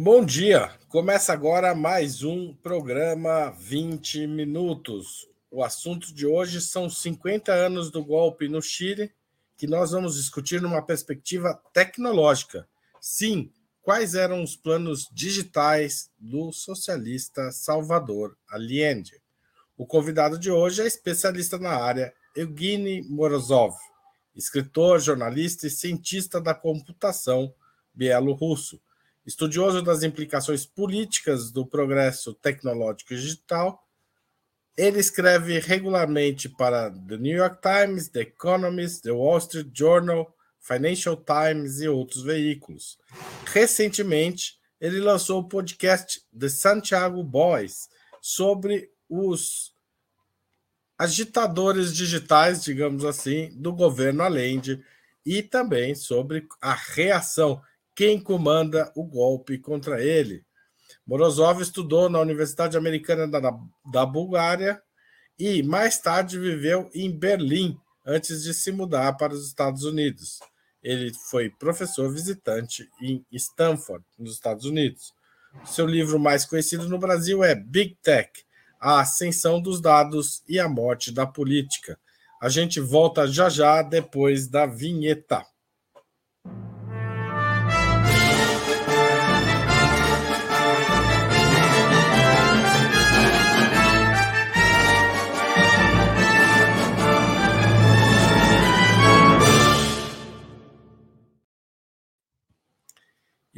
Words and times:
Bom 0.00 0.24
dia! 0.24 0.70
Começa 0.88 1.32
agora 1.32 1.74
mais 1.74 2.22
um 2.22 2.54
programa 2.54 3.50
20 3.58 4.28
minutos. 4.28 5.28
O 5.50 5.60
assunto 5.60 6.14
de 6.14 6.24
hoje 6.24 6.60
são 6.60 6.88
50 6.88 7.52
anos 7.52 7.90
do 7.90 8.04
golpe 8.04 8.46
no 8.46 8.62
Chile, 8.62 9.12
que 9.56 9.66
nós 9.66 9.90
vamos 9.90 10.14
discutir 10.14 10.62
numa 10.62 10.80
perspectiva 10.80 11.60
tecnológica. 11.72 12.68
Sim, 13.00 13.50
quais 13.82 14.14
eram 14.14 14.40
os 14.40 14.54
planos 14.54 15.08
digitais 15.12 16.08
do 16.16 16.52
socialista 16.52 17.50
Salvador 17.50 18.38
Allende? 18.48 19.20
O 19.76 19.84
convidado 19.84 20.38
de 20.38 20.48
hoje 20.48 20.80
é 20.80 20.86
especialista 20.86 21.58
na 21.58 21.72
área, 21.72 22.14
Evgeny 22.36 23.02
Morozov, 23.02 23.74
escritor, 24.32 25.00
jornalista 25.00 25.66
e 25.66 25.70
cientista 25.70 26.40
da 26.40 26.54
computação 26.54 27.52
bielorrusso 27.92 28.80
estudioso 29.28 29.82
das 29.82 30.02
implicações 30.02 30.64
políticas 30.64 31.50
do 31.50 31.66
progresso 31.66 32.32
tecnológico 32.32 33.12
e 33.12 33.16
digital. 33.16 33.86
Ele 34.74 34.98
escreve 34.98 35.58
regularmente 35.58 36.48
para 36.48 36.90
The 36.90 37.18
New 37.18 37.36
York 37.36 37.58
Times, 37.60 38.08
The 38.08 38.20
Economist, 38.20 39.02
The 39.02 39.10
Wall 39.10 39.36
Street 39.36 39.68
Journal, 39.74 40.34
Financial 40.58 41.14
Times 41.14 41.78
e 41.80 41.88
outros 41.88 42.22
veículos. 42.22 42.98
Recentemente, 43.44 44.58
ele 44.80 44.98
lançou 44.98 45.40
o 45.40 45.48
podcast 45.48 46.22
The 46.36 46.48
Santiago 46.48 47.22
Boys 47.22 47.90
sobre 48.22 48.90
os 49.10 49.74
agitadores 50.96 51.94
digitais, 51.94 52.64
digamos 52.64 53.04
assim, 53.04 53.50
do 53.52 53.74
governo 53.74 54.22
Allende 54.22 54.82
e 55.26 55.42
também 55.42 55.94
sobre 55.94 56.48
a 56.62 56.72
reação 56.72 57.60
quem 57.98 58.20
comanda 58.20 58.92
o 58.94 59.02
golpe 59.02 59.58
contra 59.58 60.00
ele. 60.00 60.44
Morozov 61.04 61.60
estudou 61.60 62.08
na 62.08 62.20
Universidade 62.20 62.76
Americana 62.76 63.26
da, 63.26 63.50
da 63.90 64.06
Bulgária 64.06 64.80
e 65.36 65.64
mais 65.64 65.98
tarde 65.98 66.38
viveu 66.38 66.88
em 66.94 67.10
Berlim 67.10 67.76
antes 68.06 68.44
de 68.44 68.54
se 68.54 68.70
mudar 68.70 69.14
para 69.14 69.34
os 69.34 69.44
Estados 69.44 69.82
Unidos. 69.82 70.38
Ele 70.80 71.12
foi 71.28 71.50
professor 71.50 72.08
visitante 72.08 72.88
em 73.02 73.26
Stanford, 73.32 74.04
nos 74.16 74.34
Estados 74.34 74.64
Unidos. 74.64 75.12
Seu 75.64 75.84
livro 75.84 76.20
mais 76.20 76.44
conhecido 76.44 76.88
no 76.88 77.00
Brasil 77.00 77.42
é 77.42 77.56
Big 77.56 77.98
Tech: 78.00 78.30
A 78.78 79.00
Ascensão 79.00 79.60
dos 79.60 79.80
Dados 79.80 80.44
e 80.48 80.60
a 80.60 80.68
Morte 80.68 81.10
da 81.10 81.26
Política. 81.26 81.98
A 82.40 82.48
gente 82.48 82.78
volta 82.78 83.26
já 83.26 83.48
já 83.48 83.82
depois 83.82 84.46
da 84.46 84.66
vinheta. 84.66 85.44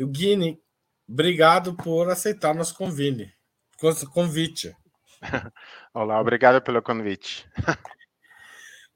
E 0.00 0.02
o 0.02 0.08
Guine, 0.08 0.58
obrigado 1.06 1.74
por 1.74 2.08
aceitar 2.08 2.54
nosso 2.54 2.74
convite. 2.74 3.30
convite. 4.14 4.74
Olá, 5.92 6.18
obrigado 6.18 6.62
pelo 6.62 6.80
convite. 6.80 7.46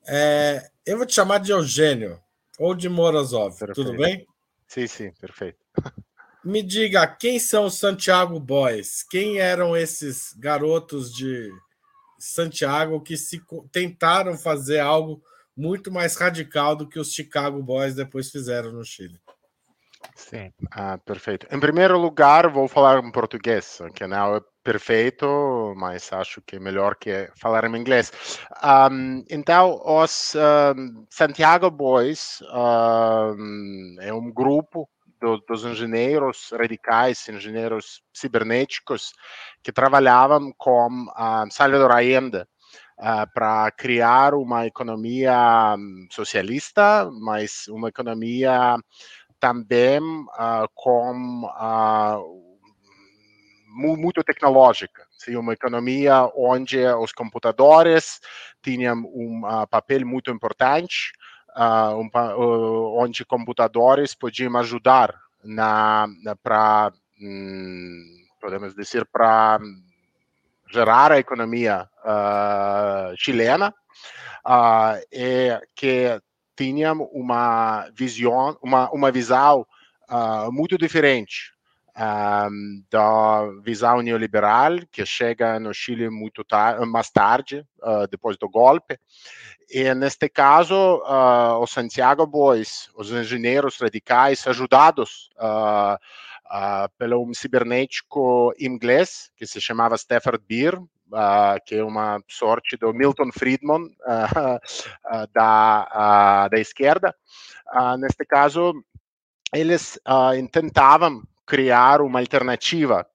É, 0.06 0.70
eu 0.84 0.98
vou 0.98 1.06
te 1.06 1.14
chamar 1.14 1.38
de 1.38 1.50
Eugênio 1.50 2.20
ou 2.58 2.74
de 2.74 2.90
Morozov, 2.90 3.58
perfeito. 3.58 3.74
tudo 3.74 3.96
bem? 3.96 4.26
Sim, 4.68 4.86
sim, 4.86 5.10
perfeito. 5.12 5.58
Me 6.44 6.62
diga, 6.62 7.06
quem 7.06 7.38
são 7.38 7.64
os 7.64 7.78
Santiago 7.78 8.38
Boys? 8.38 9.02
Quem 9.02 9.38
eram 9.38 9.74
esses 9.74 10.34
garotos 10.34 11.10
de 11.10 11.50
Santiago 12.18 13.00
que 13.00 13.16
se 13.16 13.40
tentaram 13.72 14.36
fazer 14.36 14.80
algo 14.80 15.24
muito 15.56 15.90
mais 15.90 16.16
radical 16.16 16.76
do 16.76 16.86
que 16.86 16.98
os 16.98 17.10
Chicago 17.10 17.62
Boys 17.62 17.94
depois 17.94 18.30
fizeram 18.30 18.72
no 18.72 18.84
Chile? 18.84 19.18
Sim, 20.14 20.52
ah, 20.72 20.98
perfeito. 20.98 21.46
Em 21.50 21.58
primeiro 21.58 21.98
lugar, 21.98 22.48
vou 22.48 22.68
falar 22.68 23.02
em 23.02 23.10
português, 23.10 23.78
que 23.94 24.06
não 24.06 24.36
é 24.36 24.40
perfeito, 24.62 25.74
mas 25.76 26.12
acho 26.12 26.40
que 26.42 26.56
é 26.56 26.60
melhor 26.60 26.96
que 26.96 27.30
falar 27.36 27.64
em 27.64 27.76
inglês. 27.76 28.10
Um, 28.62 29.24
então, 29.30 29.80
os 29.84 30.34
um, 30.34 31.04
Santiago 31.10 31.70
Boys 31.70 32.42
um, 32.52 33.96
é 34.00 34.12
um 34.12 34.32
grupo 34.32 34.88
do, 35.20 35.38
dos 35.38 35.64
engenheiros 35.64 36.50
radicais, 36.52 37.28
engenheiros 37.28 38.02
cibernéticos, 38.12 39.12
que 39.62 39.72
trabalhavam 39.72 40.52
com 40.56 41.06
Salvador 41.50 41.92
Allende, 41.92 42.44
Uh, 42.96 43.26
para 43.34 43.72
criar 43.72 44.34
uma 44.34 44.68
economia 44.68 45.74
socialista, 46.12 47.10
mas 47.20 47.66
uma 47.66 47.88
economia 47.88 48.76
também 49.44 50.00
uh, 50.00 50.66
com 50.74 51.44
uh, 51.44 52.56
muito 53.68 54.24
tecnológica, 54.24 55.06
sim, 55.18 55.36
uma 55.36 55.52
economia 55.52 56.30
onde 56.34 56.78
os 56.82 57.12
computadores 57.12 58.20
tinham 58.62 58.96
um 59.04 59.42
uh, 59.44 59.66
papel 59.66 60.06
muito 60.06 60.30
importante, 60.30 61.12
um, 61.54 62.08
onde 62.98 63.22
computadores 63.26 64.14
podiam 64.14 64.56
ajudar 64.56 65.14
na, 65.44 66.06
na 66.22 66.34
para 66.34 66.90
hum, 67.20 68.02
podemos 68.40 68.74
dizer 68.74 69.06
para 69.12 69.60
gerar 70.72 71.12
a 71.12 71.18
economia 71.18 71.86
chilena 73.18 73.74
que 75.76 76.18
tinha 76.56 76.92
uma 76.92 77.88
visão, 77.94 78.56
uma, 78.62 78.90
uma 78.90 79.10
visão 79.10 79.66
uh, 80.10 80.52
muito 80.52 80.78
diferente 80.78 81.54
um, 81.96 82.82
da 82.90 83.46
visão 83.62 84.02
neoliberal 84.02 84.78
que 84.90 85.06
chega 85.06 85.60
no 85.60 85.72
Chile 85.72 86.10
muito 86.10 86.42
tar 86.44 86.84
mais 86.86 87.10
tarde, 87.10 87.64
uh, 87.82 88.06
depois 88.10 88.36
do 88.36 88.48
golpe. 88.48 88.98
E 89.70 89.94
neste 89.94 90.28
caso, 90.28 90.74
uh, 90.74 91.58
os 91.62 91.70
Santiago 91.70 92.26
Boys, 92.26 92.90
os 92.96 93.10
engenheiros 93.10 93.78
radicais, 93.78 94.46
ajudados 94.46 95.30
uh, 95.38 95.98
pelo 96.98 97.24
um 97.24 97.32
cibernético 97.32 98.52
inglês 98.60 99.30
que 99.36 99.46
se 99.46 99.60
chamava 99.60 99.96
Stafford 99.96 100.44
Beer, 100.46 100.78
uh, 101.14 101.58
que 101.64 101.76
é 101.76 101.84
uma 101.84 102.20
sorte 102.28 102.76
do 102.76 102.92
Milton 102.92 103.30
Friedman 103.32 103.84
uh, 103.84 105.26
da, 105.32 106.48
da 106.48 106.58
esquerda. 106.58 107.14
neste 107.98 108.24
caso, 108.24 108.74
eles 109.54 109.98
tentavam 110.50 111.22
criar 111.46 112.00
uma 112.00 112.18
alternativa 112.20 113.06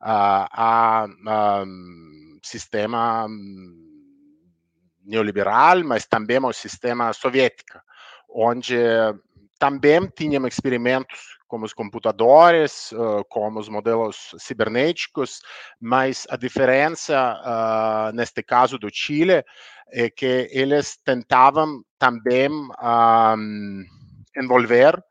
a, 0.00 1.06
um 1.66 2.38
sistema 2.42 3.26
neoliberal, 5.04 5.82
mas 5.84 6.06
também 6.06 6.38
ao 6.38 6.52
sistema 6.52 7.12
soviético, 7.12 7.80
onde 8.28 8.76
também 9.58 10.06
tínhamos 10.08 10.52
experimentos 10.52 11.35
como 11.46 11.64
os 11.64 11.72
computadores, 11.72 12.92
como 13.28 13.60
os 13.60 13.68
modelos 13.68 14.34
cibernéticos, 14.38 15.40
mas 15.80 16.26
a 16.30 16.36
diferença, 16.36 18.12
neste 18.14 18.42
caso 18.42 18.78
do 18.78 18.88
Chile, 18.92 19.44
é 19.92 20.10
que 20.10 20.48
eles 20.50 20.96
tentavam 21.04 21.82
também 21.98 22.50
envolver 24.36 25.02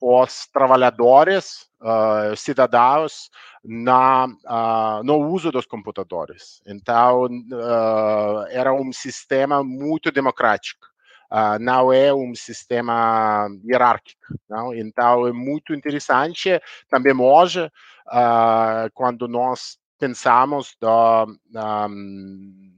os 0.00 0.46
trabalhadores, 0.46 1.68
uh, 1.82 2.34
cidadãos, 2.34 3.30
na, 3.62 4.26
uh, 4.26 5.04
no 5.04 5.18
uso 5.28 5.52
dos 5.52 5.66
computadores. 5.66 6.62
Então, 6.66 7.26
uh, 7.26 8.46
era 8.48 8.72
um 8.72 8.90
sistema 8.92 9.62
muito 9.62 10.10
democrático 10.10 10.89
uh, 11.30 11.58
não 11.60 11.92
é 11.92 12.12
um 12.12 12.34
sistema 12.34 13.48
hierárquico. 13.64 14.20
Não? 14.48 14.74
Então, 14.74 15.26
é 15.26 15.32
muito 15.32 15.74
interessante 15.74 16.60
também 16.88 17.14
hoje, 17.18 17.64
uh, 17.64 18.90
quando 18.94 19.28
nós 19.28 19.78
pensamos 19.98 20.76
do, 20.80 21.36
um, 21.54 22.72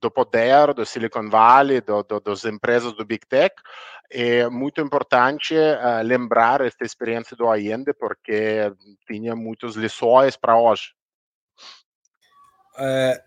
do 0.00 0.10
poder 0.10 0.72
do 0.72 0.86
Silicon 0.86 1.28
Valley, 1.28 1.80
do, 1.80 2.02
do, 2.02 2.20
das 2.20 2.44
empresas 2.44 2.92
do 2.92 3.04
Big 3.04 3.26
Tech, 3.26 3.54
é 4.10 4.48
muito 4.48 4.80
importante 4.80 5.54
uh, 5.54 6.02
lembrar 6.04 6.60
esta 6.60 6.84
experiência 6.84 7.36
do 7.36 7.48
Allende, 7.48 7.92
porque 7.92 8.72
tinha 9.06 9.36
muitas 9.36 9.74
lições 9.76 10.36
para 10.36 10.56
hoje. 10.56 10.92
É, 12.76 13.22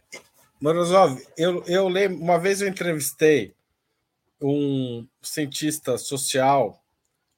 Morozov, 0.62 1.22
eu, 1.38 1.64
eu 1.68 1.88
lembro, 1.88 2.22
uma 2.22 2.40
vez 2.40 2.62
eu 2.62 2.68
entrevistei 2.68 3.54
um 4.44 5.08
cientista 5.22 5.98
social 5.98 6.84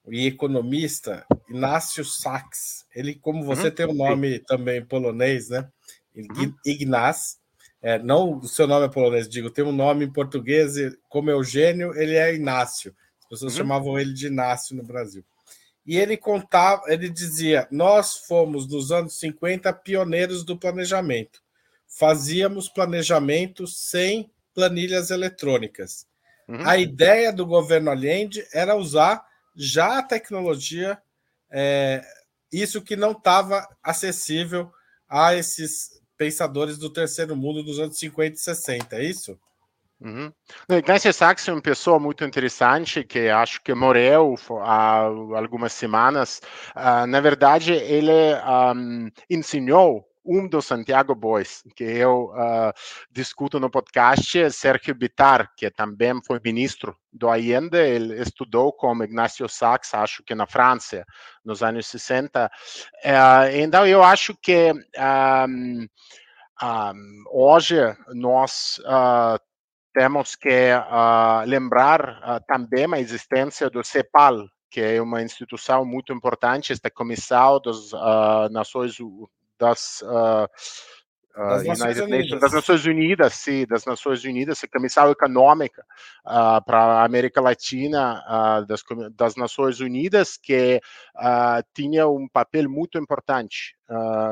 e 0.07 0.25
economista 0.25 1.25
Inácio 1.49 2.03
Sachs. 2.03 2.85
Ele, 2.95 3.15
como 3.15 3.43
você 3.43 3.67
uhum. 3.67 3.75
tem 3.75 3.85
um 3.87 3.93
nome 3.93 4.39
também 4.39 4.83
polonês, 4.83 5.49
né? 5.49 5.67
Uhum. 6.15 6.53
Ignaz. 6.65 7.37
É, 7.81 7.99
não 7.99 8.39
o 8.39 8.47
seu 8.47 8.65
nome 8.65 8.87
é 8.87 8.89
polonês, 8.89 9.29
digo, 9.29 9.51
tem 9.51 9.63
um 9.63 9.71
nome 9.71 10.05
em 10.05 10.11
português, 10.11 10.73
como 11.07 11.29
Eugênio, 11.29 11.95
ele 11.95 12.15
é 12.15 12.33
Inácio. 12.33 12.95
As 13.19 13.29
pessoas 13.29 13.53
uhum. 13.53 13.57
chamavam 13.59 13.99
ele 13.99 14.13
de 14.13 14.27
Inácio 14.27 14.75
no 14.75 14.83
Brasil. 14.83 15.23
E 15.85 15.97
ele 15.97 16.17
contava, 16.17 16.81
ele 16.87 17.09
dizia: 17.09 17.67
Nós 17.69 18.17
fomos 18.17 18.67
nos 18.67 18.91
anos 18.91 19.19
50 19.19 19.71
pioneiros 19.73 20.43
do 20.43 20.57
planejamento. 20.57 21.43
Fazíamos 21.87 22.67
planejamento 22.67 23.67
sem 23.67 24.31
planilhas 24.53 25.11
eletrônicas. 25.11 26.07
Uhum. 26.47 26.67
A 26.67 26.77
ideia 26.77 27.33
do 27.33 27.45
governo 27.45 27.89
Allende 27.89 28.45
era 28.53 28.75
usar 28.75 29.25
já 29.55 29.99
a 29.99 30.03
tecnologia, 30.03 31.01
é, 31.49 32.03
isso 32.51 32.81
que 32.81 32.95
não 32.95 33.11
estava 33.11 33.67
acessível 33.83 34.71
a 35.07 35.35
esses 35.35 36.01
pensadores 36.17 36.77
do 36.77 36.89
terceiro 36.89 37.35
mundo 37.35 37.63
dos 37.63 37.79
anos 37.79 37.97
50 37.97 38.35
e 38.35 38.39
60, 38.39 38.95
é 38.95 39.03
isso? 39.03 39.39
Uhum. 39.99 40.31
Ignacio 40.69 41.13
Sachs 41.13 41.47
é 41.47 41.53
uma 41.53 41.61
pessoa 41.61 41.99
muito 41.99 42.23
interessante 42.25 43.03
que 43.03 43.29
acho 43.29 43.61
que 43.61 43.73
morreu 43.73 44.35
há 44.61 44.97
algumas 44.99 45.71
semanas. 45.71 46.41
Uh, 46.75 47.07
na 47.07 47.21
verdade, 47.21 47.73
ele 47.73 48.11
um, 48.75 49.09
ensinou 49.29 50.05
um 50.25 50.47
dos 50.47 50.65
Santiago 50.65 51.13
Boys, 51.13 51.61
que 51.75 51.83
eu 51.83 52.31
uh, 52.33 52.73
discuto 53.11 53.59
no 53.59 53.69
podcast, 53.69 54.51
Sérgio 54.51 54.95
Bitar, 54.95 55.51
que 55.55 55.69
também 55.69 56.19
foi 56.25 56.41
ministro 56.43 56.97
do 57.13 57.29
Allende, 57.29 57.77
ele 57.77 58.19
estudou 58.21 58.73
com 58.73 59.03
Ignacio 59.03 59.47
Sachs, 59.47 59.93
acho 59.93 60.23
que 60.23 60.33
na 60.33 60.47
França, 60.47 61.05
nos 61.43 61.61
anos 61.61 61.85
60. 61.87 62.47
Uh, 62.47 62.49
então, 63.53 63.85
eu 63.85 64.03
acho 64.03 64.35
que 64.41 64.73
um, 64.73 65.87
um, 66.63 67.23
hoje 67.31 67.79
nós 68.13 68.79
uh, 68.79 69.39
temos 69.93 70.35
que 70.35 70.71
lembrar 71.45 72.41
também 72.47 72.85
a 72.91 72.99
existência 72.99 73.69
do 73.69 73.81
CEPAL, 73.81 74.45
que 74.69 74.81
é 74.81 75.01
uma 75.01 75.21
instituição 75.21 75.85
muito 75.85 76.11
importante, 76.11 76.73
esta 76.73 76.89
comissão 76.89 77.61
das 77.63 77.91
Nações 78.51 78.99
das, 79.59 80.01
uh, 80.01 80.45
uh, 81.35 81.63
das, 81.63 81.79
Nações 81.79 82.09
Nations, 82.09 82.41
das 82.41 82.53
Nações 82.53 82.85
Unidas, 82.85 83.33
sim, 83.33 83.65
das 83.65 83.85
Nações 83.85 84.23
Unidas, 84.23 84.63
a 84.63 84.67
Comissão 84.67 85.11
Econômica 85.11 85.85
uh, 86.25 86.63
para 86.65 86.77
a 86.77 87.05
América 87.05 87.41
Latina 87.41 88.23
uh, 88.27 88.65
das, 88.65 88.83
das 89.13 89.35
Nações 89.35 89.79
Unidas, 89.79 90.37
que 90.37 90.81
tinha 91.73 92.07
um 92.07 92.27
papel 92.27 92.69
muito 92.69 92.97
importante 92.97 93.75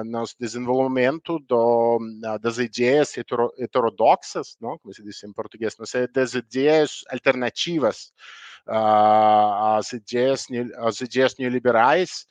no 0.05 0.23
desenvolvimento 0.39 1.37
do, 1.39 1.99
das 2.41 2.57
ideias 2.57 3.15
hetero, 3.15 3.53
heterodoxas, 3.57 4.57
não? 4.59 4.79
como 4.79 4.93
se 4.93 5.03
diz 5.03 5.23
em 5.23 5.31
português, 5.31 5.75
não 5.77 5.85
sei, 5.85 6.07
das 6.07 6.33
ideias 6.33 7.03
alternativas 7.09 8.11
às 8.67 9.91
ideias, 9.93 10.47
às 10.77 11.01
ideias 11.01 11.35
neoliberais. 11.37 12.25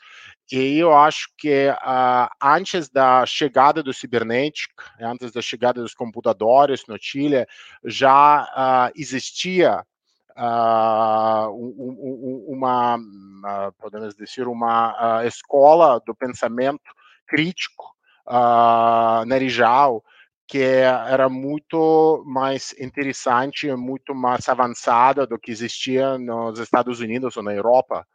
E 0.50 0.79
eu 0.79 0.94
acho 0.94 1.29
que 1.38 1.69
uh, 1.70 2.29
antes 2.43 2.90
da 2.90 3.25
chegada 3.25 3.82
do 3.82 3.93
cibernético, 3.93 4.82
antes 5.00 5.32
da 5.32 5.40
chegada 5.40 5.81
dos 5.81 5.94
computadores 5.94 6.84
no 6.87 6.99
Chile, 7.00 7.46
já 7.84 8.43
uh, 8.44 8.93
existia 8.94 9.82
uh, 10.37 11.49
um, 11.50 11.96
um, 11.99 12.55
uma, 12.55 12.99
podemos 13.79 14.14
dizer, 14.14 14.46
uma 14.46 15.23
escola 15.25 16.00
do 16.05 16.14
pensamento 16.14 16.90
crítico 17.26 17.90
na 18.26 19.37
região 19.37 20.02
que 20.53 20.61
era 20.61 21.31
muito 21.31 22.23
mais 22.27 22.75
interessante, 22.79 23.75
muito 23.75 24.15
mais 24.15 24.51
avançada 24.51 25.27
do 25.27 25.39
que 25.39 25.51
existia 25.51 26.19
nos 26.19 26.59
Estados 26.59 27.01
Unidos 27.01 27.39
ou 27.39 27.43
na 27.43 27.55
Europa. 27.55 28.07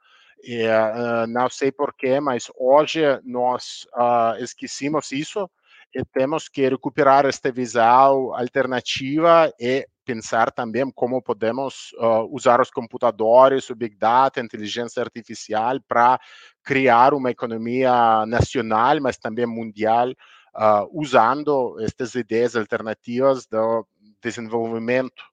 E, 0.43 0.67
uh, 0.67 1.25
não 1.27 1.49
sei 1.49 1.71
porquê, 1.71 2.19
mas 2.19 2.51
hoje 2.55 3.01
nós 3.25 3.87
uh, 3.95 4.37
esquecemos 4.39 5.11
isso 5.11 5.49
e 5.95 6.05
temos 6.05 6.47
que 6.47 6.69
recuperar 6.69 7.25
esta 7.25 7.51
visão 7.51 8.31
alternativa 8.35 9.51
e 9.59 9.87
pensar 10.05 10.51
também 10.51 10.91
como 10.91 11.19
podemos 11.23 11.91
uh, 11.93 12.31
usar 12.31 12.61
os 12.61 12.69
computadores, 12.69 13.67
o 13.71 13.75
Big 13.75 13.95
Data, 13.97 14.39
a 14.39 14.43
inteligência 14.43 15.01
artificial 15.01 15.79
para 15.87 16.19
criar 16.63 17.15
uma 17.15 17.31
economia 17.31 18.27
nacional, 18.27 19.01
mas 19.01 19.17
também 19.17 19.47
mundial, 19.47 20.13
uh, 20.57 20.89
usando 20.91 21.77
estas 21.79 22.15
ideias 22.15 22.55
alternativas 22.55 23.45
do 23.45 23.87
desenvolvimento 24.21 25.23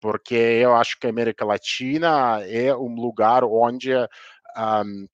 porque 0.00 0.34
eu 0.34 0.74
acho 0.76 0.98
que 0.98 1.06
a 1.06 1.10
América 1.10 1.44
Latina 1.44 2.40
é 2.46 2.74
um 2.74 2.94
lugar 2.94 3.42
onde 3.44 3.92
um, 3.94 5.08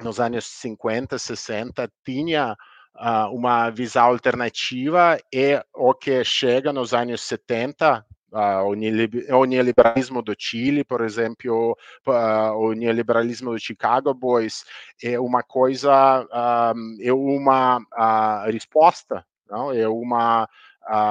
nos 0.00 0.20
anos 0.20 0.46
50, 0.46 1.18
60, 1.18 1.90
tinha 2.04 2.56
uh, 2.96 3.34
uma 3.34 3.70
visão 3.70 4.06
alternativa 4.06 5.18
e 5.32 5.62
o 5.74 5.92
que 5.94 6.24
chega 6.24 6.72
nos 6.72 6.94
anos 6.94 7.22
70, 7.22 7.98
Uh, 7.98 8.09
o, 8.32 9.44
neoliberalismo 9.44 10.22
do 10.22 10.34
Chile, 10.38 10.84
por 10.84 11.00
exemplo, 11.00 11.76
o 12.06 12.72
neoliberalismo 12.72 13.52
do 13.52 13.58
Chicago 13.58 14.14
Boys 14.14 14.64
é 15.02 15.18
uma 15.18 15.42
coisa, 15.42 16.26
um, 16.74 16.96
é 17.00 17.12
uma 17.12 17.78
uh, 17.78 18.50
resposta, 18.50 19.24
não? 19.48 19.72
é 19.72 19.88
uma, 19.88 20.48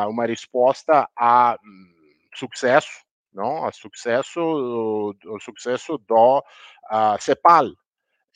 uma 0.08 0.26
resposta 0.26 1.10
a 1.16 1.58
um, 1.64 1.94
sucesso, 2.36 3.04
não? 3.34 3.66
a 3.66 3.72
sucesso, 3.72 4.40
o 4.40 5.40
sucesso 5.40 5.98
do 5.98 6.40
uh, 6.40 7.18
CEPAL. 7.20 7.72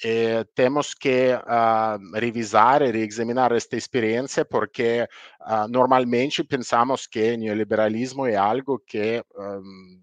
Eh, 0.01 0.43
temos 0.55 0.93
que 0.93 1.33
uh, 1.33 2.19
revisar 2.19 2.81
e 2.81 2.91
reexaminar 2.91 3.53
esta 3.53 3.77
experiência, 3.77 4.43
porque 4.43 5.07
uh, 5.41 5.67
normalmente 5.69 6.43
pensamos 6.43 7.05
que 7.05 7.37
neoliberalismo 7.37 8.25
é 8.25 8.35
algo 8.35 8.79
que 8.85 9.23
um, 9.35 10.01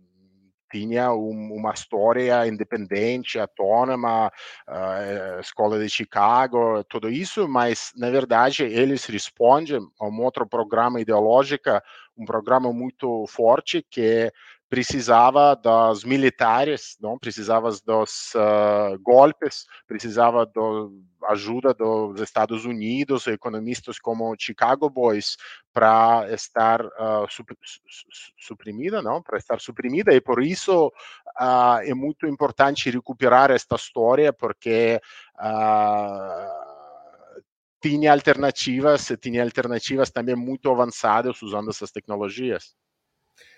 tinha 0.71 1.13
um, 1.13 1.53
uma 1.53 1.73
história 1.73 2.47
independente, 2.47 3.39
autônoma, 3.39 4.29
uh, 4.69 5.41
escola 5.41 5.79
de 5.79 5.89
Chicago, 5.89 6.85
tudo 6.85 7.11
isso, 7.11 7.49
mas 7.49 7.93
na 7.97 8.11
verdade 8.11 8.63
eles 8.63 9.05
respondem 9.07 9.81
a 10.01 10.07
um 10.07 10.23
outro 10.23 10.47
programa 10.47 11.01
ideológico, 11.01 11.69
um 12.17 12.25
programa 12.25 12.73
muito 12.73 13.27
forte 13.27 13.85
que 13.91 14.33
precisava 14.71 15.57
dos 15.57 16.05
militares, 16.05 16.97
não 17.01 17.19
precisava 17.19 17.69
dos 17.85 18.33
uh, 18.37 18.97
golpes, 19.03 19.67
precisava 19.85 20.47
da 20.47 21.31
ajuda 21.33 21.75
dos 21.75 22.21
Estados 22.21 22.65
Unidos, 22.65 23.27
economistas 23.27 23.99
como 23.99 24.37
Chicago 24.39 24.89
Boys, 24.89 25.37
para 25.73 26.33
estar 26.33 26.87
uh, 26.87 27.27
suprimida, 28.39 29.03
não, 29.03 29.21
para 29.21 29.39
estar 29.39 29.61
suprimida 29.61 30.15
e 30.15 30.21
por 30.21 30.41
isso 30.41 30.87
uh, 30.87 31.81
é 31.83 31.93
muito 31.93 32.29
importante 32.29 32.89
recuperar 32.91 33.51
esta 33.51 33.75
história 33.75 34.33
porque 34.33 35.01
tinha 37.83 38.13
alternativas, 38.13 39.11
tinha 39.21 39.43
alternativas 39.43 40.11
também 40.11 40.37
muito 40.37 40.71
avançadas 40.71 41.43
usando 41.43 41.71
essas 41.71 41.91
tecnologias. 41.91 42.77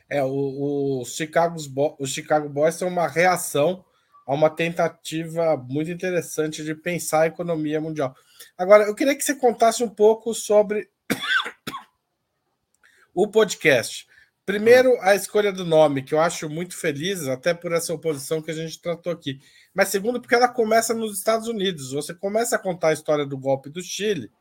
É, 0.09 0.23
o, 0.23 1.01
o, 1.01 1.05
Chicago, 1.05 1.57
os 1.99 2.11
Chicago 2.11 2.49
Boys 2.49 2.75
são 2.75 2.89
uma 2.89 3.09
reação 3.09 3.85
a 4.27 4.35
uma 4.35 4.51
tentativa 4.51 5.57
muito 5.57 5.91
interessante 5.91 6.65
de 6.65 6.75
pensar 6.75 7.23
a 7.23 7.27
economia 7.27 7.81
mundial. 7.81 8.15
Agora, 8.57 8.85
eu 8.85 8.95
queria 8.95 9.15
que 9.15 9.25
você 9.25 9.35
contasse 9.35 9.83
um 9.83 9.89
pouco 9.89 10.35
sobre 10.35 10.89
o 13.15 13.29
podcast. 13.29 14.07
Primeiro, 14.45 14.99
a 15.01 15.15
escolha 15.15 15.53
do 15.53 15.65
nome, 15.65 16.03
que 16.03 16.13
eu 16.13 16.21
acho 16.21 16.49
muito 16.49 16.77
feliz, 16.77 17.29
até 17.29 17.55
por 17.55 17.73
essa 17.73 17.95
oposição 17.95 18.43
que 18.43 18.51
a 18.51 18.55
gente 18.55 18.81
tratou 18.81 19.13
aqui. 19.13 19.41
Mas 19.73 19.89
segundo, 19.89 20.21
porque 20.21 20.35
ela 20.35 20.49
começa 20.49 20.93
nos 20.93 21.17
Estados 21.17 21.47
Unidos. 21.47 21.93
Você 21.93 22.13
começa 22.13 22.57
a 22.57 22.59
contar 22.59 22.89
a 22.89 22.93
história 22.93 23.25
do 23.25 23.39
golpe 23.39 23.71
do 23.71 23.81
Chile 23.81 24.33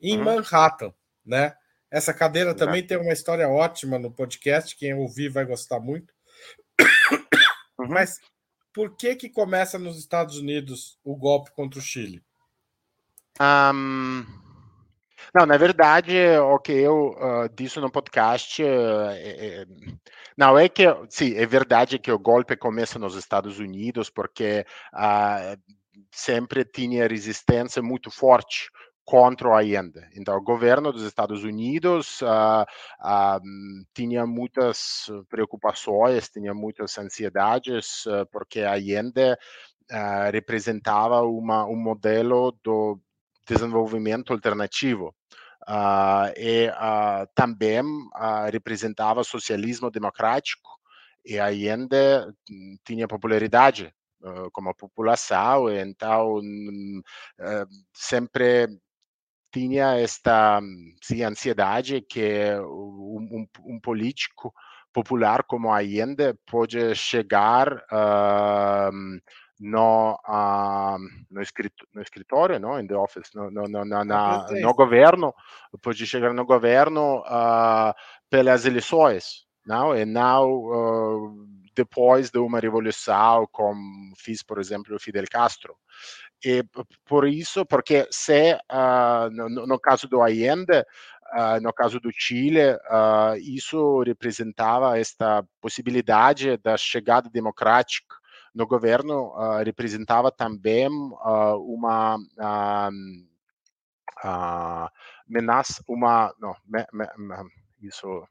em 0.00 0.18
uhum. 0.18 0.24
Manhattan, 0.24 0.92
né? 1.24 1.54
Essa 1.90 2.12
cadeira 2.12 2.50
Exato. 2.50 2.64
também 2.64 2.86
tem 2.86 2.98
uma 2.98 3.12
história 3.12 3.48
ótima 3.48 3.98
no 3.98 4.10
podcast. 4.10 4.76
Quem 4.76 4.94
ouvir 4.94 5.28
vai 5.30 5.44
gostar 5.44 5.80
muito. 5.80 6.12
Uhum. 7.80 7.86
Mas 7.90 8.18
por 8.74 8.96
que 8.96 9.14
que 9.14 9.28
começa 9.28 9.78
nos 9.78 9.96
Estados 9.96 10.36
Unidos 10.36 10.98
o 11.04 11.14
golpe 11.14 11.52
contra 11.52 11.78
o 11.78 11.82
Chile? 11.82 12.20
Um, 13.40 14.26
não, 15.34 15.46
na 15.46 15.56
verdade, 15.56 16.12
o 16.38 16.58
que 16.58 16.72
eu 16.72 17.10
uh, 17.10 17.48
disse 17.54 17.78
no 17.78 17.90
podcast, 17.90 18.62
uh, 18.62 19.10
é, 19.10 19.64
não 20.36 20.58
é 20.58 20.68
que, 20.68 20.84
sim, 21.08 21.34
é 21.36 21.46
verdade 21.46 21.98
que 21.98 22.10
o 22.10 22.18
golpe 22.18 22.56
começa 22.56 22.98
nos 22.98 23.14
Estados 23.14 23.58
Unidos, 23.58 24.10
porque 24.10 24.64
uh, 24.94 25.60
sempre 26.10 26.64
tinha 26.64 27.06
resistência 27.06 27.82
muito 27.82 28.10
forte 28.10 28.70
contra 29.08 29.48
o 29.48 29.54
Allende. 29.54 30.06
Então, 30.14 30.36
o 30.36 30.42
governo 30.42 30.92
dos 30.92 31.02
Estados 31.02 31.42
Unidos 31.42 32.20
uh, 32.20 32.62
uh, 33.00 33.40
tinha 33.94 34.26
muitas 34.26 35.10
preocupações, 35.30 36.28
tinha 36.28 36.52
muitas 36.52 36.98
ansiedades, 36.98 38.04
uh, 38.04 38.26
porque 38.30 38.60
Allende 38.60 39.34
representava 40.30 41.22
uma, 41.22 41.64
um 41.64 41.74
modelo 41.74 42.52
do 42.62 43.00
desenvolvimento 43.48 44.34
alternativo. 44.34 45.14
e 46.36 46.70
também 47.34 47.82
representava 48.52 49.24
socialismo 49.24 49.90
democrático, 49.90 50.68
e 51.24 51.38
Allende 51.38 51.96
hum, 52.50 52.76
tinha 52.84 53.08
popularidade 53.08 53.90
como 54.52 54.74
população, 54.74 55.70
então 55.70 56.36
hum, 56.36 57.00
sempre 57.94 58.68
tinha 59.52 59.98
esta 59.98 60.60
sim, 61.02 61.22
ansiedade 61.22 62.00
que 62.02 62.54
um, 62.60 63.46
um, 63.64 63.80
político 63.80 64.52
popular 64.92 65.42
como 65.44 65.72
Allende 65.72 66.34
pode 66.46 66.94
chegar 66.94 67.72
uh, 67.92 68.90
no, 69.60 70.18
uh, 70.28 70.98
no, 71.30 71.40
no, 71.94 72.02
escritório, 72.02 72.58
no, 72.58 72.78
in 72.78 72.86
the 72.86 72.96
office, 72.96 73.30
no, 73.34 73.50
no, 73.50 73.64
no, 73.64 73.84
na, 73.84 74.04
na, 74.04 74.46
no 74.50 74.74
governo, 74.74 75.34
pode 75.82 76.06
chegar 76.06 76.32
no 76.32 76.44
governo 76.44 77.20
uh, 77.20 77.92
pelas 78.30 78.64
eleições, 78.64 79.46
não? 79.66 79.96
e 79.96 80.04
não 80.04 80.50
uh, 80.50 81.57
depois 81.78 82.28
de 82.28 82.40
uma 82.40 82.58
revolução, 82.58 83.46
como 83.52 84.12
fez, 84.16 84.42
por 84.42 84.58
exemplo, 84.58 84.98
Fidel 84.98 85.26
Castro. 85.30 85.76
E 86.44 86.64
por 87.04 87.26
isso, 87.28 87.64
porque 87.64 88.08
se 88.10 88.54
uh, 88.54 89.30
no, 89.30 89.48
no, 89.66 89.78
caso 89.78 90.08
do 90.08 90.20
Allende, 90.20 90.80
uh, 91.36 91.60
no 91.62 91.72
caso 91.72 92.00
do 92.00 92.10
Chile, 92.12 92.74
uh, 92.74 93.36
isso 93.40 94.02
representava 94.02 94.98
esta 94.98 95.44
possibilidade 95.60 96.56
da 96.56 96.76
chegada 96.76 97.30
democrática 97.30 98.16
no 98.52 98.66
governo, 98.66 99.34
representava 99.64 100.32
também 100.32 100.88
uma 100.88 102.18
ameaça, 105.28 105.84
uma 105.86 106.34
não, 106.40 106.56
me, 106.66 106.84
me, 106.92 107.06
isso, 107.82 108.26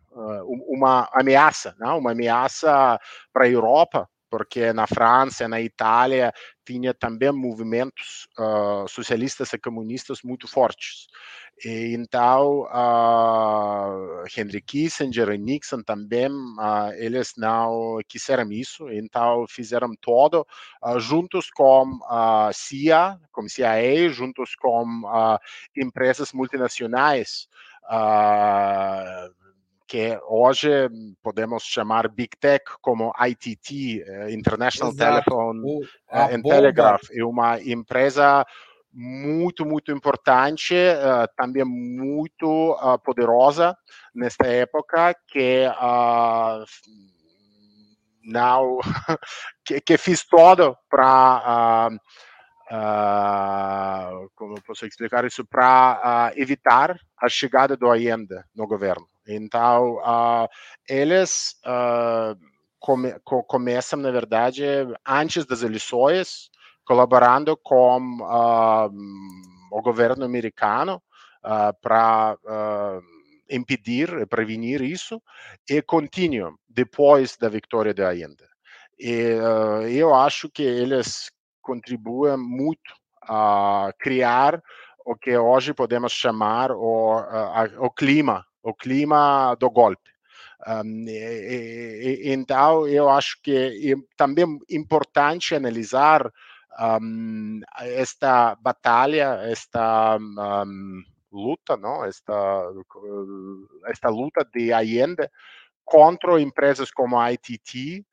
uma 0.67 1.09
ameaça, 1.13 1.75
não? 1.79 1.99
uma 1.99 2.11
ameaça 2.11 2.99
para 3.31 3.45
a 3.45 3.49
Europa, 3.49 4.09
porque 4.29 4.73
na 4.73 4.85
França, 4.85 5.47
na 5.47 5.61
Itália, 5.61 6.33
tinha 6.65 6.93
também 6.93 7.31
movimentos 7.31 8.27
uh, 8.37 8.87
socialistas 8.89 9.53
e 9.53 9.57
comunistas 9.57 10.19
muito 10.21 10.47
fortes. 10.47 11.07
E, 11.63 11.95
então, 11.95 12.63
uh, 12.63 14.23
Henry 14.35 14.61
Kissinger 14.61 15.29
e 15.29 15.37
Nixon 15.37 15.81
também, 15.81 16.29
uh, 16.29 16.91
eles 16.97 17.33
não 17.37 17.99
quiseram 18.07 18.51
isso, 18.51 18.89
então 18.89 19.45
fizeram 19.47 19.91
todo 20.01 20.45
juntos 20.99 21.49
com 21.49 21.99
a 22.09 22.51
CIA, 22.53 23.17
com 23.31 23.47
CIA, 23.47 24.09
juntos 24.09 24.55
com 24.55 24.85
empresas 25.75 26.33
multinacionais. 26.33 27.47
Uh, 27.89 29.31
que 29.87 30.19
hoje 30.27 30.89
podemos 31.23 31.63
chamar 31.63 32.09
Big 32.09 32.37
Tech 32.37 32.63
como 32.81 33.13
ITT, 33.17 34.03
eh, 34.05 34.31
International 34.31 34.93
Exato. 34.93 35.23
Telephone 35.23 35.61
o, 35.63 35.81
eh, 36.11 36.35
and 36.35 36.41
Telegraph, 36.43 37.03
é 37.11 37.23
uma 37.23 37.59
empresa 37.61 38.45
muito, 38.91 39.65
muito 39.65 39.91
importante, 39.91 40.73
uh, 40.73 41.27
também 41.37 41.63
muito 41.63 42.71
uh, 42.71 42.97
poderosa 42.99 43.77
nesta 44.13 44.47
época, 44.47 45.15
que 45.27 45.67
uh, 45.67 46.65
não, 48.23 48.79
que, 49.63 49.79
que 49.81 49.97
fez 49.97 50.25
todo 50.25 50.75
para 50.89 51.89
Uh, 52.69 54.29
como 54.35 54.61
posso 54.61 54.85
explicar 54.85 55.23
isso, 55.23 55.45
para 55.45 56.31
uh, 56.35 56.39
evitar 56.39 56.99
a 57.17 57.29
chegada 57.29 57.77
do 57.77 57.89
Allende 57.89 58.35
no 58.53 58.67
governo. 58.67 59.07
Então, 59.25 59.95
uh, 59.99 60.47
eles 60.87 61.55
come, 62.77 63.17
co 63.23 63.43
começam, 63.43 63.97
na 63.99 64.11
verdade, 64.11 64.63
antes 65.07 65.45
das 65.45 65.61
eleições, 65.63 66.49
colaborando 66.85 67.55
com 67.55 67.99
o 69.71 69.81
governo 69.81 70.25
americano 70.25 71.01
para 71.81 72.37
impedir 73.49 74.09
e 74.19 74.25
prevenir 74.25 74.81
isso, 74.81 75.21
e 75.69 75.81
continuam 75.81 76.55
depois 76.67 77.37
da 77.37 77.47
vitória 77.47 77.93
de 77.93 78.03
Allende. 78.03 78.43
E 78.99 79.37
eu 79.89 80.13
acho 80.13 80.49
que 80.49 80.63
eles 80.63 81.29
contribua 81.67 82.37
muito 82.37 82.93
a 83.21 83.91
criar 83.99 84.63
o 85.05 85.15
que 85.15 85.37
hoje 85.37 85.73
podemos 85.73 86.13
chamar 86.13 86.71
o, 86.71 87.13
a, 87.13 87.67
o 87.79 87.91
clima, 87.91 88.45
o 88.63 88.73
clima 88.73 89.53
do 89.59 89.69
golpe. 89.69 90.09
Um, 90.65 91.05
e, 91.07 92.23
e, 92.25 92.33
então, 92.33 92.87
eu 92.87 93.09
acho 93.09 93.37
que 93.43 93.91
é 93.91 93.95
também 94.15 94.59
importante 94.69 95.53
analisar 95.53 96.31
um, 97.01 97.59
esta 97.79 98.55
batalha, 98.55 99.39
esta 99.43 100.17
um, 100.17 101.03
luta, 101.31 101.75
não? 101.75 102.05
Esta, 102.05 102.33
esta 103.87 104.09
luta 104.09 104.47
de 104.53 104.71
Allende 104.71 105.29
contra 105.83 106.41
empresas 106.41 106.91
como 106.91 107.19
a 107.19 107.31
ITT, 107.31 108.05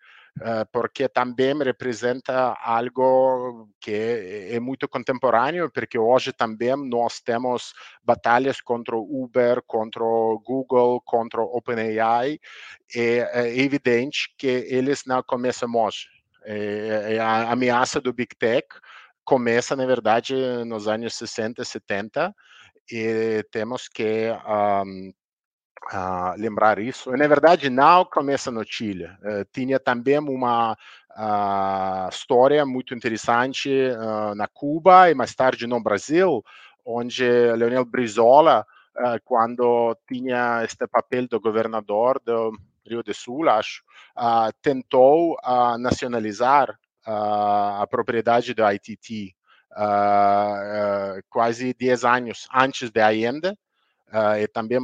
porque 0.73 1.09
também 1.09 1.57
representa 1.63 2.57
algo 2.61 3.69
que 3.81 4.49
é 4.51 4.59
muito 4.59 4.89
contemporâneo, 4.89 5.71
porque 5.71 5.99
hoje 5.99 6.33
também 6.33 6.75
nós 6.77 7.21
temos 7.21 7.73
batalhas 8.03 8.61
contra 8.61 8.97
Uber, 8.97 9.63
contra 9.67 10.03
Google, 10.45 11.01
contra 11.03 11.41
OpenAI, 11.41 12.39
é 12.95 13.59
evidente 13.59 14.35
que 14.37 14.67
eles 14.69 15.05
não 15.07 15.23
começam 15.23 15.73
hoje. 15.75 16.09
A 17.21 17.53
ameaça 17.53 18.01
do 18.01 18.13
Big 18.13 18.35
Tech 18.37 18.67
começa, 19.25 19.75
na 19.77 19.87
verdade, 19.87 20.35
nos 20.67 20.89
anos 20.89 21.15
60, 21.15 21.65
70, 21.65 22.35
e 22.91 23.43
temos 23.51 23.89
que 23.89 24.31
um, 24.85 25.13
uh, 25.93 26.39
lembrar 26.41 26.79
isso. 26.79 27.11
Na 27.13 27.27
verdade, 27.27 27.69
não 27.69 28.05
começa 28.05 28.51
no 28.51 28.65
Chile. 28.65 29.05
Uh, 29.05 29.45
tinha 29.53 29.79
também 29.79 30.19
uma 30.19 30.73
uh, 30.73 32.09
história 32.11 32.65
muito 32.65 32.95
interessante 32.95 33.71
na 34.37 34.47
Cuba 34.47 35.11
e 35.11 35.15
mais 35.15 35.35
tarde 35.35 35.67
no 35.67 35.83
Brasil, 35.83 36.45
onde 36.85 37.25
Leonel 37.25 37.85
Brizola, 37.85 38.67
quando 39.25 39.97
tinha 40.07 40.63
este 40.65 40.87
papel 40.87 41.27
do 41.27 41.41
governador 41.41 42.21
do 42.25 42.53
Rio 42.87 43.03
de 43.03 43.15
Sul, 43.15 43.49
acho, 43.49 43.83
tentou 44.63 45.37
nacionalizar 45.79 46.79
a 47.07 47.87
propriedade 47.91 48.55
do 48.55 48.63
ITT. 48.71 49.35
quase 51.31 51.75
10 51.75 52.05
anos 52.05 52.47
antes 52.55 52.91
de 52.91 53.01
Allende, 53.01 53.57
uh, 54.15 54.39
e 54.39 54.47
também 54.47 54.79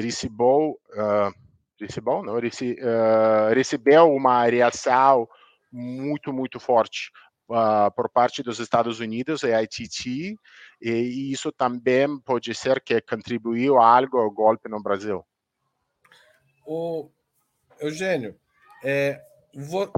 recebeu, 0.00 0.78
uh, 0.90 1.34
recebeu, 1.80 2.22
não, 2.22 2.38
rece, 2.38 2.74
uh, 2.74 3.52
recebeu 3.52 4.14
uma 4.14 4.44
reação 4.44 5.28
muito, 5.72 6.32
muito 6.32 6.60
forte 6.60 7.10
uh, 7.48 7.90
por 7.94 8.08
parte 8.08 8.42
dos 8.42 8.60
Estados 8.60 9.00
Unidos 9.00 9.42
e 9.42 9.52
ITT, 9.52 10.36
e 10.80 11.32
isso 11.32 11.50
também 11.50 12.18
pode 12.20 12.54
ser 12.54 12.80
que 12.80 13.00
contribuiu 13.00 13.78
algo 13.78 14.18
ao 14.18 14.30
golpe 14.30 14.68
no 14.68 14.82
Brasil. 14.82 15.24
O 16.66 17.10
Eugênio, 17.80 18.38
é, 18.82 19.20
vou, 19.54 19.90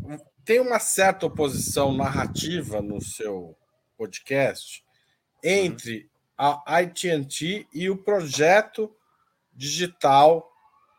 tem 0.45 0.61
uma 0.61 0.79
certa 0.79 1.27
oposição 1.27 1.93
narrativa 1.93 2.81
no 2.81 3.01
seu 3.01 3.57
podcast 3.97 4.85
uhum. 5.45 5.51
entre 5.51 6.11
a 6.37 6.79
AT&T 6.79 7.67
e 7.73 7.89
o 7.89 7.97
projeto 7.97 8.95
digital 9.55 10.51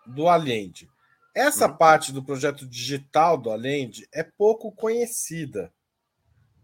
do 0.06 0.28
Allende. 0.28 0.90
Essa 1.36 1.68
uhum. 1.68 1.78
parte 1.78 2.12
do 2.12 2.24
projeto 2.24 2.66
digital 2.66 3.38
do 3.38 3.52
Allende 3.52 4.08
é 4.12 4.24
pouco 4.24 4.72
conhecida, 4.72 5.72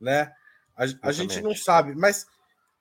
né? 0.02 0.34
A, 0.76 0.86
a 1.04 1.12
gente 1.12 1.40
não 1.42 1.56
sabe, 1.56 1.94
mas 1.94 2.26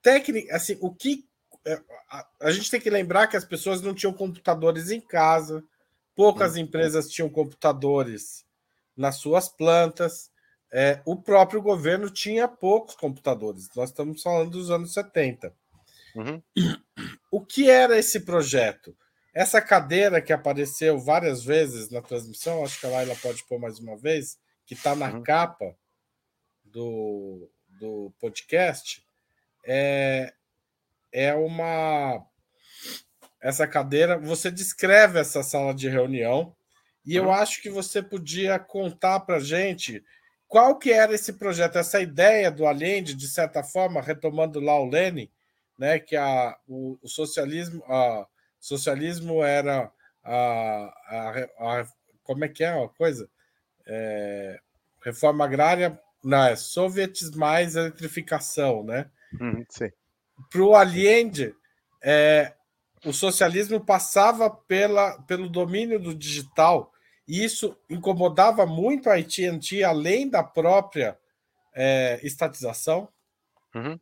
técnica, 0.01 0.57
assim, 0.57 0.79
o 0.81 0.91
que 0.95 1.29
é, 1.67 1.81
a, 2.11 2.27
a, 2.41 2.51
gente 2.51 2.71
tem 2.71 2.81
que 2.81 2.89
lembrar 2.89 3.27
que 3.27 3.37
as 3.37 3.45
pessoas 3.45 3.83
não 3.83 3.95
tinham 3.95 4.15
computadores 4.15 4.91
em 4.91 5.01
casa, 5.01 5.63
poucas 6.17 6.55
uhum. 6.55 6.61
empresas 6.61 7.11
tinham 7.11 7.29
computadores 7.29 8.47
nas 8.97 9.17
suas 9.17 9.49
plantas. 9.49 10.31
é, 10.73 11.03
o 11.05 11.15
próprio 11.15 11.61
governo 11.61 12.09
tinha 12.09 12.49
poucos 12.49 12.95
computadores. 12.95 13.69
Nós 13.77 13.91
estamos 13.91 14.23
falando 14.23 14.51
dos 14.53 14.71
anos 14.71 14.95
70. 14.95 15.55
Uhum. 16.15 16.43
O 17.31 17.41
que 17.41 17.71
era 17.71 17.99
esse 17.99 18.21
projeto? 18.21 18.97
Essa 19.35 19.63
cadeira 19.63 20.21
que 20.21 20.33
apareceu 20.33 20.99
várias 20.99 21.43
vezes 21.43 21.89
na 21.91 22.03
transmissão, 22.03 22.65
acho 22.65 22.79
que 22.79 22.87
a 22.87 22.91
Laila 22.91 23.17
pode 23.17 23.45
pôr 23.45 23.59
mais 23.59 23.79
uma 23.79 23.97
vez, 23.97 24.39
que 24.67 24.75
está 24.75 24.95
na 24.95 25.11
uhum. 25.11 25.23
capa 25.23 25.75
do, 26.65 27.51
do 27.81 28.13
podcast, 28.21 29.03
é, 29.65 30.35
é 31.11 31.35
uma. 31.35 32.25
Essa 33.41 33.67
cadeira, 33.67 34.19
você 34.19 34.51
descreve 34.51 35.19
essa 35.19 35.43
sala 35.43 35.75
de 35.75 35.89
reunião, 35.89 36.55
e 37.05 37.19
uhum. 37.19 37.27
eu 37.27 37.33
acho 37.33 37.61
que 37.63 37.71
você 37.71 38.03
podia 38.03 38.59
contar 38.59 39.21
para 39.21 39.41
gente 39.41 40.05
qual 40.47 40.79
que 40.79 40.93
era 40.93 41.15
esse 41.15 41.33
projeto, 41.33 41.79
essa 41.79 42.01
ideia 42.01 42.51
do 42.51 42.67
Allende, 42.67 43.15
de 43.15 43.27
certa 43.27 43.65
forma, 43.65 44.03
retomando 44.03 44.61
lá 44.61 44.79
o 44.79 44.89
Lenin, 44.89 45.31
né, 45.83 45.99
que 45.99 46.15
a, 46.15 46.57
o, 46.69 46.97
o 47.03 47.09
socialismo, 47.09 47.83
a, 47.89 48.25
socialismo 48.61 49.43
era 49.43 49.91
a, 50.23 50.95
a, 51.09 51.81
a, 51.81 51.87
como 52.23 52.45
é 52.45 52.49
que 52.49 52.63
é 52.63 52.69
a 52.69 52.89
coisa? 52.89 53.29
É, 53.85 54.61
reforma 55.05 55.45
agrária, 55.45 56.01
não, 56.23 56.45
é 56.45 56.55
soviets 56.55 57.33
mais 57.33 57.75
eletrificação, 57.75 58.85
né? 58.85 59.11
Hum, 59.41 59.65
Para 60.49 60.63
o 60.63 60.77
Allende, 60.77 61.53
é, 62.01 62.55
o 63.05 63.13
socialismo 63.13 63.85
passava 63.85 64.49
pela, 64.49 65.21
pelo 65.23 65.49
domínio 65.49 65.99
do 65.99 66.15
digital 66.15 66.93
e 67.27 67.43
isso 67.43 67.77
incomodava 67.91 68.65
muito 68.67 69.11
a 69.11 69.17
AT&T, 69.17 69.83
além 69.83 70.31
da 70.31 70.45
própria 70.45 71.19
é, 71.75 72.21
estatização? 72.23 73.09
Uhum. 73.75 73.99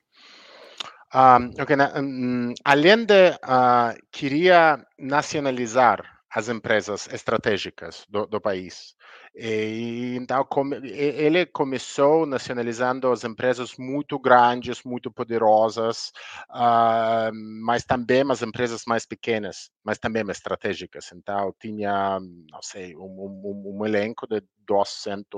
Um, 1.13 1.51
okay, 1.59 1.75
um, 1.97 2.55
Allende 2.65 3.37
uh, 3.43 3.99
queria 4.13 4.79
nacionalizar 4.99 6.20
as 6.33 6.49
empresas 6.49 7.09
estratégicas 7.13 8.07
do, 8.09 8.27
do 8.27 8.41
país. 8.41 8.95
E, 9.35 10.17
então, 10.17 10.47
ele 10.83 11.47
começou 11.47 12.27
nacionalizando 12.27 13.11
as 13.11 13.25
empresas 13.25 13.77
muito 13.77 14.19
grandes, 14.19 14.83
muito 14.85 15.11
poderosas, 15.11 16.13
uh, 16.51 17.33
mas 17.65 17.85
também 17.85 18.23
as 18.31 18.43
empresas 18.43 18.83
mais 18.87 19.07
pequenas, 19.07 19.71
mas 19.85 19.99
também 19.99 20.25
estratégicas. 20.31 21.11
Então, 21.13 21.55
tinha, 21.61 22.19
não 22.21 22.63
sei, 22.63 22.97
um, 22.97 23.03
um, 23.03 23.79
um 23.79 23.87
elenco 23.87 24.27
de 24.27 24.43
200, 24.67 25.29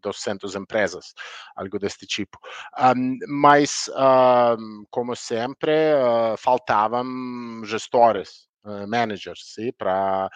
200 0.00 0.54
eh, 0.54 0.58
empresas, 0.58 1.12
algo 1.54 1.78
deste 1.78 2.06
tipo. 2.06 2.38
Um, 2.78 3.18
mas, 3.28 3.88
uh, 3.88 4.56
como 4.90 5.14
sempre, 5.14 5.72
uh, 5.94 6.36
faltavam 6.38 7.62
gestores, 7.64 8.47
managers, 8.86 9.54
sim, 9.54 9.72
para 9.72 10.28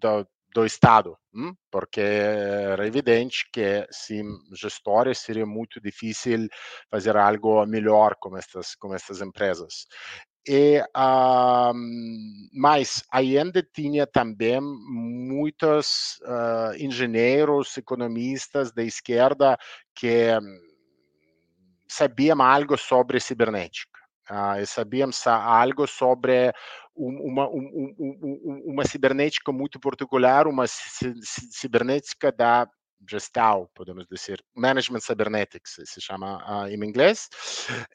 do, 0.00 0.26
do 0.54 0.64
Estado, 0.64 1.18
hum? 1.34 1.54
porque 1.70 2.00
era 2.00 2.86
evidente 2.86 3.46
que 3.52 3.86
sem 3.90 4.24
gestores 4.54 5.18
seria 5.18 5.44
muito 5.44 5.80
difícil 5.80 6.48
fazer 6.90 7.16
algo 7.16 7.64
melhor 7.66 8.16
com 8.18 8.36
estas, 8.36 8.74
com 8.74 8.94
estas 8.94 9.20
empresas. 9.20 9.86
E, 10.48 10.80
um, 10.96 12.48
mas 12.54 13.02
ainda 13.12 13.62
tinha 13.62 14.06
também 14.06 14.60
muitos 14.60 16.20
uh, 16.22 16.74
engenheiros, 16.78 17.76
economistas 17.76 18.70
da 18.70 18.84
esquerda 18.84 19.58
que 19.92 20.30
um, 20.40 20.60
sabiam 21.88 22.40
algo 22.40 22.78
sobre 22.78 23.18
cibernética. 23.18 23.95
Uh, 24.30 24.66
sabíamos 24.66 25.26
algo 25.26 25.86
sobre 25.86 26.52
uma, 26.96 27.48
um, 27.48 27.94
um, 27.98 28.62
uma 28.66 28.84
cibernética 28.84 29.52
muito 29.52 29.78
particular, 29.78 30.46
uma 30.46 30.64
cibernética 30.66 32.32
da 32.32 32.68
gestão, 33.08 33.68
podemos 33.74 34.06
dizer, 34.06 34.42
Management 34.54 35.00
Cybernetics, 35.00 35.76
se 35.84 36.00
chama 36.00 36.64
uh, 36.64 36.68
em 36.68 36.82
inglês. 36.82 37.28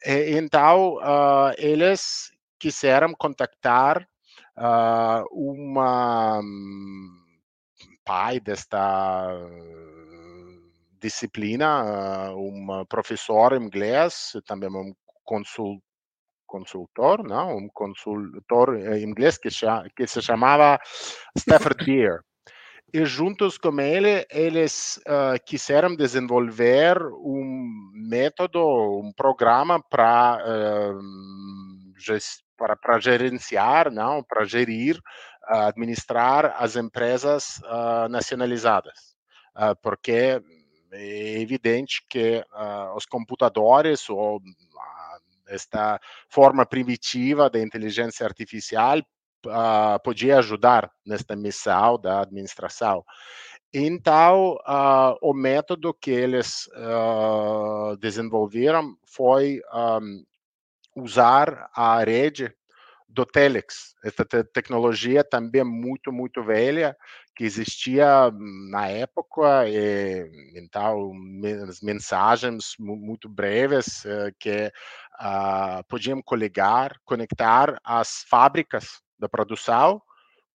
E, 0.04 0.36
então, 0.38 0.96
uh, 0.96 1.52
eles 1.58 2.30
quiseram 2.58 3.12
contactar 3.12 4.06
uh, 4.56 5.26
uma 5.32 6.38
um, 6.40 7.10
pai 8.04 8.38
desta 8.38 9.28
disciplina, 11.00 12.32
uma 12.34 12.86
professora 12.86 13.56
em 13.56 13.62
inglês, 13.62 14.32
também 14.46 14.70
um 14.70 14.94
consul, 15.24 15.82
consultor, 16.52 17.22
não? 17.22 17.56
um 17.56 17.68
consultor 17.72 18.76
inglês 19.00 19.38
que, 19.38 19.48
que 19.96 20.06
se 20.06 20.20
chamava 20.20 20.78
Stafford 21.34 21.82
Beer. 21.82 22.20
E 22.94 23.06
juntos 23.06 23.56
com 23.56 23.80
ele, 23.80 24.26
eles 24.30 25.00
uh, 25.08 25.42
quiseram 25.46 25.96
desenvolver 25.96 27.02
um 27.02 27.90
método, 27.94 28.60
um 29.00 29.10
programa 29.16 29.82
para 29.82 30.38
uh, 30.44 31.00
para 32.58 33.00
gerenciar, 33.00 33.90
não, 33.90 34.22
para 34.22 34.44
gerir, 34.44 34.98
uh, 34.98 35.68
administrar 35.68 36.54
as 36.58 36.76
empresas 36.76 37.60
nacionalizadas, 38.10 39.16
porque 39.80 40.42
é 40.92 41.40
evidente 41.40 42.04
que 42.10 42.44
os 42.94 43.06
computadores 43.06 44.10
ou 44.10 44.40
esta 45.52 46.00
forma 46.28 46.64
primitiva 46.64 47.48
da 47.50 47.60
inteligência 47.60 48.26
artificial 48.26 48.98
uh, 49.46 50.02
podia 50.02 50.38
ajudar 50.38 50.90
nesta 51.04 51.36
missão 51.36 51.98
da 51.98 52.20
administração. 52.20 53.04
Então, 53.74 54.58
uh, 54.66 55.16
o 55.22 55.32
método 55.32 55.94
que 55.94 56.10
eles 56.10 56.66
uh, 56.68 57.96
desenvolveram 57.96 58.94
foi 59.06 59.62
um, 59.72 60.22
usar 60.94 61.70
a 61.74 62.04
rede 62.04 62.54
do 63.08 63.24
Telex. 63.24 63.94
Essa 64.04 64.24
te 64.24 64.44
tecnologia 64.44 65.24
também 65.24 65.64
muito, 65.64 66.12
muito 66.12 66.42
velha, 66.42 66.96
que 67.34 67.44
existia 67.44 68.30
na 68.70 68.88
época, 68.88 69.68
e, 69.68 70.30
então, 70.54 71.12
mensagens 71.82 72.74
muito 72.78 73.28
breves 73.28 74.04
eh, 74.04 74.32
que 74.38 74.72
uh, 75.20 75.84
podiam 75.88 76.20
coligar, 76.22 76.98
conectar 77.04 77.80
as 77.82 78.24
fábricas 78.28 79.00
da 79.18 79.28
produção 79.28 80.02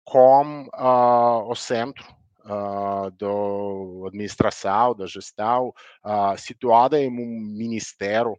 com 0.07 0.69
uh, 0.73 1.51
o 1.51 1.55
centro 1.55 2.05
uh, 2.45 3.11
da 3.11 4.07
administração, 4.07 4.95
da 4.95 5.05
gestão, 5.05 5.73
uh, 6.05 6.37
situada 6.37 6.97
em 6.97 7.09
um 7.09 7.41
ministério 7.57 8.37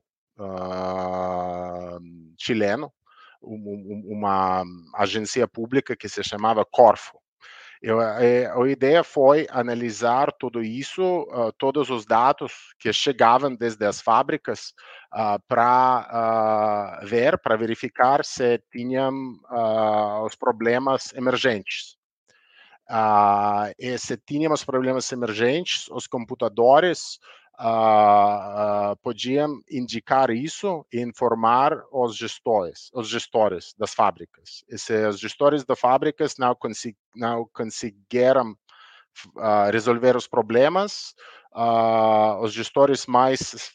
chileno, 2.39 2.93
uma 3.43 4.63
agência 4.95 5.49
pública 5.49 5.97
que 5.97 6.09
se 6.09 6.23
chamava 6.23 6.65
Corfo. 6.65 7.19
Eu, 7.81 8.01
eh, 8.01 8.47
a 8.47 8.69
ideia 8.69 9.05
foi 9.05 9.47
analisar 9.51 10.33
tudo 10.33 10.63
isso, 10.63 11.23
uh, 11.31 11.53
todos 11.57 11.91
os 11.91 12.05
dados 12.05 12.53
que 12.79 12.93
chegavam 12.93 13.55
desde 13.55 13.85
as 13.87 14.01
fábricas 14.01 14.73
uh, 15.15 15.41
para 15.47 17.01
uh, 17.03 17.07
ver, 17.07 17.39
para 17.39 17.57
verificar 17.57 18.25
se 18.25 18.61
tinham 18.73 19.13
os 20.25 20.35
problemas 20.35 21.13
emergentes. 21.15 21.97
se 23.99 24.17
tínhamos 24.17 24.65
problemas 24.65 25.13
emergentes, 25.13 25.89
os 25.91 26.09
computadores 26.09 27.21
uh, 27.59 28.97
podiam 29.03 29.61
indicar 29.71 30.31
isso 30.31 30.87
e 30.93 31.01
informar 31.01 31.83
os 31.93 32.17
gestores, 32.17 32.91
os 32.95 33.09
gestores 33.09 33.75
das 33.79 33.95
fábricas. 33.95 34.65
E 34.69 34.79
se 34.79 35.07
os 35.07 35.19
gestores 35.19 35.65
das 35.65 35.79
fábricas 35.79 36.37
não, 36.39 36.55
conseg 36.55 36.97
não 37.15 37.49
conseguiram 37.53 38.53
uh, 39.37 39.71
resolver 39.73 40.17
os 40.17 40.27
problemas, 40.27 41.15
os 42.41 42.53
gestores 42.53 43.07
mais 43.07 43.75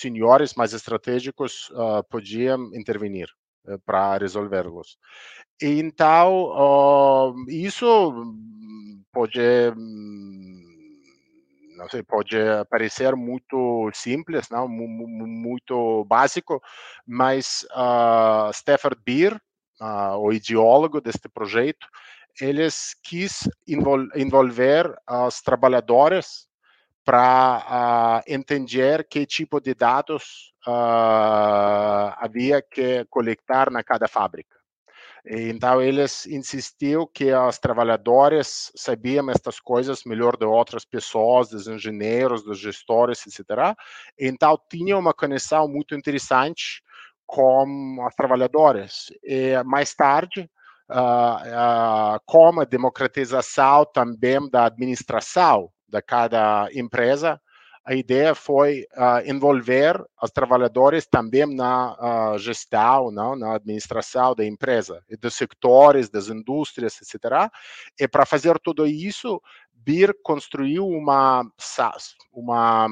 senhores, 0.00 0.54
mais 0.54 0.74
estratégicos, 0.74 1.70
podiam 2.10 2.74
intervenir 2.74 3.28
eh, 3.68 3.78
para 3.86 4.18
resolvê-los. 4.18 4.98
Então, 5.60 7.34
isso 7.48 8.12
pode 9.12 9.40
não 11.76 11.88
sei, 11.88 12.02
pode 12.02 12.36
parecer 12.70 13.14
muito 13.16 13.90
simples, 13.94 14.48
não, 14.50 14.68
muito 14.68 16.04
básico, 16.04 16.62
mas 17.06 17.66
uh, 17.72 18.50
Stafford 18.52 19.00
Beer, 19.04 19.40
uh, 19.80 20.16
o 20.18 20.32
ideólogo 20.32 21.00
deste 21.00 21.28
projeto, 21.28 21.86
eles 22.40 22.94
quis 23.02 23.48
envol 23.66 24.06
envolver 24.14 24.94
os 25.26 25.42
trabalhadores 25.42 26.48
para 27.04 28.22
uh, 28.26 28.32
entender 28.32 29.06
que 29.08 29.26
tipo 29.26 29.60
de 29.60 29.74
dados 29.74 30.54
uh, 30.66 32.14
havia 32.16 32.62
que 32.62 33.04
coletar 33.06 33.70
na 33.70 33.82
cada 33.82 34.06
fábrica. 34.06 34.61
Então, 35.24 35.80
eles 35.80 36.26
insistiu 36.26 37.06
que 37.06 37.32
os 37.32 37.58
trabalhadores 37.58 38.72
sabiam 38.74 39.30
estas 39.30 39.60
coisas 39.60 40.02
melhor 40.04 40.36
de 40.36 40.44
outras 40.44 40.84
pessoas, 40.84 41.50
dos 41.50 41.68
engenheiros, 41.68 42.42
dos 42.42 42.58
gestores, 42.58 43.24
etc. 43.26 43.76
Então, 44.18 44.58
tinha 44.68 44.98
uma 44.98 45.14
conexão 45.14 45.68
muito 45.68 45.94
interessante 45.94 46.82
com 47.24 48.04
os 48.04 48.14
trabalhadores. 48.16 49.12
E 49.22 49.62
mais 49.64 49.94
tarde, 49.94 50.50
uh, 50.90 52.16
uh, 52.16 52.20
com 52.26 52.60
a 52.60 52.64
democratização 52.64 53.86
também 53.94 54.50
da 54.50 54.66
administração 54.66 55.70
de 55.88 56.02
cada 56.02 56.68
empresa, 56.74 57.40
a 57.84 57.94
ideia 57.94 58.34
foi 58.34 58.86
uh, 58.96 59.28
envolver 59.28 60.00
os 60.22 60.30
trabalhadores 60.30 61.06
também 61.06 61.46
na 61.46 62.34
uh, 62.34 62.38
gestão, 62.38 63.10
não, 63.10 63.34
na 63.34 63.56
administração 63.56 64.34
da 64.34 64.44
empresa, 64.44 65.02
dos 65.20 65.34
sectores, 65.34 66.08
das 66.08 66.28
indústrias, 66.28 66.96
etc. 67.02 67.50
E 67.98 68.06
para 68.06 68.24
fazer 68.24 68.58
tudo 68.60 68.86
isso, 68.86 69.42
BIR 69.74 70.14
construiu 70.22 70.86
uma, 70.86 71.44
uma, 72.32 72.88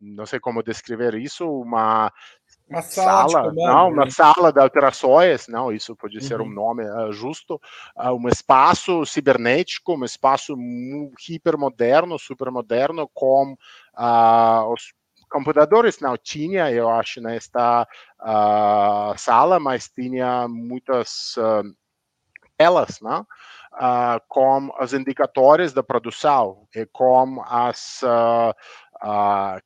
não 0.00 0.26
sei 0.26 0.38
como 0.38 0.62
descrever 0.62 1.14
isso, 1.14 1.48
uma 1.48 2.12
uma 2.68 2.82
sala, 2.82 3.28
sala 3.28 3.50
comando, 3.50 3.66
não, 3.66 3.88
uma 3.90 4.04
né? 4.06 4.10
sala 4.10 4.52
de 4.52 4.60
alterações, 4.60 5.46
não, 5.46 5.70
isso 5.70 5.94
pode 5.94 6.20
ser 6.20 6.40
uhum. 6.40 6.48
um 6.48 6.50
nome 6.50 6.84
uh, 6.84 7.12
justo, 7.12 7.60
uh, 7.96 8.12
um 8.12 8.28
espaço 8.28 9.06
cibernético, 9.06 9.94
um 9.94 10.04
espaço 10.04 10.56
hipermoderno, 11.28 12.18
super 12.18 12.50
moderno, 12.50 13.08
com 13.14 13.56
uh, 13.98 14.72
os 14.72 14.92
computadores 15.30 16.00
não 16.00 16.16
tinha, 16.16 16.70
eu 16.70 16.88
acho, 16.88 17.20
nesta 17.20 17.86
sala, 19.16 19.58
mas 19.58 19.88
tinha 19.88 20.46
muitas 20.48 21.34
telas, 22.56 23.00
não? 23.00 23.26
Uh, 23.74 24.18
com 24.26 24.70
os 24.80 24.94
indicadores 24.94 25.74
da 25.74 25.82
produção 25.82 26.66
e 26.74 26.86
com 26.86 27.42
as 27.46 28.00
uh, 28.02 28.50
uh, 29.04 29.60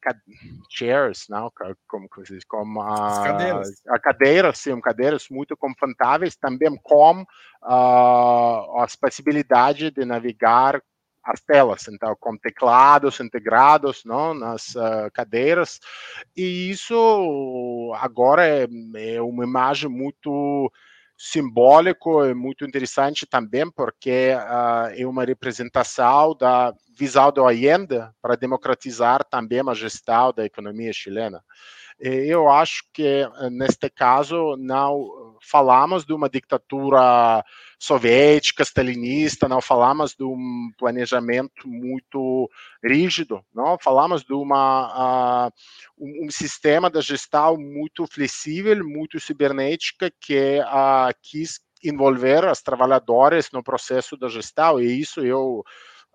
chairs, 0.69 1.27
não? 1.29 1.53
Como, 1.87 2.09
como 2.49 2.83
as 2.83 3.19
cadeiras. 3.21 3.69
A 3.89 3.99
cadeiras, 4.01 4.59
sim, 4.59 4.81
cadeiras 4.81 5.29
muito 5.31 5.57
confortáveis, 5.57 6.35
também 6.35 6.77
com 6.83 7.23
uh, 7.23 8.81
as 8.81 8.97
possibilidades 8.97 9.93
de 9.93 10.05
navegar 10.05 10.83
as 11.25 11.41
telas, 11.41 11.87
então 11.89 12.17
com 12.19 12.37
teclados 12.37 13.21
integrados 13.21 14.03
não, 14.05 14.35
nas 14.35 14.75
uh, 14.75 15.11
cadeiras, 15.13 15.79
e 16.37 16.71
isso 16.71 17.93
agora 18.01 18.47
é, 18.47 18.67
é 18.97 19.21
uma 19.21 19.45
imagem 19.45 19.89
muito 19.89 20.73
simbólico 21.17 22.25
e 22.25 22.33
muito 22.33 22.65
interessante 22.65 23.27
também, 23.27 23.71
porque 23.71 24.31
uh, 24.35 24.95
é 24.97 25.07
uma 25.07 25.25
representação 25.25 26.35
da 26.35 26.75
visão 26.99 27.31
do 27.31 27.45
Allende 27.45 27.99
para 28.23 28.37
democratizar 28.37 29.23
também 29.25 29.61
a 29.67 29.75
gestão 29.75 30.33
da 30.33 30.47
economia 30.47 30.93
chilena. 30.93 31.43
Eu 32.03 32.49
acho 32.49 32.85
que, 32.95 33.29
neste 33.51 33.91
caso, 33.91 34.57
não 34.57 35.20
falamos 35.41 36.05
de 36.05 36.13
uma 36.13 36.29
ditadura 36.29 37.45
soviética, 37.79 38.63
stalinista, 38.63 39.49
não 39.49 39.61
falamos 39.61 40.15
de 40.15 40.23
um 40.23 40.71
planejamento 40.79 41.67
muito 41.67 42.51
rígido, 42.85 43.43
não 43.55 43.79
falamos 43.79 44.23
de 44.23 44.35
uma, 44.35 45.49
uh, 45.49 45.53
um, 45.99 46.27
um, 46.27 46.31
sistema 46.31 46.91
de 46.91 47.01
gestão 47.01 47.57
muito 47.57 48.07
flexível, 48.07 48.85
muito 48.85 49.19
cibernética, 49.19 50.13
que 50.21 50.61
uh, 50.61 51.15
quis 51.23 51.61
envolver 51.83 52.45
os 52.45 52.61
trabalhadores 52.61 53.51
no 53.51 53.63
processo 53.63 54.17
da 54.17 54.29
gestão, 54.29 54.79
e 54.79 55.01
isso 55.01 55.21
eu 55.21 55.65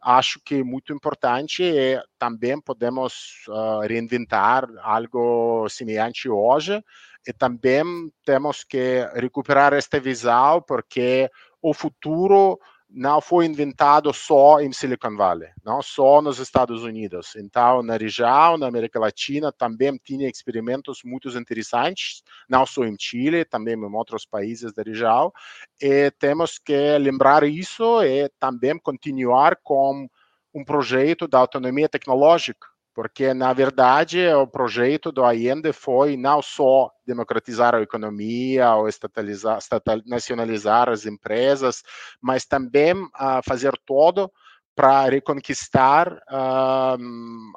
acho 0.06 0.40
que 0.46 0.56
é 0.56 0.64
muito 0.64 0.94
importante. 0.94 1.64
E 1.64 2.00
também 2.20 2.62
podemos 2.62 3.44
uh, 3.48 3.80
reinventar 3.80 4.68
algo 4.84 5.68
semelhante 5.68 6.30
hoje 6.30 6.80
e 7.28 7.34
também 7.34 7.84
temos 8.24 8.64
que 8.64 9.08
recuperar 9.16 9.74
esta 9.74 10.00
visão 10.00 10.62
porque 10.62 11.30
o 11.62 11.74
futuro 11.74 12.60
não 12.90 13.20
foi 13.20 13.46
inventado 13.46 14.14
só 14.14 14.62
em 14.62 14.72
Silicon 14.72 15.18
Valley, 15.18 15.50
não 15.64 15.82
só 15.82 16.22
nos 16.22 16.40
Estados 16.40 16.84
Unidos. 16.84 17.36
Então, 17.36 17.84
na 17.84 17.98
região, 17.98 18.58
na 18.58 18.68
América 18.68 19.00
Latina, 19.00 19.52
também 19.52 20.00
tinha 20.04 20.30
experimentos 20.30 21.00
muito 21.04 21.28
interessantes, 21.38 22.24
não 22.48 22.66
só 22.66 22.86
em 22.86 22.96
Chile, 22.98 23.44
também 23.44 23.74
em 23.74 23.96
outros 23.96 24.26
países 24.26 24.72
da 24.74 24.84
região. 24.84 25.34
E 25.82 26.10
temos 26.12 26.58
que 26.58 26.98
lembrar 26.98 27.44
isso 27.44 28.02
e 28.04 28.30
também 28.40 28.80
continuar 28.80 29.58
com 29.62 30.08
um 30.54 30.64
projeto 30.64 31.28
da 31.28 31.40
autonomia 31.40 31.90
tecnológica, 31.90 32.66
porque, 32.96 33.34
na 33.34 33.52
verdade, 33.52 34.26
o 34.30 34.48
projeto 34.48 35.12
do 35.12 35.26
Allende 35.26 35.74
foi 35.74 36.16
não 36.16 36.42
só 36.42 36.90
democratizar 37.06 37.76
a 37.76 37.82
economia 37.82 38.74
ou 38.74 38.88
estatalizar, 38.88 39.60
nacionalizar 40.06 40.88
as 40.88 41.06
empresas, 41.06 41.84
mas 42.22 42.46
também 42.46 42.94
uh, 42.94 43.44
fazer 43.46 43.78
todo 43.86 44.32
para 44.74 45.10
reconquistar 45.10 46.14
uh, 46.14 46.98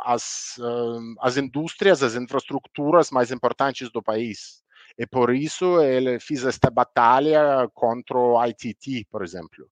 as, 0.05 0.59
uh, 0.59 1.15
as 1.21 1.37
indústrias, 1.37 2.03
as 2.03 2.17
infraestruturas 2.17 3.13
mais 3.13 3.31
importantes 3.31 3.91
do 3.93 4.03
país. 4.03 4.65
E 4.99 5.07
por 5.07 5.33
isso 5.33 5.81
ele 5.81 6.19
fez 6.19 6.45
esta 6.45 6.69
batalha 6.69 7.71
contra 7.73 8.19
o 8.19 8.45
ITT, 8.45 9.07
por 9.09 9.23
exemplo. 9.23 9.69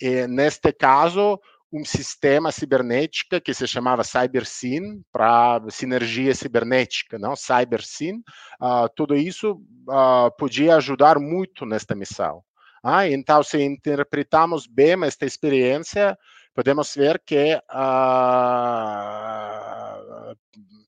E 0.00 0.26
neste 0.26 0.72
caso, 0.72 1.38
um 1.72 1.84
sistema 1.84 2.50
cibernética 2.50 3.40
que 3.40 3.54
se 3.54 3.66
chamava 3.66 4.02
CyberSyn 4.02 5.02
para 5.12 5.62
sinergia 5.70 6.34
cibernética, 6.34 7.18
não 7.18 7.36
CyberSyn. 7.36 8.16
Uh, 8.60 8.88
tudo 8.96 9.14
isso 9.14 9.52
uh, 9.88 10.30
podia 10.36 10.76
ajudar 10.76 11.18
muito 11.20 11.64
nesta 11.64 11.94
missão. 11.94 12.42
Ah, 12.82 13.06
então, 13.06 13.42
se 13.42 13.62
interpretamos 13.62 14.66
bem 14.66 15.04
esta 15.04 15.26
experiência, 15.26 16.18
podemos 16.54 16.94
ver 16.94 17.22
que 17.24 17.54
uh, 17.54 17.60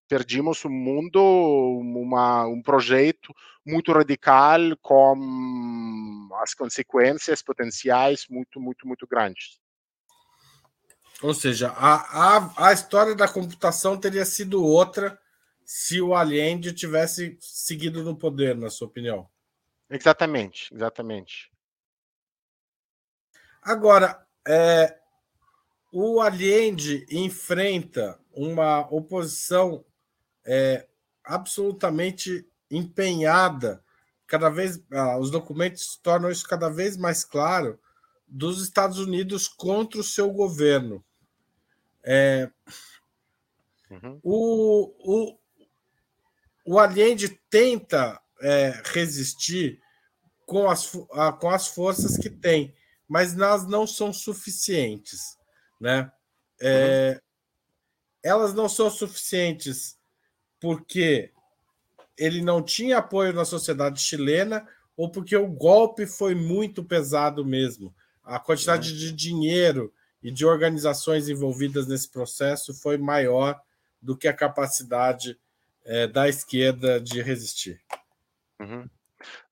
perdimos 0.09 0.64
um 0.64 0.71
mundo, 0.71 1.23
uma, 1.23 2.47
um 2.47 2.62
projeto 2.62 3.33
muito 3.64 3.92
radical 3.92 4.61
com 4.81 6.29
as 6.42 6.55
consequências 6.55 7.42
potenciais 7.42 8.27
muito, 8.29 8.59
muito, 8.59 8.87
muito 8.88 9.07
grandes. 9.07 9.62
Ou 11.22 11.32
seja, 11.32 11.68
a, 11.70 12.37
a, 12.37 12.68
a 12.68 12.72
história 12.72 13.14
da 13.14 13.28
computação 13.28 13.96
teria 13.96 14.24
sido 14.24 14.64
outra 14.64 15.18
se 15.64 16.00
o 16.00 16.14
Allende 16.14 16.72
tivesse 16.72 17.38
seguido 17.40 18.02
no 18.02 18.16
poder, 18.16 18.56
na 18.56 18.68
sua 18.68 18.88
opinião. 18.88 19.28
Exatamente, 19.88 20.74
exatamente. 20.74 21.52
Agora, 23.62 24.26
é, 24.46 24.98
o 25.92 26.20
Allende 26.20 27.06
enfrenta 27.08 28.18
uma 28.32 28.80
oposição 28.92 29.85
é, 30.44 30.88
absolutamente 31.22 32.44
empenhada, 32.68 33.85
cada 34.26 34.48
vez 34.48 34.82
ah, 34.90 35.18
os 35.18 35.30
documentos 35.30 35.96
tornam 36.02 36.30
isso 36.30 36.48
cada 36.48 36.68
vez 36.70 36.96
mais 36.96 37.22
claro 37.22 37.78
dos 38.26 38.62
Estados 38.62 38.98
Unidos 38.98 39.46
contra 39.46 40.00
o 40.00 40.04
seu 40.04 40.32
governo. 40.32 41.04
É, 42.04 42.50
uhum. 43.90 44.20
o, 44.22 44.94
o, 44.98 45.38
o 46.64 46.78
Allende 46.78 47.40
tenta 47.48 48.20
é, 48.40 48.82
resistir 48.86 49.80
com 50.44 50.68
as, 50.68 50.90
com 51.40 51.50
as 51.50 51.68
forças 51.68 52.16
que 52.16 52.28
tem, 52.28 52.74
mas 53.08 53.34
elas 53.34 53.66
não 53.66 53.86
são 53.86 54.12
suficientes. 54.12 55.38
Né? 55.80 56.10
É, 56.60 57.12
uhum. 57.12 57.20
Elas 58.22 58.54
não 58.54 58.68
são 58.68 58.90
suficientes 58.90 59.98
porque 60.60 61.32
ele 62.16 62.42
não 62.42 62.62
tinha 62.62 62.98
apoio 62.98 63.32
na 63.32 63.44
sociedade 63.44 64.00
chilena 64.00 64.66
ou 64.96 65.10
porque 65.10 65.36
o 65.36 65.48
golpe 65.48 66.06
foi 66.06 66.34
muito 66.34 66.84
pesado 66.84 67.44
mesmo. 67.44 67.94
A 68.22 68.38
quantidade 68.38 68.92
uhum. 68.92 68.98
de 68.98 69.12
dinheiro 69.12 69.92
e 70.22 70.30
de 70.30 70.46
organizações 70.46 71.28
envolvidas 71.28 71.87
nesse 71.87 72.11
processo 72.11 72.72
foi 72.72 72.96
maior 72.96 73.61
do 74.00 74.16
que 74.16 74.28
a 74.28 74.32
capacidade 74.32 75.38
é, 75.85 76.06
da 76.06 76.28
esquerda 76.28 77.00
de 77.00 77.20
resistir. 77.22 77.80
Uhum. 78.61 78.88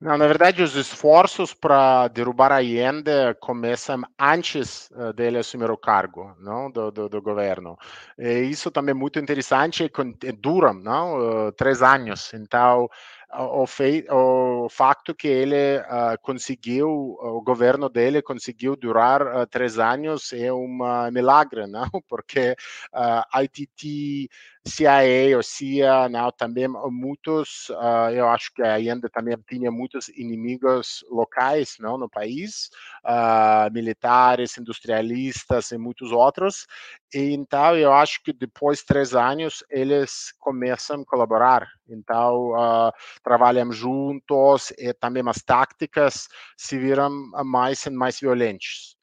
Não, 0.00 0.16
na 0.16 0.26
verdade, 0.26 0.62
os 0.62 0.74
esforços 0.74 1.54
para 1.54 2.08
derrubar 2.08 2.52
Allende 2.52 3.34
começam 3.40 4.02
antes 4.18 4.90
uh, 4.90 5.12
dele 5.12 5.38
assumir 5.38 5.70
o 5.70 5.76
cargo 5.76 6.34
não? 6.40 6.70
Do, 6.70 6.90
do, 6.90 7.08
do, 7.08 7.22
governo. 7.22 7.78
E 8.18 8.40
isso 8.40 8.70
também 8.70 8.92
é 8.92 8.94
muito 8.94 9.18
interessante 9.18 9.90
e 10.24 10.32
dura 10.32 10.72
não? 10.72 11.48
Uh, 11.48 11.52
três 11.52 11.82
anos. 11.82 12.32
Então, 12.34 12.88
o, 13.32 13.66
fei, 13.66 14.04
o 14.10 14.68
facto 14.68 15.14
que 15.14 15.28
ele 15.28 15.78
uh, 15.78 16.20
conseguiu, 16.20 16.88
o 16.88 17.40
governo 17.42 17.88
dele 17.88 18.20
conseguiu 18.20 18.76
durar 18.76 19.22
uh, 19.22 19.46
três 19.46 19.78
anos 19.78 20.32
é 20.32 20.52
um 20.52 20.78
milagre, 21.12 21.66
não? 21.66 21.88
Porque 22.08 22.56
a 22.92 23.42
ITT, 23.42 24.28
CIA 24.66 25.36
ou 25.36 25.42
CIA, 25.42 26.08
não, 26.08 26.30
também 26.30 26.68
muitos, 26.68 27.70
uh, 27.70 28.10
eu 28.12 28.28
acho 28.28 28.52
que 28.52 28.62
ainda 28.62 29.08
também 29.08 29.36
tinha 29.48 29.70
muitos 29.70 30.08
inimigos 30.10 31.02
locais, 31.10 31.76
não, 31.80 31.96
no 31.96 32.10
país, 32.10 32.68
uh, 33.04 33.72
militares, 33.72 34.58
industrialistas 34.58 35.70
e 35.72 35.78
muitos 35.78 36.12
outros. 36.12 36.66
E, 37.14 37.32
então, 37.32 37.74
eu 37.76 37.92
acho 37.92 38.22
que 38.22 38.32
depois 38.32 38.80
de 38.80 38.86
três 38.86 39.14
anos 39.14 39.64
eles 39.70 40.32
começam 40.38 41.00
a 41.00 41.06
colaborar. 41.06 41.66
Então, 41.88 42.50
uh, 42.52 42.92
trabalham 43.24 43.72
juntos 43.72 44.72
e 44.78 44.92
também 44.92 45.22
as 45.26 45.42
táticas 45.42 46.28
se 46.56 46.78
viram 46.78 47.10
mais 47.44 47.86
e 47.86 47.90
mais 47.90 48.20
violentas. 48.20 48.99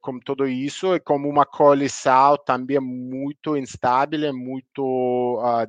Com 0.00 0.18
tudo 0.18 0.46
isso, 0.46 0.94
e 0.94 1.00
como 1.00 1.28
uma 1.28 1.44
coalição 1.44 2.36
também 2.46 2.80
muito 2.80 3.56
instável, 3.56 4.32
muito 4.32 5.38
uh, 5.38 5.66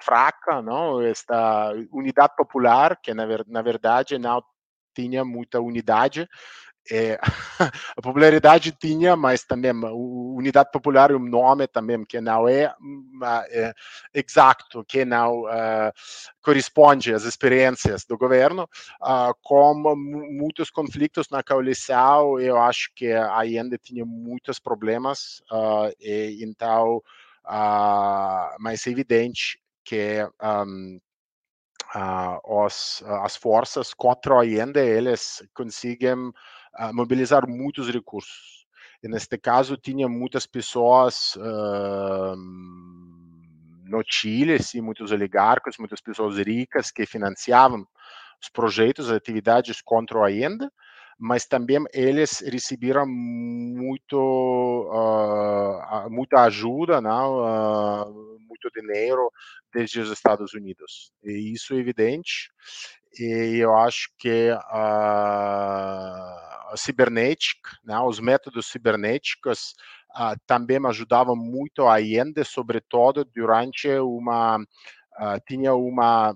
fraca, 0.00 0.62
não? 0.62 1.00
Esta 1.02 1.72
unidade 1.90 2.34
popular, 2.36 2.96
que 3.02 3.12
na, 3.12 3.26
na 3.48 3.62
verdade 3.62 4.18
não 4.18 4.40
tinha 4.94 5.24
muita 5.24 5.60
unidade, 5.60 6.28
é, 6.90 7.18
a 7.96 8.02
popularidade 8.02 8.72
tinha, 8.72 9.16
mas 9.16 9.44
também 9.44 9.70
a 9.70 9.92
unidade 9.92 10.70
popular 10.70 11.12
um 11.12 11.18
nome 11.18 11.66
também 11.66 12.04
que 12.04 12.20
não 12.20 12.48
é, 12.48 12.74
é 13.50 13.72
exato, 14.14 14.84
que 14.84 15.04
não 15.04 15.42
uh, 15.42 15.92
corresponde 16.42 17.12
às 17.12 17.24
experiências 17.24 18.04
do 18.04 18.16
governo, 18.16 18.68
uh, 19.02 19.34
como 19.42 19.96
muitos 19.96 20.70
conflitos 20.70 21.28
na 21.30 21.42
coalição, 21.42 22.38
eu 22.38 22.58
acho 22.58 22.90
que 22.94 23.12
ainda 23.12 23.78
tinha 23.78 24.04
muitos 24.04 24.58
problemas, 24.58 25.42
uh, 25.50 25.92
e, 26.00 26.38
então, 26.42 27.02
mas 28.58 28.86
é 28.86 28.90
evidente 28.90 29.60
que 29.84 30.28
um, 30.42 30.98
os, 32.44 33.02
as 33.22 33.36
forças 33.36 33.94
contra 33.94 34.34
o 34.34 34.38
Allende, 34.38 34.80
eles 34.80 35.42
conseguem 35.54 36.32
uh, 36.78 36.94
mobilizar 36.94 37.48
muitos 37.48 37.88
recursos. 37.90 38.66
E 39.02 39.08
neste 39.08 39.38
caso, 39.38 39.76
tinha 39.76 40.08
muitas 40.08 40.46
pessoas 40.46 41.36
uh, 41.36 42.36
no 43.84 44.02
Chile, 44.04 44.62
sim, 44.62 44.80
muitos 44.80 45.12
oligarcas, 45.12 45.76
muitas 45.78 46.00
pessoas 46.00 46.38
ricas 46.38 46.90
que 46.90 47.06
financiavam 47.06 47.86
os 48.42 48.48
projetos, 48.48 49.10
as 49.10 49.16
atividades 49.16 49.80
contra 49.82 50.18
o 50.18 50.24
Allende, 50.24 50.68
mas 51.18 51.46
também 51.46 51.84
eles 51.92 52.40
receberam 52.40 53.06
muito, 53.06 54.18
uh, 54.92 56.10
muita 56.10 56.42
ajuda, 56.42 57.00
não? 57.00 57.38
Uh, 57.38 58.36
muito 58.48 58.70
dinheiro 58.74 59.30
desde 59.72 60.00
os 60.00 60.10
Estados 60.10 60.52
Unidos. 60.52 61.10
E 61.22 61.52
isso 61.52 61.74
é 61.74 61.78
evidente. 61.78 62.50
E 63.18 63.58
eu 63.58 63.74
acho 63.76 64.10
que 64.18 64.50
a 64.50 66.45
cibernética, 66.74 67.70
né, 67.84 67.98
os 68.00 68.18
métodos 68.18 68.66
cibernéticos 68.66 69.74
uh, 70.14 70.36
também 70.46 70.78
ajudavam 70.86 71.36
muito 71.36 71.86
a 71.86 71.94
Allende, 71.94 72.44
sobretudo 72.44 73.24
durante 73.24 73.88
uma 73.98 74.56
uh, 74.58 75.40
tinha 75.46 75.74
uma 75.74 76.34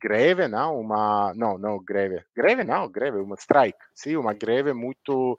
greve, 0.00 0.48
não, 0.48 0.80
uma 0.80 1.32
não, 1.34 1.58
não 1.58 1.78
greve, 1.82 2.24
greve 2.34 2.64
não, 2.64 2.88
greve, 2.88 3.18
uma 3.18 3.36
strike, 3.36 3.78
sim, 3.94 4.16
uma 4.16 4.32
greve 4.32 4.72
muito 4.72 5.38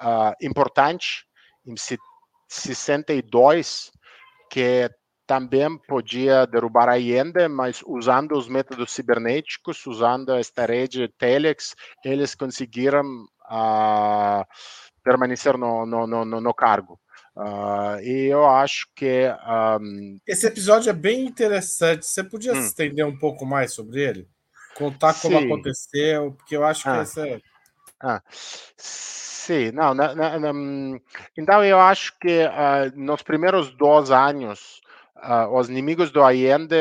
uh, 0.00 0.34
importante 0.40 1.26
em 1.66 1.74
62 2.48 3.90
que 4.50 4.90
também 5.30 5.78
podia 5.86 6.44
derrubar 6.44 6.88
a 6.88 6.94
Allende, 6.94 7.46
mas 7.46 7.84
usando 7.86 8.36
os 8.36 8.48
métodos 8.48 8.90
cibernéticos, 8.90 9.86
usando 9.86 10.32
esta 10.32 10.66
rede 10.66 11.06
Telex, 11.16 11.76
eles 12.04 12.34
conseguiram 12.34 13.04
uh, 13.48 14.44
permanecer 15.04 15.56
no, 15.56 15.86
no, 15.86 16.04
no, 16.04 16.24
no 16.24 16.52
cargo. 16.52 16.98
Uh, 17.36 18.00
e 18.02 18.26
eu 18.26 18.44
acho 18.44 18.88
que. 18.96 19.32
Um... 19.80 20.18
Esse 20.26 20.48
episódio 20.48 20.90
é 20.90 20.92
bem 20.92 21.26
interessante. 21.26 22.06
Você 22.06 22.24
podia 22.24 22.52
hum. 22.52 22.58
estender 22.58 23.06
um 23.06 23.16
pouco 23.16 23.46
mais 23.46 23.72
sobre 23.72 24.02
ele? 24.02 24.28
Contar 24.74 25.14
como 25.14 25.38
Sim. 25.38 25.44
aconteceu, 25.44 26.32
porque 26.32 26.56
eu 26.56 26.64
acho 26.64 26.82
que 26.82 26.88
ah. 26.88 27.02
esse 27.02 27.20
é. 27.20 27.40
Ah. 28.02 28.20
Sim, 28.76 29.70
não, 29.70 29.92
hum, 30.52 31.00
então 31.38 31.64
eu 31.64 31.78
acho 31.78 32.18
que 32.20 32.44
uh, 32.44 32.92
nos 32.94 33.22
primeiros 33.22 33.70
dois 33.70 34.10
anos 34.10 34.80
Uh, 35.22 35.54
os 35.54 35.68
inimigos 35.68 36.10
do 36.10 36.22
Allende 36.22 36.74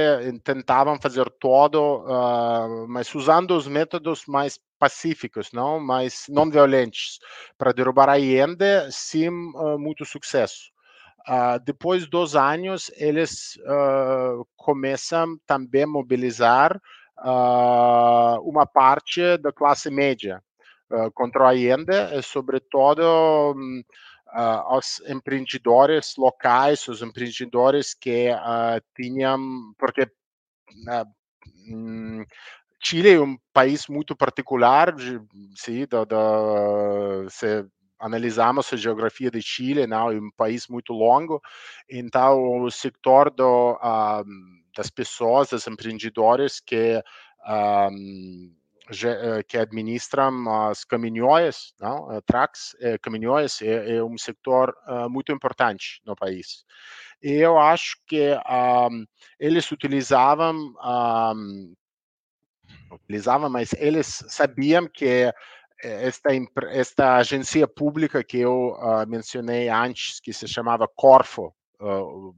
tentavam 0.46 0.98
fazer 1.02 1.30
tudo, 1.42 2.06
uh, 2.06 2.88
mas 2.88 3.14
usando 3.14 3.52
os 3.52 3.68
métodos 3.68 4.24
mais 4.28 4.58
pacíficos, 4.80 5.52
não, 5.52 5.78
mais 5.78 6.24
não 6.30 6.50
violentos, 6.50 7.20
para 7.58 7.74
derrubar 7.74 8.08
Allende, 8.08 8.90
sim, 8.92 9.28
uh, 9.28 9.78
muito 9.78 10.06
sucesso. 10.06 10.72
depois 11.66 12.08
dos 12.08 12.34
anos, 12.36 12.90
eles 12.96 13.60
começam 14.56 15.38
também 15.46 15.84
a 15.84 15.88
mobilizar 15.88 16.80
uma 18.42 18.66
parte 18.66 19.38
da 19.38 19.52
classe 19.52 19.92
média 19.92 20.42
contra 21.14 21.44
o 21.44 21.46
Allende, 21.46 21.94
sobretudo 22.24 23.04
um, 23.56 23.84
uh, 24.34 24.64
aos 24.66 25.02
empreendedores 25.08 26.16
locais, 26.18 26.88
os 26.88 27.02
empreendedores 27.02 27.94
que 27.94 28.30
uh, 28.32 28.82
tinham, 28.96 29.40
porque 29.78 30.04
uh, 30.04 32.26
Chile 32.82 33.14
é 33.14 33.20
um 33.20 33.38
país 33.54 33.88
muito 33.88 34.16
particular, 34.16 34.96
sim, 35.56 35.86
da, 35.88 36.06
da, 36.06 37.30
se 37.30 37.66
analisamos 38.00 38.72
a 38.72 38.78
geografia 38.78 39.30
de 39.30 39.42
Chile, 39.42 39.86
não, 39.86 40.12
é 40.12 40.16
um 40.16 40.32
país 40.38 40.68
muito 40.68 40.94
longo, 40.94 41.42
então 41.90 42.62
o 42.62 42.72
setor 42.72 43.30
do, 43.30 43.78
das 44.76 44.90
pessoas, 44.90 45.50
dos 45.50 45.68
empreendedores 45.68 46.62
que 46.62 47.04
eh, 47.46 47.90
que 49.48 49.58
administram 49.58 50.68
as 50.68 50.84
caminhões, 50.84 51.74
não? 51.80 52.12
Eh, 52.12 52.22
trucks, 52.26 52.76
eh, 52.80 52.98
caminhões, 52.98 53.62
é, 53.62 53.98
é, 53.98 54.04
um 54.04 54.18
setor 54.18 54.76
muito 55.10 55.32
importante 55.32 56.02
no 56.06 56.16
país. 56.16 56.64
E 57.22 57.34
eu 57.34 57.58
acho 57.58 57.98
que 58.08 58.34
um, 58.50 59.06
eles 59.40 59.70
utilizavam, 59.72 60.56
um, 60.56 61.74
utilizavam, 62.92 63.50
mas 63.50 63.74
eles 63.74 64.24
sabiam 64.28 64.88
que 64.88 65.32
esta, 65.82 66.30
esta 66.72 67.16
agência 67.18 67.68
pública 67.68 68.24
que 68.24 68.40
eu 68.40 68.74
uh, 68.80 69.08
mencionei 69.08 69.70
antes, 69.70 70.20
que 70.20 70.34
se 70.34 70.48
chamava 70.48 70.88
Corfo, 70.88 71.54
uh, 71.82 72.36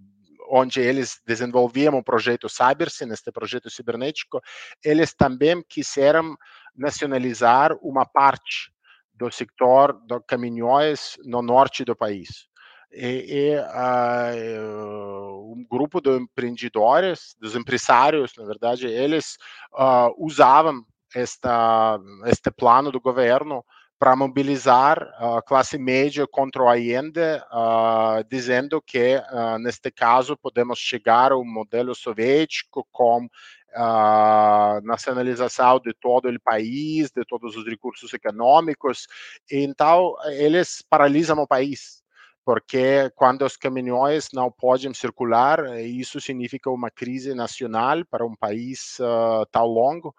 onde 0.52 0.82
eles 0.82 1.22
desenvolviam 1.26 1.98
o 1.98 2.04
projeto 2.04 2.50
Cybersyn, 2.50 3.10
este 3.14 3.32
projeto 3.32 3.70
cibernético, 3.70 4.42
eles 4.84 5.14
também 5.14 5.64
quiseram 5.68 6.36
nacionalizar 6.76 7.78
uma 7.82 8.06
parte 8.06 8.70
do 9.14 9.32
setor 9.32 9.94
de 10.06 10.20
caminhões 10.28 11.16
no 11.24 11.42
norte 11.42 11.86
do 11.86 11.96
país. 11.96 12.48
E, 12.92 13.54
e 13.54 13.58
uh, 13.58 15.54
um 15.54 15.66
grupo 15.70 16.02
de 16.02 16.18
empreendedores, 16.18 17.34
dos 17.40 17.56
empresários, 17.56 18.34
na 18.38 18.44
verdade, 18.44 18.88
eles 18.88 19.38
uh, 19.74 20.14
usavam 20.18 20.86
esta, 21.16 21.98
este 22.26 22.52
plano 22.52 22.92
do 22.92 23.00
governo 23.00 23.64
para 24.02 24.16
mobilizar 24.16 25.14
a 25.20 25.44
classe 25.44 25.78
média 25.78 26.26
contra 26.26 26.64
o 26.64 26.68
Allende, 26.68 27.20
uh, 27.52 28.24
dizendo 28.28 28.82
que, 28.82 29.18
uh, 29.18 29.60
neste 29.60 29.92
caso, 29.92 30.36
podemos 30.36 30.80
chegar 30.80 31.32
ao 31.32 31.46
modelo 31.46 31.94
soviético 31.94 32.84
com 32.92 33.28
a 33.76 34.80
nacionalização 34.84 35.80
de 35.80 35.94
todo 35.94 36.28
o 36.32 36.42
país, 36.42 37.12
de 37.12 37.24
todos 37.26 37.56
os 37.56 37.64
recursos 37.64 38.12
econômicos. 38.12 39.06
Então, 39.52 40.16
eles 40.32 40.84
paralisam 40.90 41.38
o 41.38 41.48
país. 41.48 42.02
Porque 42.43 43.12
quando 43.15 43.45
os 43.45 43.56
caminhões 43.56 44.30
não 44.34 44.51
podem 44.51 44.93
circular, 44.93 45.80
isso 45.80 46.19
significa 46.19 46.69
uma 46.69 46.89
crise 46.89 47.36
nacional 47.36 48.04
para 48.06 48.25
um 48.25 48.36
país 48.36 48.97
uh, 48.99 49.45
tão 49.51 49.65
longo. 49.65 50.15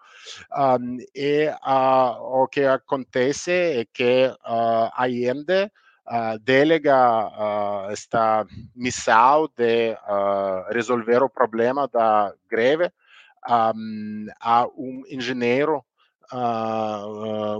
Um, 0.55 0.97
e 1.13 1.49
uh, 1.49 2.43
o 2.43 2.47
que 2.47 2.63
acontece 2.63 3.51
é 3.51 3.85
que 3.85 4.27
uh, 4.27 4.89
Allende 4.95 5.69
uh, 6.07 6.39
delega 6.39 7.29
esta 7.91 8.45
missão 8.75 9.49
de 9.57 9.97
resolver 10.71 11.21
o 11.23 11.29
problema 11.29 11.87
da 11.87 12.33
greve 12.49 12.89
um, 13.49 14.27
a 14.39 14.65
um 14.67 15.03
engenheiro 15.09 15.83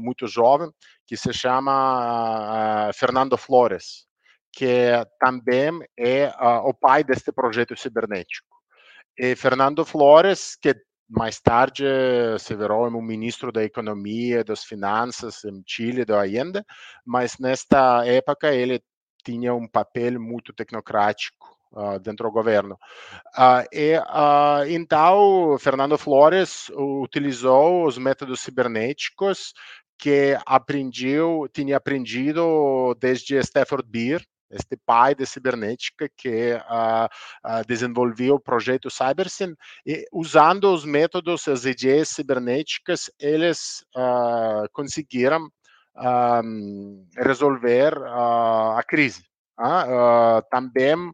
muito 0.01 0.25
jovem 0.25 0.71
que 1.05 1.15
se 1.17 1.31
chama 1.33 2.89
Fernando 2.93 3.37
Flores, 3.37 4.07
que 4.53 4.91
também 5.19 5.71
é 5.97 6.31
o 6.63 6.73
pai 6.73 7.03
deste 7.03 7.31
projeto 7.31 7.75
cibernético. 7.75 8.47
E 9.17 9.35
Fernando 9.35 9.83
Flores, 9.83 10.55
que 10.55 10.75
mais 11.09 11.39
tarde 11.39 11.83
se 12.39 12.55
virou 12.55 12.87
um 12.87 13.01
ministro 13.01 13.51
da 13.51 13.63
Economia 13.63 14.43
das 14.43 14.63
Finanças 14.63 15.43
em 15.43 15.63
Chile, 15.67 16.05
do 16.05 16.15
Allende, 16.15 16.63
mas 17.05 17.37
nesta 17.39 18.05
época 18.05 18.53
ele 18.53 18.81
tinha 19.23 19.53
um 19.53 19.67
papel 19.67 20.19
muito 20.19 20.53
tecnocrático 20.53 21.55
uh, 21.71 21.99
dentro 21.99 22.27
do 22.27 22.31
governo. 22.33 22.75
Uh, 23.37 23.67
e, 23.71 23.97
uh, 23.97 24.67
então, 24.69 25.57
Fernando 25.59 25.97
Flores 25.97 26.69
utilizou 26.75 27.85
os 27.85 27.97
métodos 27.97 28.41
cibernéticos 28.41 29.53
que 29.97 30.37
aprendeu, 30.45 31.47
tinha 31.53 31.77
aprendido 31.77 32.95
desde 32.99 33.37
Stafford 33.37 33.87
Beer, 33.87 34.21
este 34.53 34.77
pai 34.85 35.15
de 35.15 35.25
cibernética 35.25 36.09
que 36.15 36.53
uh, 36.53 37.05
uh, 37.05 37.65
desenvolveu 37.67 38.35
o 38.35 38.39
projeto 38.39 38.89
CyberSyn, 38.89 39.55
e 39.85 40.05
usando 40.11 40.73
os 40.73 40.85
métodos, 40.85 41.47
as 41.47 41.65
ideias 41.65 42.09
cibernéticas, 42.09 43.09
eles 43.19 43.83
uh, 43.95 44.67
conseguiram 44.71 45.49
resolver 47.15 47.93
a 48.03 48.81
crise. 48.83 49.23
também 50.49 51.13